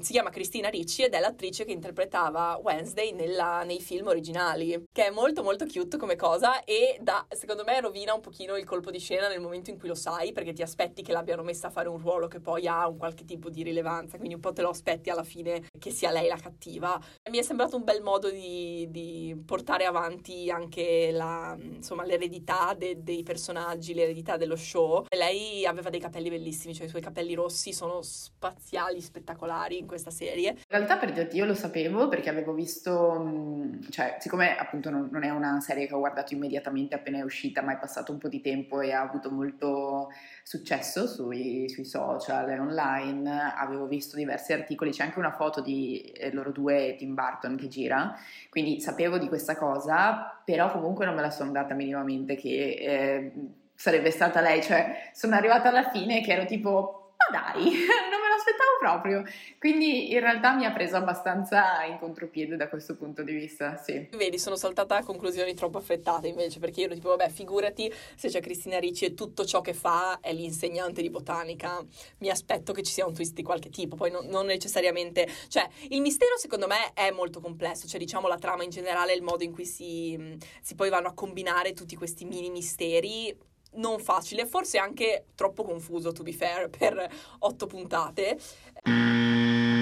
si 0.00 0.12
chiama 0.12 0.30
Cristina 0.30 0.68
Ricci 0.68 1.02
ed 1.02 1.14
è 1.14 1.20
l'attrice 1.20 1.64
che 1.64 1.72
interpretava 1.72 2.58
Wednesday 2.62 3.12
nella, 3.12 3.62
nei 3.64 3.80
film 3.80 4.06
originali, 4.06 4.84
che 4.92 5.06
è 5.06 5.10
molto 5.10 5.42
molto 5.42 5.66
cute 5.66 5.96
come 5.96 6.16
cosa 6.16 6.64
e 6.64 6.98
da, 7.00 7.26
secondo 7.30 7.64
me 7.64 7.80
rovina 7.80 8.14
un 8.14 8.20
pochino 8.20 8.56
il 8.56 8.64
colpo 8.64 8.90
di 8.90 8.98
scena 8.98 9.28
nel 9.28 9.40
momento 9.40 9.70
in 9.70 9.78
cui 9.78 9.88
lo 9.88 9.94
sai, 9.94 10.32
perché 10.32 10.52
ti 10.52 10.62
aspetti 10.62 11.02
che 11.02 11.12
l'abbiano 11.12 11.42
messa 11.42 11.68
a 11.68 11.70
fare 11.70 11.88
un 11.88 11.98
ruolo 11.98 12.28
che 12.28 12.40
poi 12.40 12.66
ha 12.66 12.88
un 12.88 12.96
qualche 12.96 13.24
tipo 13.24 13.50
di 13.50 13.62
rilevanza, 13.62 14.16
quindi 14.16 14.34
un 14.34 14.40
po' 14.40 14.52
te 14.52 14.62
lo 14.62 14.70
aspetti 14.70 15.10
alla 15.10 15.24
fine 15.24 15.68
che 15.78 15.90
sia 15.90 16.10
lei 16.10 16.28
la 16.28 16.36
cattiva. 16.36 17.00
Mi 17.30 17.38
è 17.38 17.42
sembrato 17.42 17.76
un 17.76 17.84
bel 17.84 18.02
modo 18.02 18.30
di 18.30 18.84
di 18.88 19.36
portare 19.44 19.84
avanti 19.84 20.50
anche 20.50 21.10
la, 21.10 21.56
insomma, 21.58 22.04
l'eredità 22.04 22.74
de- 22.74 23.02
dei 23.02 23.22
personaggi, 23.22 23.94
l'eredità 23.94 24.36
dello 24.36 24.56
show. 24.56 25.04
Lei 25.08 25.66
aveva 25.66 25.90
dei 25.90 26.00
capelli 26.00 26.30
bellissimi, 26.30 26.74
cioè 26.74 26.86
i 26.86 26.88
suoi 26.88 27.02
capelli 27.02 27.34
rossi 27.34 27.72
sono 27.72 28.02
spaziali, 28.02 29.00
spettacolari 29.00 29.73
particolari 29.74 29.78
in 29.78 29.86
questa 29.86 30.10
serie. 30.10 30.50
In 30.50 30.56
realtà 30.68 30.96
per 30.96 31.12
dirti 31.12 31.36
io 31.36 31.44
lo 31.44 31.54
sapevo 31.54 32.08
perché 32.08 32.28
avevo 32.28 32.52
visto, 32.52 33.78
cioè 33.90 34.16
siccome 34.20 34.56
appunto 34.56 34.90
non, 34.90 35.08
non, 35.10 35.24
è 35.24 35.30
una 35.30 35.60
serie 35.60 35.86
che 35.86 35.94
ho 35.94 35.98
guardato 35.98 36.34
immediatamente 36.34 36.94
appena 36.94 37.18
è 37.18 37.22
uscita, 37.22 37.62
ma 37.62 37.72
è 37.72 37.78
passato 37.78 38.12
un 38.12 38.18
po' 38.18 38.28
di 38.28 38.40
tempo 38.40 38.80
e 38.80 38.92
ha 38.92 39.00
avuto 39.00 39.30
molto 39.30 40.08
successo 40.42 41.06
sui, 41.06 41.68
sui 41.68 41.84
social 41.84 42.48
e 42.50 42.58
online, 42.58 43.52
avevo 43.56 43.86
visto 43.86 44.16
diversi 44.16 44.52
articoli, 44.52 44.90
c'è 44.90 45.04
anche 45.04 45.18
una 45.18 45.32
foto 45.32 45.60
di 45.60 46.00
eh, 46.00 46.32
loro 46.32 46.52
due 46.52 46.94
Tim 46.96 47.14
Burton 47.14 47.56
che 47.56 47.68
gira, 47.68 48.14
quindi 48.50 48.80
sapevo 48.80 49.18
di 49.18 49.28
questa 49.28 49.56
cosa, 49.56 50.40
però 50.44 50.70
comunque 50.70 51.06
non 51.06 51.14
me 51.14 51.22
la 51.22 51.30
sono 51.30 51.50
data 51.50 51.74
minimamente 51.74 52.36
che... 52.36 52.50
Eh, 52.78 53.32
sarebbe 53.76 54.12
stata 54.12 54.40
lei, 54.40 54.62
cioè 54.62 55.10
sono 55.12 55.34
arrivata 55.34 55.68
alla 55.68 55.90
fine 55.90 56.22
che 56.22 56.32
ero 56.32 56.44
tipo, 56.46 57.03
ma 57.30 57.38
dai, 57.38 57.64
non 58.10 58.20
me 58.20 58.28
l'aspettavo 58.28 58.76
proprio. 58.78 59.24
Quindi 59.58 60.12
in 60.12 60.20
realtà 60.20 60.54
mi 60.54 60.64
ha 60.64 60.72
preso 60.72 60.96
abbastanza 60.96 61.84
in 61.84 61.98
contropiede 61.98 62.56
da 62.56 62.68
questo 62.68 62.96
punto 62.96 63.22
di 63.22 63.32
vista, 63.32 63.76
sì. 63.76 64.08
Vedi, 64.12 64.38
sono 64.38 64.56
saltata 64.56 64.96
a 64.96 65.04
conclusioni 65.04 65.54
troppo 65.54 65.78
affrettate 65.78 66.28
invece, 66.28 66.58
perché 66.58 66.80
io 66.80 66.86
ero 66.86 66.94
tipo, 66.94 67.08
vabbè, 67.10 67.30
figurati 67.30 67.92
se 68.14 68.28
c'è 68.28 68.40
Cristina 68.40 68.78
Ricci 68.78 69.06
e 69.06 69.14
tutto 69.14 69.44
ciò 69.44 69.60
che 69.60 69.74
fa 69.74 70.18
è 70.20 70.32
l'insegnante 70.32 71.02
di 71.02 71.10
botanica, 71.10 71.82
mi 72.18 72.28
aspetto 72.28 72.72
che 72.72 72.82
ci 72.82 72.92
sia 72.92 73.06
un 73.06 73.14
twist 73.14 73.34
di 73.34 73.42
qualche 73.42 73.70
tipo, 73.70 73.96
poi 73.96 74.10
non, 74.10 74.26
non 74.26 74.46
necessariamente... 74.46 75.26
Cioè, 75.48 75.66
il 75.88 76.00
mistero 76.00 76.36
secondo 76.36 76.66
me 76.66 76.92
è 76.92 77.10
molto 77.10 77.40
complesso, 77.40 77.86
cioè 77.86 77.98
diciamo 77.98 78.28
la 78.28 78.38
trama 78.38 78.64
in 78.64 78.70
generale, 78.70 79.14
il 79.14 79.22
modo 79.22 79.44
in 79.44 79.52
cui 79.52 79.64
si, 79.64 80.36
si 80.60 80.74
poi 80.74 80.90
vanno 80.90 81.08
a 81.08 81.14
combinare 81.14 81.72
tutti 81.72 81.96
questi 81.96 82.24
mini 82.24 82.50
misteri 82.50 83.52
non 83.76 83.98
facile, 83.98 84.46
forse 84.46 84.78
anche 84.78 85.26
troppo 85.34 85.64
confuso, 85.64 86.12
to 86.12 86.22
be 86.22 86.32
fair, 86.32 86.68
per 86.68 87.08
otto 87.40 87.66
puntate. 87.66 88.38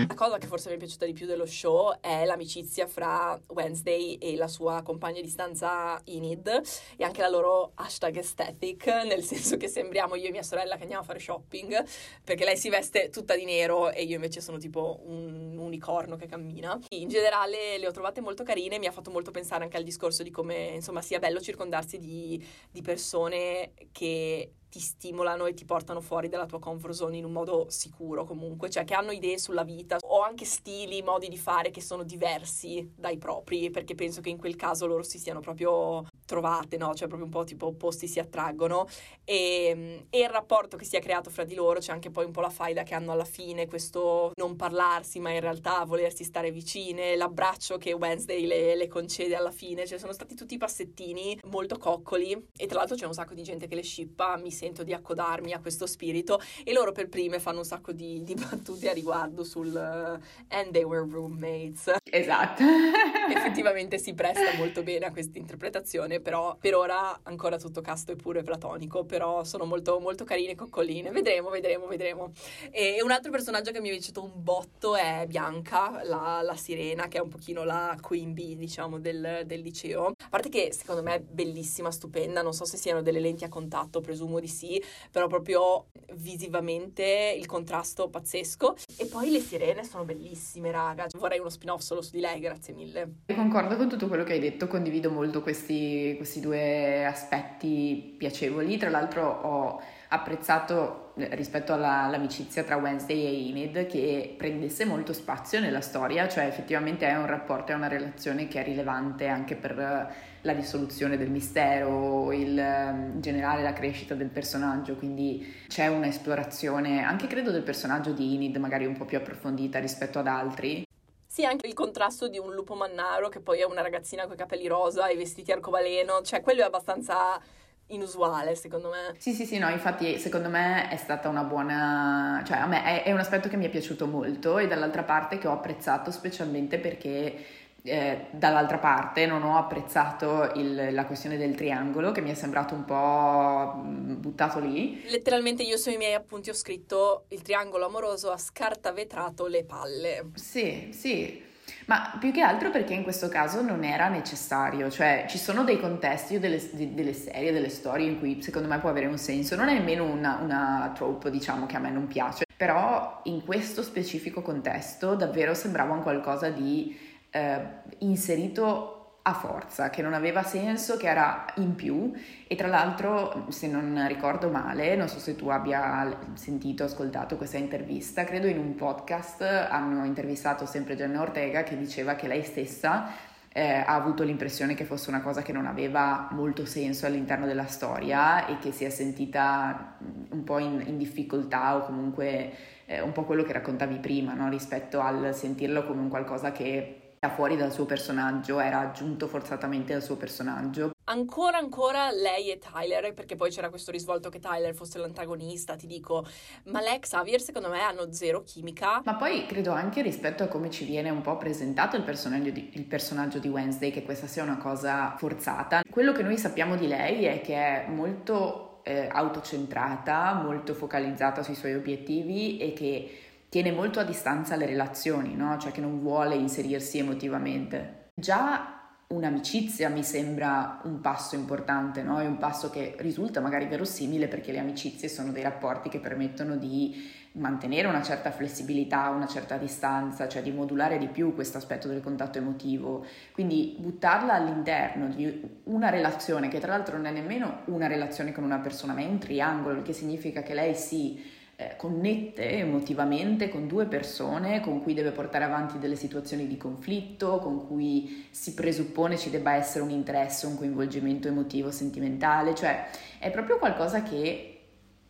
La 0.08 0.14
cosa 0.14 0.38
che 0.38 0.46
forse 0.46 0.68
mi 0.68 0.74
è 0.74 0.78
piaciuta 0.78 1.06
di 1.06 1.12
più 1.12 1.26
dello 1.26 1.46
show 1.46 1.98
è 2.00 2.24
l'amicizia 2.24 2.86
fra 2.86 3.40
Wednesday 3.48 4.14
e 4.14 4.36
la 4.36 4.48
sua 4.48 4.82
compagna 4.82 5.20
di 5.20 5.28
stanza 5.28 6.00
Enid 6.04 6.62
e 6.96 7.04
anche 7.04 7.20
la 7.20 7.28
loro 7.28 7.72
hashtag 7.74 8.16
aesthetic, 8.16 8.86
nel 8.86 9.22
senso 9.22 9.56
che 9.56 9.68
sembriamo 9.68 10.16
io 10.16 10.28
e 10.28 10.30
mia 10.32 10.42
sorella 10.42 10.76
che 10.76 10.82
andiamo 10.82 11.02
a 11.02 11.06
fare 11.06 11.20
shopping, 11.20 11.84
perché 12.24 12.44
lei 12.44 12.56
si 12.56 12.68
veste 12.68 13.10
tutta 13.10 13.36
di 13.36 13.44
nero 13.44 13.90
e 13.90 14.02
io 14.02 14.16
invece 14.16 14.40
sono 14.40 14.58
tipo 14.58 15.00
un 15.04 15.56
unicorno 15.58 16.16
che 16.16 16.26
cammina. 16.26 16.78
In 16.90 17.08
generale 17.08 17.78
le 17.78 17.86
ho 17.86 17.92
trovate 17.92 18.20
molto 18.20 18.42
carine, 18.42 18.78
mi 18.78 18.86
ha 18.86 18.92
fatto 18.92 19.10
molto 19.10 19.30
pensare 19.30 19.62
anche 19.62 19.76
al 19.76 19.84
discorso 19.84 20.22
di 20.22 20.30
come 20.30 20.72
insomma 20.74 21.00
sia 21.00 21.20
bello 21.20 21.40
circondarsi 21.40 21.98
di, 21.98 22.44
di 22.70 22.82
persone 22.82 23.72
che 23.92 24.52
ti 24.72 24.80
stimolano 24.80 25.44
e 25.44 25.52
ti 25.52 25.66
portano 25.66 26.00
fuori 26.00 26.30
dalla 26.30 26.46
tua 26.46 26.58
comfort 26.58 26.94
zone 26.94 27.18
in 27.18 27.26
un 27.26 27.32
modo 27.32 27.66
sicuro 27.68 28.24
comunque, 28.24 28.70
cioè 28.70 28.84
che 28.84 28.94
hanno 28.94 29.10
idee 29.10 29.36
sulla 29.36 29.64
vita 29.64 29.98
o 30.00 30.22
anche 30.22 30.46
stili, 30.46 31.02
modi 31.02 31.28
di 31.28 31.36
fare 31.36 31.70
che 31.70 31.82
sono 31.82 32.04
diversi 32.04 32.90
dai 32.96 33.18
propri, 33.18 33.68
perché 33.68 33.94
penso 33.94 34.22
che 34.22 34.30
in 34.30 34.38
quel 34.38 34.56
caso 34.56 34.86
loro 34.86 35.02
si 35.02 35.18
siano 35.18 35.40
proprio 35.40 36.06
trovate, 36.24 36.78
no? 36.78 36.94
Cioè 36.94 37.06
proprio 37.06 37.24
un 37.24 37.30
po' 37.30 37.44
tipo 37.44 37.66
opposti 37.66 38.08
si 38.08 38.18
attraggono 38.18 38.88
e, 39.24 40.06
e 40.08 40.18
il 40.18 40.28
rapporto 40.30 40.78
che 40.78 40.86
si 40.86 40.96
è 40.96 41.00
creato 41.00 41.28
fra 41.28 41.44
di 41.44 41.54
loro, 41.54 41.78
c'è 41.78 41.92
anche 41.92 42.10
poi 42.10 42.24
un 42.24 42.32
po' 42.32 42.40
la 42.40 42.48
faida 42.48 42.82
che 42.82 42.94
hanno 42.94 43.12
alla 43.12 43.26
fine, 43.26 43.66
questo 43.66 44.32
non 44.36 44.56
parlarsi 44.56 45.20
ma 45.20 45.30
in 45.32 45.40
realtà 45.40 45.84
volersi 45.84 46.24
stare 46.24 46.50
vicine, 46.50 47.14
l'abbraccio 47.14 47.76
che 47.76 47.92
Wednesday 47.92 48.46
le, 48.46 48.74
le 48.74 48.88
concede 48.88 49.34
alla 49.34 49.50
fine, 49.50 49.86
cioè 49.86 49.98
sono 49.98 50.14
stati 50.14 50.34
tutti 50.34 50.56
passettini 50.56 51.38
molto 51.50 51.76
coccoli 51.76 52.48
e 52.56 52.66
tra 52.66 52.78
l'altro 52.78 52.96
c'è 52.96 53.04
un 53.04 53.12
sacco 53.12 53.34
di 53.34 53.42
gente 53.42 53.66
che 53.66 53.74
le 53.74 53.82
scippa, 53.82 54.38
mi 54.38 54.50
sento 54.62 54.84
di 54.84 54.92
accodarmi 54.92 55.52
a 55.52 55.58
questo 55.58 55.86
spirito 55.86 56.40
e 56.62 56.72
loro 56.72 56.92
per 56.92 57.08
prime 57.08 57.40
fanno 57.40 57.58
un 57.58 57.64
sacco 57.64 57.90
di, 57.90 58.22
di 58.22 58.34
battute 58.34 58.88
a 58.88 58.92
riguardo 58.92 59.42
sul 59.42 59.68
uh, 59.68 60.54
and 60.54 60.70
they 60.70 60.84
were 60.84 61.04
roommates. 61.04 61.90
Esatto. 62.04 62.62
Effettivamente 63.34 63.98
si 63.98 64.14
presta 64.14 64.54
molto 64.56 64.84
bene 64.84 65.06
a 65.06 65.10
questa 65.10 65.38
interpretazione, 65.38 66.20
però 66.20 66.56
per 66.60 66.76
ora 66.76 67.18
ancora 67.24 67.58
tutto 67.58 67.80
casto 67.80 68.12
e 68.12 68.16
pure 68.16 68.44
platonico, 68.44 69.04
però 69.04 69.42
sono 69.42 69.64
molto, 69.64 69.98
molto 69.98 70.24
carine, 70.24 70.54
coccoline. 70.54 71.10
Vedremo, 71.10 71.50
vedremo, 71.50 71.86
vedremo. 71.86 72.32
E 72.70 73.02
un 73.02 73.10
altro 73.10 73.32
personaggio 73.32 73.72
che 73.72 73.80
mi 73.80 73.88
è 73.88 73.92
piaciuto 73.92 74.22
un 74.22 74.30
botto 74.34 74.94
è 74.94 75.24
Bianca, 75.26 76.02
la, 76.04 76.40
la 76.42 76.56
sirena, 76.56 77.08
che 77.08 77.18
è 77.18 77.20
un 77.20 77.28
pochino 77.28 77.64
la 77.64 77.96
queen 78.00 78.32
bee, 78.32 78.56
diciamo, 78.56 79.00
del, 79.00 79.42
del 79.44 79.60
liceo. 79.60 80.06
A 80.06 80.28
parte 80.28 80.48
che 80.48 80.72
secondo 80.72 81.02
me 81.02 81.16
è 81.16 81.20
bellissima, 81.20 81.90
stupenda, 81.90 82.42
non 82.42 82.52
so 82.52 82.64
se 82.64 82.76
siano 82.76 83.02
delle 83.02 83.18
lenti 83.18 83.42
a 83.42 83.48
contatto, 83.48 84.00
presumo 84.00 84.38
di 84.38 84.50
sì, 84.52 84.82
però 85.10 85.26
proprio 85.26 85.86
visivamente 86.14 87.34
il 87.36 87.46
contrasto 87.46 88.08
pazzesco. 88.08 88.76
E 88.96 89.06
poi 89.06 89.30
le 89.30 89.40
sirene 89.40 89.82
sono 89.84 90.04
bellissime, 90.04 90.70
raga. 90.70 91.06
Vorrei 91.18 91.40
uno 91.40 91.48
spin-off 91.48 91.80
solo 91.80 92.02
su 92.02 92.12
di 92.12 92.20
lei, 92.20 92.38
grazie 92.38 92.74
mille. 92.74 93.14
Concordo 93.34 93.76
con 93.76 93.88
tutto 93.88 94.06
quello 94.06 94.22
che 94.24 94.34
hai 94.34 94.40
detto, 94.40 94.68
condivido 94.68 95.10
molto 95.10 95.42
questi, 95.42 96.14
questi 96.16 96.40
due 96.40 97.04
aspetti 97.04 98.14
piacevoli. 98.16 98.76
Tra 98.76 98.90
l'altro 98.90 99.26
ho 99.28 99.80
apprezzato 100.08 101.12
eh, 101.16 101.34
rispetto 101.34 101.72
alla, 101.72 102.02
all'amicizia 102.02 102.62
tra 102.64 102.76
Wednesday 102.76 103.24
e 103.24 103.48
Enid 103.48 103.86
che 103.86 104.34
prendesse 104.36 104.84
molto 104.84 105.12
spazio 105.12 105.58
nella 105.60 105.80
storia, 105.80 106.28
cioè 106.28 106.44
effettivamente 106.44 107.06
è 107.06 107.16
un 107.16 107.26
rapporto, 107.26 107.72
è 107.72 107.74
una 107.74 107.88
relazione 107.88 108.46
che 108.46 108.60
è 108.60 108.64
rilevante 108.64 109.26
anche 109.26 109.54
per 109.54 110.30
la 110.42 110.52
risoluzione 110.52 111.16
del 111.16 111.30
mistero, 111.30 112.32
il, 112.32 112.56
in 112.56 113.20
generale 113.20 113.62
la 113.62 113.72
crescita 113.72 114.14
del 114.14 114.28
personaggio, 114.28 114.94
quindi 114.96 115.64
c'è 115.68 115.86
un'esplorazione 115.86 117.02
anche 117.02 117.26
credo 117.26 117.50
del 117.50 117.62
personaggio 117.62 118.12
di 118.12 118.34
Enid 118.34 118.56
magari 118.56 118.86
un 118.86 118.96
po' 118.96 119.04
più 119.04 119.18
approfondita 119.18 119.78
rispetto 119.78 120.18
ad 120.18 120.26
altri. 120.26 120.84
Sì, 121.26 121.46
anche 121.46 121.66
il 121.66 121.74
contrasto 121.74 122.28
di 122.28 122.38
un 122.38 122.52
lupo 122.52 122.74
mannaro 122.74 123.28
che 123.28 123.40
poi 123.40 123.60
è 123.60 123.64
una 123.64 123.80
ragazzina 123.80 124.24
con 124.24 124.34
i 124.34 124.36
capelli 124.36 124.66
rosa 124.66 125.06
e 125.08 125.14
i 125.14 125.16
vestiti 125.16 125.50
arcobaleno, 125.50 126.20
cioè 126.22 126.42
quello 126.42 126.60
è 126.60 126.64
abbastanza 126.64 127.40
inusuale 127.86 128.54
secondo 128.54 128.90
me. 128.90 129.14
Sì, 129.18 129.32
sì, 129.32 129.46
sì, 129.46 129.58
no, 129.58 129.68
infatti 129.70 130.18
secondo 130.18 130.48
me 130.48 130.88
è 130.88 130.96
stata 130.96 131.28
una 131.28 131.44
buona, 131.44 132.42
cioè 132.46 132.58
a 132.58 132.66
me 132.66 132.84
è, 132.84 133.02
è 133.04 133.12
un 133.12 133.18
aspetto 133.18 133.48
che 133.48 133.56
mi 133.56 133.66
è 133.66 133.70
piaciuto 133.70 134.06
molto 134.06 134.58
e 134.58 134.66
dall'altra 134.66 135.04
parte 135.04 135.38
che 135.38 135.46
ho 135.46 135.52
apprezzato 135.52 136.10
specialmente 136.10 136.78
perché 136.78 137.44
eh, 137.84 138.26
dall'altra 138.30 138.78
parte 138.78 139.26
non 139.26 139.42
ho 139.42 139.56
apprezzato 139.56 140.52
il, 140.54 140.92
la 140.92 141.04
questione 141.04 141.36
del 141.36 141.54
triangolo 141.54 142.12
che 142.12 142.20
mi 142.20 142.30
è 142.30 142.34
sembrato 142.34 142.74
un 142.74 142.84
po' 142.84 143.82
mm, 143.84 144.20
buttato 144.20 144.60
lì. 144.60 145.02
Letteralmente 145.08 145.62
io 145.62 145.76
sui 145.76 145.96
miei 145.96 146.14
appunti 146.14 146.50
ho 146.50 146.54
scritto 146.54 147.24
il 147.28 147.42
triangolo 147.42 147.86
amoroso 147.86 148.30
ha 148.30 148.38
scartavetrato 148.38 149.46
le 149.46 149.64
palle. 149.64 150.30
Sì, 150.34 150.90
sì. 150.92 151.50
Ma 151.86 152.16
più 152.20 152.30
che 152.30 152.42
altro 152.42 152.70
perché 152.70 152.94
in 152.94 153.02
questo 153.02 153.28
caso 153.28 153.60
non 153.60 153.82
era 153.82 154.08
necessario, 154.08 154.88
cioè 154.88 155.26
ci 155.28 155.36
sono 155.36 155.64
dei 155.64 155.80
contesti 155.80 156.38
delle, 156.38 156.60
delle 156.72 157.12
serie, 157.12 157.52
delle 157.52 157.68
storie 157.68 158.06
in 158.06 158.18
cui 158.18 158.40
secondo 158.40 158.68
me 158.68 158.78
può 158.78 158.88
avere 158.88 159.06
un 159.06 159.18
senso, 159.18 159.56
non 159.56 159.68
è 159.68 159.74
nemmeno 159.74 160.04
una, 160.04 160.38
una 160.40 160.92
trope 160.94 161.30
diciamo 161.30 161.66
che 161.66 161.76
a 161.76 161.80
me 161.80 161.90
non 161.90 162.06
piace, 162.06 162.44
però 162.56 163.20
in 163.24 163.44
questo 163.44 163.82
specifico 163.82 164.42
contesto 164.42 165.16
davvero 165.16 165.54
sembrava 165.54 165.94
un 165.94 166.02
qualcosa 166.02 166.50
di 166.50 167.01
eh, 167.32 167.60
inserito 167.98 168.98
a 169.22 169.34
forza, 169.34 169.88
che 169.90 170.02
non 170.02 170.14
aveva 170.14 170.42
senso, 170.42 170.96
che 170.96 171.08
era 171.08 171.44
in 171.56 171.74
più 171.76 172.12
e 172.46 172.56
tra 172.56 172.66
l'altro, 172.66 173.46
se 173.50 173.68
non 173.68 174.04
ricordo 174.08 174.48
male, 174.48 174.96
non 174.96 175.08
so 175.08 175.20
se 175.20 175.36
tu 175.36 175.48
abbia 175.48 176.18
sentito, 176.34 176.84
ascoltato 176.84 177.36
questa 177.36 177.56
intervista, 177.56 178.24
credo 178.24 178.48
in 178.48 178.58
un 178.58 178.74
podcast 178.74 179.42
hanno 179.42 180.04
intervistato 180.04 180.66
sempre 180.66 180.96
Jenna 180.96 181.20
Ortega 181.20 181.62
che 181.62 181.76
diceva 181.76 182.14
che 182.16 182.26
lei 182.26 182.42
stessa 182.42 183.10
eh, 183.54 183.74
ha 183.74 183.94
avuto 183.94 184.24
l'impressione 184.24 184.74
che 184.74 184.84
fosse 184.84 185.10
una 185.10 185.20
cosa 185.20 185.42
che 185.42 185.52
non 185.52 185.66
aveva 185.66 186.28
molto 186.32 186.64
senso 186.64 187.06
all'interno 187.06 187.46
della 187.46 187.66
storia 187.66 188.46
e 188.46 188.58
che 188.58 188.72
si 188.72 188.84
è 188.84 188.88
sentita 188.88 189.98
un 190.30 190.42
po' 190.42 190.58
in, 190.58 190.82
in 190.86 190.96
difficoltà 190.96 191.76
o 191.76 191.84
comunque 191.84 192.52
eh, 192.86 193.00
un 193.02 193.12
po' 193.12 193.24
quello 193.24 193.44
che 193.44 193.52
raccontavi 193.52 193.98
prima, 193.98 194.32
no? 194.32 194.48
rispetto 194.48 195.00
al 195.00 195.34
sentirlo 195.34 195.84
come 195.84 196.00
un 196.00 196.08
qualcosa 196.08 196.50
che 196.50 197.01
fuori 197.28 197.56
dal 197.56 197.72
suo 197.72 197.84
personaggio, 197.84 198.58
era 198.58 198.80
aggiunto 198.80 199.28
forzatamente 199.28 199.94
al 199.94 200.02
suo 200.02 200.16
personaggio. 200.16 200.90
Ancora 201.04 201.58
ancora 201.58 202.10
lei 202.10 202.50
e 202.50 202.58
Tyler, 202.58 203.12
perché 203.14 203.36
poi 203.36 203.50
c'era 203.50 203.68
questo 203.68 203.90
risvolto 203.92 204.28
che 204.28 204.40
Tyler 204.40 204.74
fosse 204.74 204.98
l'antagonista, 204.98 205.76
ti 205.76 205.86
dico, 205.86 206.26
ma 206.64 206.80
lei 206.80 206.96
e 206.96 206.98
Xavier 207.00 207.40
secondo 207.40 207.68
me 207.68 207.80
hanno 207.80 208.12
zero 208.12 208.42
chimica. 208.42 209.02
Ma 209.04 209.14
poi 209.14 209.46
credo 209.46 209.70
anche 209.72 210.02
rispetto 210.02 210.42
a 210.42 210.48
come 210.48 210.70
ci 210.70 210.84
viene 210.84 211.10
un 211.10 211.20
po' 211.20 211.36
presentato 211.36 211.96
il 211.96 212.02
personaggio 212.02 212.50
di, 212.50 212.70
il 212.74 212.84
personaggio 212.84 213.38
di 213.38 213.48
Wednesday 213.48 213.92
che 213.92 214.02
questa 214.02 214.26
sia 214.26 214.42
una 214.42 214.58
cosa 214.58 215.14
forzata. 215.16 215.82
Quello 215.88 216.12
che 216.12 216.22
noi 216.22 216.38
sappiamo 216.38 216.76
di 216.76 216.88
lei 216.88 217.24
è 217.24 217.40
che 217.40 217.54
è 217.54 217.88
molto 217.88 218.80
eh, 218.82 219.08
autocentrata, 219.10 220.34
molto 220.34 220.74
focalizzata 220.74 221.44
sui 221.44 221.54
suoi 221.54 221.74
obiettivi 221.74 222.58
e 222.58 222.72
che 222.72 223.18
tiene 223.52 223.70
molto 223.70 224.00
a 224.00 224.04
distanza 224.04 224.56
le 224.56 224.64
relazioni, 224.64 225.34
no? 225.34 225.58
cioè 225.58 225.72
che 225.72 225.82
non 225.82 226.00
vuole 226.00 226.36
inserirsi 226.36 226.96
emotivamente. 226.96 228.12
Già 228.14 228.80
un'amicizia 229.08 229.90
mi 229.90 230.02
sembra 230.02 230.80
un 230.84 231.02
passo 231.02 231.34
importante, 231.34 232.02
no? 232.02 232.18
È 232.18 232.24
un 232.24 232.38
passo 232.38 232.70
che 232.70 232.94
risulta 233.00 233.42
magari 233.42 233.66
verosimile 233.66 234.26
perché 234.26 234.52
le 234.52 234.58
amicizie 234.58 235.06
sono 235.06 235.32
dei 235.32 235.42
rapporti 235.42 235.90
che 235.90 236.00
permettono 236.00 236.56
di 236.56 237.10
mantenere 237.32 237.88
una 237.88 238.00
certa 238.00 238.30
flessibilità, 238.30 239.10
una 239.10 239.26
certa 239.26 239.58
distanza, 239.58 240.28
cioè 240.28 240.40
di 240.40 240.50
modulare 240.50 240.96
di 240.96 241.08
più 241.08 241.34
questo 241.34 241.58
aspetto 241.58 241.88
del 241.88 242.00
contatto 242.00 242.38
emotivo. 242.38 243.04
Quindi 243.32 243.76
buttarla 243.78 244.32
all'interno 244.32 245.08
di 245.08 245.60
una 245.64 245.90
relazione 245.90 246.48
che 246.48 246.58
tra 246.58 246.72
l'altro 246.72 246.96
non 246.96 247.04
è 247.04 247.10
nemmeno 247.10 247.64
una 247.66 247.86
relazione 247.86 248.32
con 248.32 248.44
una 248.44 248.60
persona, 248.60 248.94
ma 248.94 249.00
è 249.00 249.06
un 249.06 249.18
triangolo, 249.18 249.76
il 249.76 249.82
che 249.82 249.92
significa 249.92 250.42
che 250.42 250.54
lei 250.54 250.74
si 250.74 251.40
eh, 251.62 251.76
connette 251.76 252.58
emotivamente 252.58 253.48
con 253.48 253.66
due 253.66 253.86
persone 253.86 254.60
con 254.60 254.82
cui 254.82 254.94
deve 254.94 255.10
portare 255.10 255.44
avanti 255.44 255.78
delle 255.78 255.96
situazioni 255.96 256.46
di 256.46 256.56
conflitto, 256.56 257.38
con 257.38 257.66
cui 257.66 258.26
si 258.30 258.54
presuppone 258.54 259.16
ci 259.16 259.30
debba 259.30 259.54
essere 259.54 259.84
un 259.84 259.90
interesse, 259.90 260.46
un 260.46 260.56
coinvolgimento 260.56 261.28
emotivo, 261.28 261.70
sentimentale, 261.70 262.54
cioè 262.54 262.88
è 263.18 263.30
proprio 263.30 263.58
qualcosa 263.58 264.02
che 264.02 264.48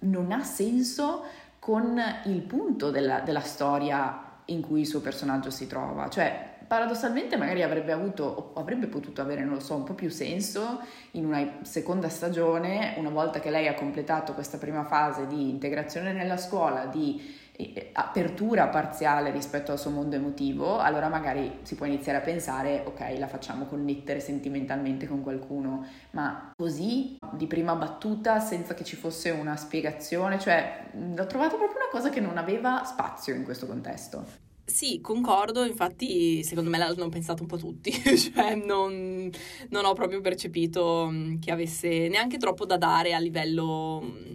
non 0.00 0.32
ha 0.32 0.42
senso 0.42 1.24
con 1.58 2.00
il 2.26 2.40
punto 2.42 2.90
della, 2.90 3.20
della 3.20 3.40
storia 3.40 4.40
in 4.46 4.60
cui 4.60 4.80
il 4.80 4.86
suo 4.86 5.00
personaggio 5.00 5.50
si 5.50 5.66
trova, 5.66 6.08
cioè 6.08 6.51
paradossalmente 6.72 7.36
magari 7.36 7.62
avrebbe 7.62 7.92
avuto 7.92 8.24
o 8.54 8.58
avrebbe 8.58 8.86
potuto 8.86 9.20
avere, 9.20 9.44
non 9.44 9.52
lo 9.52 9.60
so, 9.60 9.74
un 9.74 9.84
po' 9.84 9.92
più 9.92 10.08
senso 10.08 10.80
in 11.10 11.26
una 11.26 11.58
seconda 11.60 12.08
stagione, 12.08 12.94
una 12.96 13.10
volta 13.10 13.40
che 13.40 13.50
lei 13.50 13.68
ha 13.68 13.74
completato 13.74 14.32
questa 14.32 14.56
prima 14.56 14.82
fase 14.82 15.26
di 15.26 15.50
integrazione 15.50 16.14
nella 16.14 16.38
scuola, 16.38 16.86
di 16.86 17.20
eh, 17.52 17.90
apertura 17.92 18.68
parziale 18.68 19.30
rispetto 19.32 19.70
al 19.70 19.78
suo 19.78 19.90
mondo 19.90 20.16
emotivo, 20.16 20.78
allora 20.78 21.10
magari 21.10 21.58
si 21.60 21.74
può 21.74 21.84
iniziare 21.84 22.16
a 22.16 22.22
pensare, 22.22 22.82
ok, 22.86 23.18
la 23.18 23.28
facciamo 23.28 23.66
connettere 23.66 24.20
sentimentalmente 24.20 25.06
con 25.06 25.22
qualcuno, 25.22 25.86
ma 26.12 26.52
così 26.56 27.18
di 27.32 27.46
prima 27.46 27.74
battuta 27.74 28.40
senza 28.40 28.72
che 28.72 28.82
ci 28.82 28.96
fosse 28.96 29.28
una 29.28 29.56
spiegazione, 29.56 30.38
cioè 30.38 30.86
l'ho 30.94 31.26
trovato 31.26 31.56
proprio 31.58 31.76
una 31.76 31.90
cosa 31.90 32.08
che 32.08 32.20
non 32.20 32.38
aveva 32.38 32.82
spazio 32.86 33.34
in 33.34 33.44
questo 33.44 33.66
contesto. 33.66 34.51
Sì, 34.72 35.02
concordo, 35.02 35.64
infatti 35.66 36.42
secondo 36.42 36.70
me 36.70 36.78
l'hanno 36.78 37.10
pensato 37.10 37.42
un 37.42 37.48
po' 37.48 37.58
tutti, 37.58 37.92
cioè 38.16 38.54
non, 38.54 39.30
non, 39.68 39.84
ho 39.84 39.92
proprio 39.92 40.22
percepito 40.22 41.08
mm, 41.10 41.38
che 41.40 41.50
avesse 41.50 42.08
neanche 42.08 42.38
troppo 42.38 42.64
da 42.64 42.78
dare 42.78 43.12
a 43.12 43.18
livello 43.18 44.00
mm, 44.02 44.32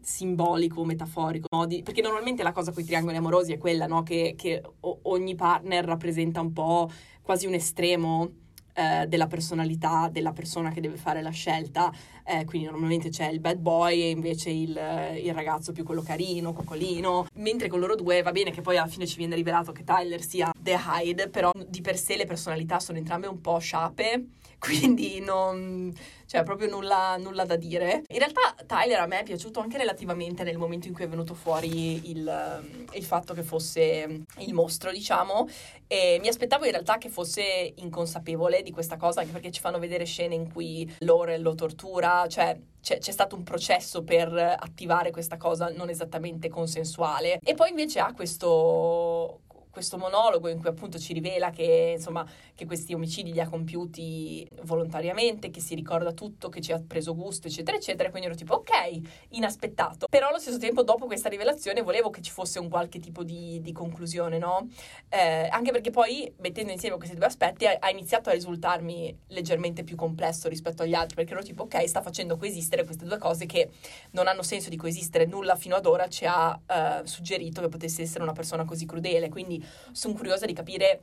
simbolico, 0.00 0.82
metaforico, 0.86 1.46
no? 1.54 1.66
Di, 1.66 1.82
perché 1.82 2.00
normalmente 2.00 2.42
la 2.42 2.52
cosa 2.52 2.72
con 2.72 2.82
i 2.82 2.86
triangoli 2.86 3.16
amorosi 3.18 3.52
è 3.52 3.58
quella, 3.58 3.86
no? 3.86 4.02
che, 4.02 4.32
che 4.34 4.62
ogni 4.80 5.34
partner 5.34 5.84
rappresenta 5.84 6.40
un 6.40 6.52
po' 6.54 6.90
quasi 7.20 7.46
un 7.46 7.52
estremo 7.52 8.32
eh, 8.80 9.06
della 9.06 9.26
personalità 9.26 10.08
della 10.10 10.32
persona 10.32 10.70
che 10.70 10.80
deve 10.80 10.96
fare 10.96 11.20
la 11.20 11.30
scelta, 11.30 11.92
eh, 12.24 12.44
quindi 12.44 12.68
normalmente 12.68 13.10
c'è 13.10 13.28
il 13.28 13.40
bad 13.40 13.58
boy 13.58 14.02
e 14.02 14.10
invece 14.10 14.50
il, 14.50 14.78
il, 15.22 15.34
ragazzo 15.34 15.72
più 15.72 15.84
quello 15.84 16.02
carino, 16.02 16.52
coccolino, 16.52 17.26
mentre 17.34 17.68
con 17.68 17.80
loro 17.80 17.94
due 17.94 18.22
va 18.22 18.32
bene 18.32 18.50
che 18.50 18.62
poi 18.62 18.78
alla 18.78 18.88
fine 18.88 19.06
ci 19.06 19.16
viene 19.18 19.34
rivelato 19.34 19.72
che 19.72 19.84
Tyler 19.84 20.22
sia 20.22 20.50
The 20.58 20.76
Hyde, 20.76 21.28
però 21.28 21.50
di 21.68 21.80
per 21.80 21.98
sé 21.98 22.16
le 22.16 22.26
personalità 22.26 22.80
sono 22.80 22.98
entrambe 22.98 23.26
un 23.26 23.40
po' 23.40 23.58
sciape, 23.58 24.24
quindi 24.60 25.20
non 25.20 25.92
cioè 26.30 26.44
proprio 26.44 26.70
nulla, 26.70 27.16
nulla, 27.16 27.44
da 27.44 27.56
dire. 27.56 28.04
In 28.06 28.18
realtà 28.18 28.54
Tyler 28.64 29.00
a 29.00 29.06
me 29.06 29.18
è 29.18 29.24
piaciuto 29.24 29.58
anche 29.58 29.76
relativamente 29.78 30.44
nel 30.44 30.58
momento 30.58 30.86
in 30.86 30.94
cui 30.94 31.02
è 31.02 31.08
venuto 31.08 31.34
fuori 31.34 32.08
il, 32.08 32.86
il 32.92 33.04
fatto 33.04 33.34
che 33.34 33.42
fosse 33.42 34.22
il 34.38 34.54
mostro, 34.54 34.92
diciamo, 34.92 35.48
e 35.88 36.18
mi 36.20 36.28
aspettavo 36.28 36.66
in 36.66 36.70
realtà 36.70 36.98
che 36.98 37.08
fosse 37.08 37.72
inconsapevole 37.74 38.62
di 38.62 38.70
questa 38.70 38.96
cosa, 38.96 39.18
anche 39.18 39.32
perché 39.32 39.50
ci 39.50 39.60
fanno 39.60 39.80
vedere 39.80 40.04
scene 40.04 40.36
in 40.36 40.52
cui 40.52 40.88
Laurel 40.98 41.42
lo 41.42 41.56
tortura, 41.56 42.28
cioè 42.28 42.56
c'è, 42.80 42.98
c'è, 42.98 43.10
stato 43.10 43.34
un 43.34 43.42
processo 43.42 44.04
per 44.04 44.32
attivare 44.32 45.10
questa 45.10 45.36
cosa 45.36 45.72
non 45.74 45.88
esattamente 45.88 46.48
consensuale. 46.48 47.40
E 47.42 47.54
poi 47.54 47.70
invece 47.70 47.98
ha 47.98 48.12
questo, 48.12 49.40
questo 49.70 49.96
monologo 49.96 50.48
in 50.48 50.58
cui 50.58 50.68
appunto 50.68 50.98
ci 50.98 51.12
rivela 51.12 51.50
che, 51.50 51.94
insomma, 51.96 52.26
che 52.54 52.66
questi 52.66 52.92
omicidi 52.92 53.32
li 53.32 53.40
ha 53.40 53.48
compiuti 53.48 54.46
volontariamente, 54.64 55.50
che 55.50 55.60
si 55.60 55.74
ricorda 55.74 56.12
tutto, 56.12 56.48
che 56.48 56.60
ci 56.60 56.72
ha 56.72 56.82
preso 56.86 57.14
gusto, 57.14 57.46
eccetera, 57.46 57.76
eccetera. 57.76 58.10
Quindi 58.10 58.28
ero 58.28 58.36
tipo, 58.36 58.54
ok, 58.54 59.00
inaspettato. 59.30 60.06
Però 60.10 60.28
allo 60.28 60.38
stesso 60.38 60.58
tempo, 60.58 60.82
dopo 60.82 61.06
questa 61.06 61.28
rivelazione, 61.28 61.82
volevo 61.82 62.10
che 62.10 62.20
ci 62.20 62.30
fosse 62.30 62.58
un 62.58 62.68
qualche 62.68 62.98
tipo 62.98 63.22
di, 63.22 63.60
di 63.60 63.72
conclusione, 63.72 64.38
no? 64.38 64.68
Eh, 65.08 65.48
anche 65.50 65.70
perché 65.70 65.90
poi, 65.90 66.32
mettendo 66.38 66.72
insieme 66.72 66.96
questi 66.96 67.16
due 67.16 67.26
aspetti, 67.26 67.66
ha, 67.66 67.76
ha, 67.78 67.90
iniziato 67.90 68.28
a 68.28 68.32
risultarmi 68.32 69.16
leggermente 69.28 69.84
più 69.84 69.96
complesso 69.96 70.48
rispetto 70.48 70.82
agli 70.82 70.94
altri, 70.94 71.14
perché 71.14 71.32
ero 71.32 71.42
tipo, 71.42 71.62
ok, 71.62 71.88
sta 71.88 72.02
facendo 72.02 72.36
coesistere 72.36 72.84
queste 72.84 73.04
due 73.04 73.18
cose 73.18 73.46
che 73.46 73.70
non 74.12 74.26
hanno 74.26 74.42
senso 74.42 74.68
di 74.68 74.76
coesistere. 74.76 75.26
Nulla 75.26 75.54
fino 75.54 75.76
ad 75.76 75.86
ora 75.86 76.08
ci 76.08 76.24
ha 76.26 76.58
eh, 76.66 77.06
suggerito 77.06 77.60
che 77.60 77.68
potesse 77.68 78.02
essere 78.02 78.22
una 78.22 78.32
persona 78.32 78.64
così 78.64 78.86
crudele. 78.86 79.28
Quindi 79.28 79.59
sono 79.92 80.14
curiosa 80.14 80.46
di 80.46 80.52
capire 80.52 81.02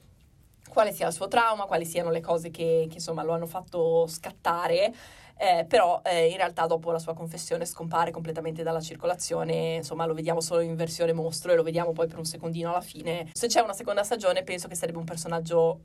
quale 0.70 0.92
sia 0.92 1.08
il 1.08 1.14
suo 1.14 1.28
trauma, 1.28 1.66
quali 1.66 1.86
siano 1.86 2.12
le 2.12 2.22
cose 2.22 2.50
che, 2.50 2.88
che 2.90 2.96
insomma 2.96 3.24
lo 3.24 3.34
hanno 3.34 3.48
fatto 3.48 4.06
scattare. 4.08 4.94
Eh, 5.40 5.66
però 5.68 6.02
eh, 6.04 6.30
in 6.30 6.38
realtà 6.38 6.66
dopo 6.66 6.92
la 6.92 6.98
sua 6.98 7.14
confessione 7.14 7.64
scompare 7.66 8.10
completamente 8.10 8.64
dalla 8.64 8.82
circolazione, 8.82 9.76
insomma 9.76 10.08
lo 10.08 10.16
vediamo 10.16 10.42
solo 10.42 10.62
in 10.62 10.76
versione 10.76 11.14
mostro 11.14 11.52
e 11.52 11.56
lo 11.56 11.62
vediamo 11.62 11.92
poi 11.92 12.08
per 12.08 12.18
un 12.18 12.26
secondino 12.26 12.70
alla 12.70 12.82
fine. 12.82 13.30
Se 13.34 13.46
c'è 13.46 13.62
una 13.62 13.74
seconda 13.74 14.04
stagione 14.04 14.44
penso 14.44 14.68
che 14.68 14.74
sarebbe 14.74 14.98
un 14.98 15.06
personaggio 15.06 15.80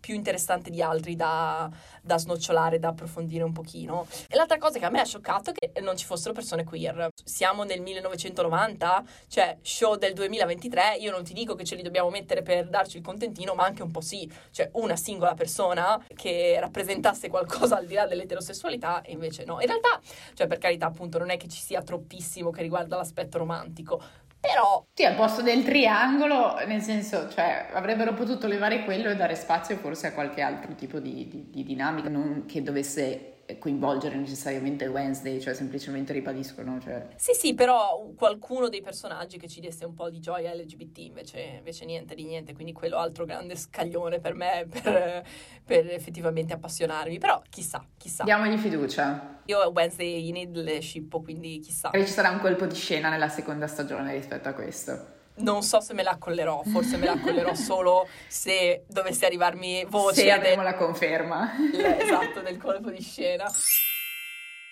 più 0.00 0.14
interessante 0.14 0.70
di 0.70 0.82
altri 0.82 1.14
da, 1.14 1.70
da, 2.00 2.18
snocciolare, 2.18 2.78
da 2.78 2.88
approfondire 2.88 3.44
un 3.44 3.52
pochino. 3.52 4.06
E 4.28 4.36
l'altra 4.36 4.58
cosa 4.58 4.78
che 4.78 4.84
a 4.86 4.90
me 4.90 5.00
ha 5.00 5.04
scioccato 5.04 5.50
è 5.50 5.52
che 5.52 5.80
non 5.80 5.96
ci 5.96 6.06
fossero 6.06 6.32
persone 6.32 6.64
queer. 6.64 7.10
Siamo 7.22 7.64
nel 7.64 7.80
1990, 7.80 9.04
cioè 9.28 9.58
show 9.60 9.96
del 9.96 10.14
2023, 10.14 10.96
io 10.98 11.10
non 11.10 11.22
ti 11.22 11.34
dico 11.34 11.54
che 11.54 11.64
ce 11.64 11.74
li 11.74 11.82
dobbiamo 11.82 12.10
mettere 12.10 12.42
per 12.42 12.68
darci 12.68 12.96
il 12.96 13.02
contentino, 13.02 13.54
ma 13.54 13.64
anche 13.64 13.82
un 13.82 13.90
po' 13.90 14.00
sì. 14.00 14.30
Cioè 14.50 14.70
una 14.72 14.96
singola 14.96 15.34
persona 15.34 16.02
che 16.14 16.58
rappresentasse 16.58 17.28
qualcosa 17.28 17.76
al 17.76 17.86
di 17.86 17.94
là 17.94 18.06
dell'eterosessualità 18.06 19.02
e 19.02 19.12
invece 19.12 19.44
no. 19.44 19.60
In 19.60 19.66
realtà, 19.66 20.00
cioè 20.34 20.46
per 20.46 20.58
carità 20.58 20.86
appunto, 20.86 21.18
non 21.18 21.30
è 21.30 21.36
che 21.36 21.48
ci 21.48 21.60
sia 21.60 21.82
troppissimo 21.82 22.50
che 22.50 22.62
riguarda 22.62 22.96
l'aspetto 22.96 23.38
romantico, 23.38 24.02
però... 24.40 24.84
Sì, 24.92 25.04
al 25.04 25.14
posto 25.14 25.42
del 25.42 25.62
triangolo, 25.62 26.56
nel 26.66 26.80
senso, 26.80 27.28
cioè, 27.28 27.68
avrebbero 27.72 28.14
potuto 28.14 28.46
levare 28.46 28.84
quello 28.84 29.10
e 29.10 29.16
dare 29.16 29.34
spazio 29.34 29.76
forse 29.76 30.08
a 30.08 30.12
qualche 30.12 30.40
altro 30.40 30.74
tipo 30.74 30.98
di, 30.98 31.28
di, 31.28 31.50
di 31.50 31.62
dinamica, 31.62 32.08
non 32.08 32.44
che 32.46 32.62
dovesse 32.62 33.39
coinvolgere 33.58 34.16
necessariamente 34.16 34.86
Wednesday, 34.86 35.40
cioè 35.40 35.54
semplicemente 35.54 36.12
ribadiscono. 36.12 36.80
Cioè... 36.80 37.08
Sì, 37.16 37.32
sì, 37.32 37.54
però 37.54 38.10
qualcuno 38.16 38.68
dei 38.68 38.82
personaggi 38.82 39.38
che 39.38 39.48
ci 39.48 39.60
desse 39.60 39.84
un 39.84 39.94
po' 39.94 40.10
di 40.10 40.20
gioia 40.20 40.54
LGBT, 40.54 40.98
invece, 40.98 41.40
invece 41.58 41.84
niente 41.84 42.14
di 42.14 42.24
niente, 42.24 42.52
quindi 42.52 42.72
quello 42.72 42.96
altro 42.96 43.24
grande 43.24 43.56
scaglione 43.56 44.20
per 44.20 44.34
me, 44.34 44.66
per, 44.70 45.24
per 45.64 45.90
effettivamente 45.90 46.52
appassionarmi, 46.52 47.18
però 47.18 47.42
chissà, 47.48 47.84
chissà. 47.96 48.24
Diamogli 48.24 48.56
fiducia. 48.56 49.42
Io 49.46 49.70
Wednesday 49.70 50.28
Enid 50.28 50.56
le 50.56 50.80
scippo, 50.80 51.20
quindi 51.20 51.58
chissà. 51.58 51.90
E 51.90 52.06
ci 52.06 52.12
sarà 52.12 52.30
un 52.30 52.40
colpo 52.40 52.66
di 52.66 52.74
scena 52.74 53.10
nella 53.10 53.28
seconda 53.28 53.66
stagione 53.66 54.12
rispetto 54.14 54.48
a 54.48 54.52
questo 54.52 55.18
non 55.40 55.62
so 55.62 55.80
se 55.80 55.94
me 55.94 56.02
la 56.02 56.12
accollerò, 56.12 56.62
forse 56.64 56.96
me 56.96 57.06
la 57.06 57.12
accollerò 57.12 57.54
solo 57.56 58.08
se 58.26 58.84
dovesse 58.88 59.26
arrivarmi 59.26 59.84
voce. 59.88 60.22
Se 60.22 60.30
avremo 60.30 60.62
del... 60.62 60.72
la 60.72 60.76
conferma. 60.76 61.50
esatto, 61.98 62.40
del 62.40 62.56
colpo 62.56 62.90
di 62.90 63.02
scena. 63.02 63.50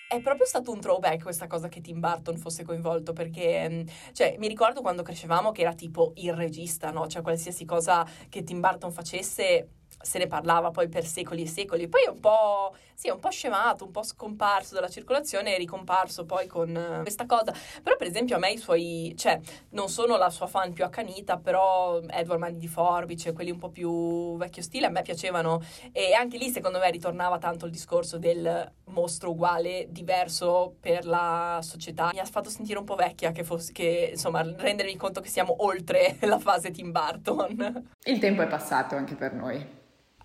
È 0.07 0.19
proprio 0.21 0.47
stato 0.47 0.71
un 0.71 0.79
throwback 0.79 1.21
questa 1.21 1.45
cosa 1.45 1.67
che 1.67 1.81
Tim 1.81 1.99
Burton 1.99 2.35
fosse 2.37 2.63
coinvolto 2.63 3.13
perché, 3.13 3.69
mm, 3.69 3.81
cioè, 4.11 4.37
mi 4.39 4.47
ricordo 4.47 4.81
quando 4.81 5.03
crescevamo 5.03 5.51
che 5.51 5.61
era 5.61 5.73
tipo 5.73 6.13
il 6.15 6.33
regista, 6.33 6.89
no? 6.89 7.05
Cioè, 7.05 7.21
qualsiasi 7.21 7.63
cosa 7.63 8.03
che 8.27 8.43
Tim 8.43 8.59
Burton 8.59 8.91
facesse 8.91 9.67
se 10.01 10.17
ne 10.17 10.27
parlava 10.27 10.71
poi 10.71 10.87
per 10.87 11.05
secoli 11.05 11.43
e 11.43 11.47
secoli. 11.47 11.87
Poi 11.87 12.03
è 12.03 12.09
un 12.09 12.19
po', 12.19 12.75
sì, 12.93 13.09
un 13.09 13.19
po' 13.19 13.29
scemato, 13.29 13.85
un 13.85 13.91
po' 13.91 14.03
scomparso 14.03 14.73
dalla 14.73 14.87
circolazione 14.87 15.55
e 15.55 15.57
ricomparso 15.57 16.25
poi 16.25 16.47
con 16.47 16.69
uh, 16.69 17.01
questa 17.01 17.25
cosa. 17.25 17.53
Però, 17.83 17.95
per 17.95 18.07
esempio, 18.07 18.35
a 18.35 18.39
me 18.39 18.51
i 18.51 18.57
suoi, 18.57 19.13
cioè, 19.17 19.39
non 19.71 19.89
sono 19.89 20.17
la 20.17 20.29
sua 20.29 20.47
fan 20.47 20.73
più 20.73 20.83
accanita, 20.83 21.37
però 21.37 21.99
Edward 22.07 22.39
Mani 22.39 22.57
di 22.57 22.67
Forbice, 22.67 23.33
quelli 23.33 23.51
un 23.51 23.57
po' 23.57 23.69
più 23.69 24.37
vecchio 24.37 24.61
stile, 24.61 24.85
a 24.85 24.89
me 24.89 25.01
piacevano. 25.01 25.61
E 25.91 26.13
anche 26.13 26.37
lì, 26.37 26.49
secondo 26.49 26.79
me, 26.79 26.89
ritornava 26.91 27.37
tanto 27.37 27.65
il 27.65 27.71
discorso 27.71 28.17
del 28.17 28.71
mostro 28.85 29.31
uguale, 29.31 29.87
diverso 29.89 30.75
per 30.79 31.05
la 31.05 31.59
società. 31.61 32.09
Mi 32.13 32.19
ha 32.19 32.25
fatto 32.25 32.49
sentire 32.49 32.79
un 32.79 32.85
po' 32.85 32.95
vecchia 32.95 33.31
che 33.31 33.43
fosse, 33.43 33.71
che, 33.73 34.09
insomma, 34.13 34.41
rendermi 34.41 34.95
conto 34.95 35.19
che 35.19 35.29
siamo 35.29 35.55
oltre 35.59 36.17
la 36.23 36.39
fase 36.39 36.71
Tim 36.71 36.91
Burton. 36.91 37.89
Il 38.05 38.19
tempo 38.19 38.41
è 38.41 38.47
passato 38.47 38.95
anche 38.95 39.15
per 39.15 39.33
noi. 39.33 39.79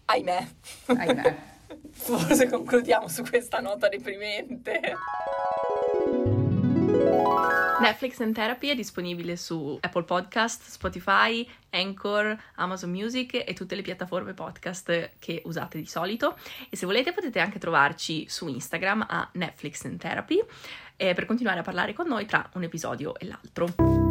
Ahimè. 0.07 0.49
Ahimè. 0.87 1.37
Forse 1.93 2.49
concludiamo 2.49 3.09
su 3.09 3.23
questa 3.23 3.61
nota 3.61 3.89
deprimente. 3.89 4.81
Netflix 7.81 8.21
and 8.21 8.35
Therapy 8.35 8.69
è 8.69 8.75
disponibile 8.75 9.37
su 9.37 9.77
Apple 9.81 10.05
Podcast, 10.05 10.63
Spotify, 10.69 11.47
Anchor, 11.71 12.37
Amazon 12.57 12.91
Music 12.91 13.35
e 13.35 13.53
tutte 13.53 13.75
le 13.75 13.83
piattaforme 13.83 14.33
podcast 14.33 15.11
che 15.19 15.43
usate 15.45 15.79
di 15.79 15.87
solito. 15.87 16.37
E 16.69 16.77
se 16.77 16.87
volete 16.87 17.13
potete 17.13 17.41
anche 17.41 17.59
trovarci 17.59 18.27
su 18.29 18.49
Instagram 18.49 19.07
a 19.09 19.29
Netflix 19.33 19.85
and 19.85 19.99
Therapy 19.99 20.43
eh, 20.97 21.15
per 21.15 21.27
continuare 21.27 21.61
a 21.61 21.63
parlare 21.63 21.93
con 21.93 22.07
noi 22.07 22.27
tra 22.27 22.49
un 22.55 22.63
episodio 22.63 23.17
e 23.19 23.27
l'altro. 23.27 24.04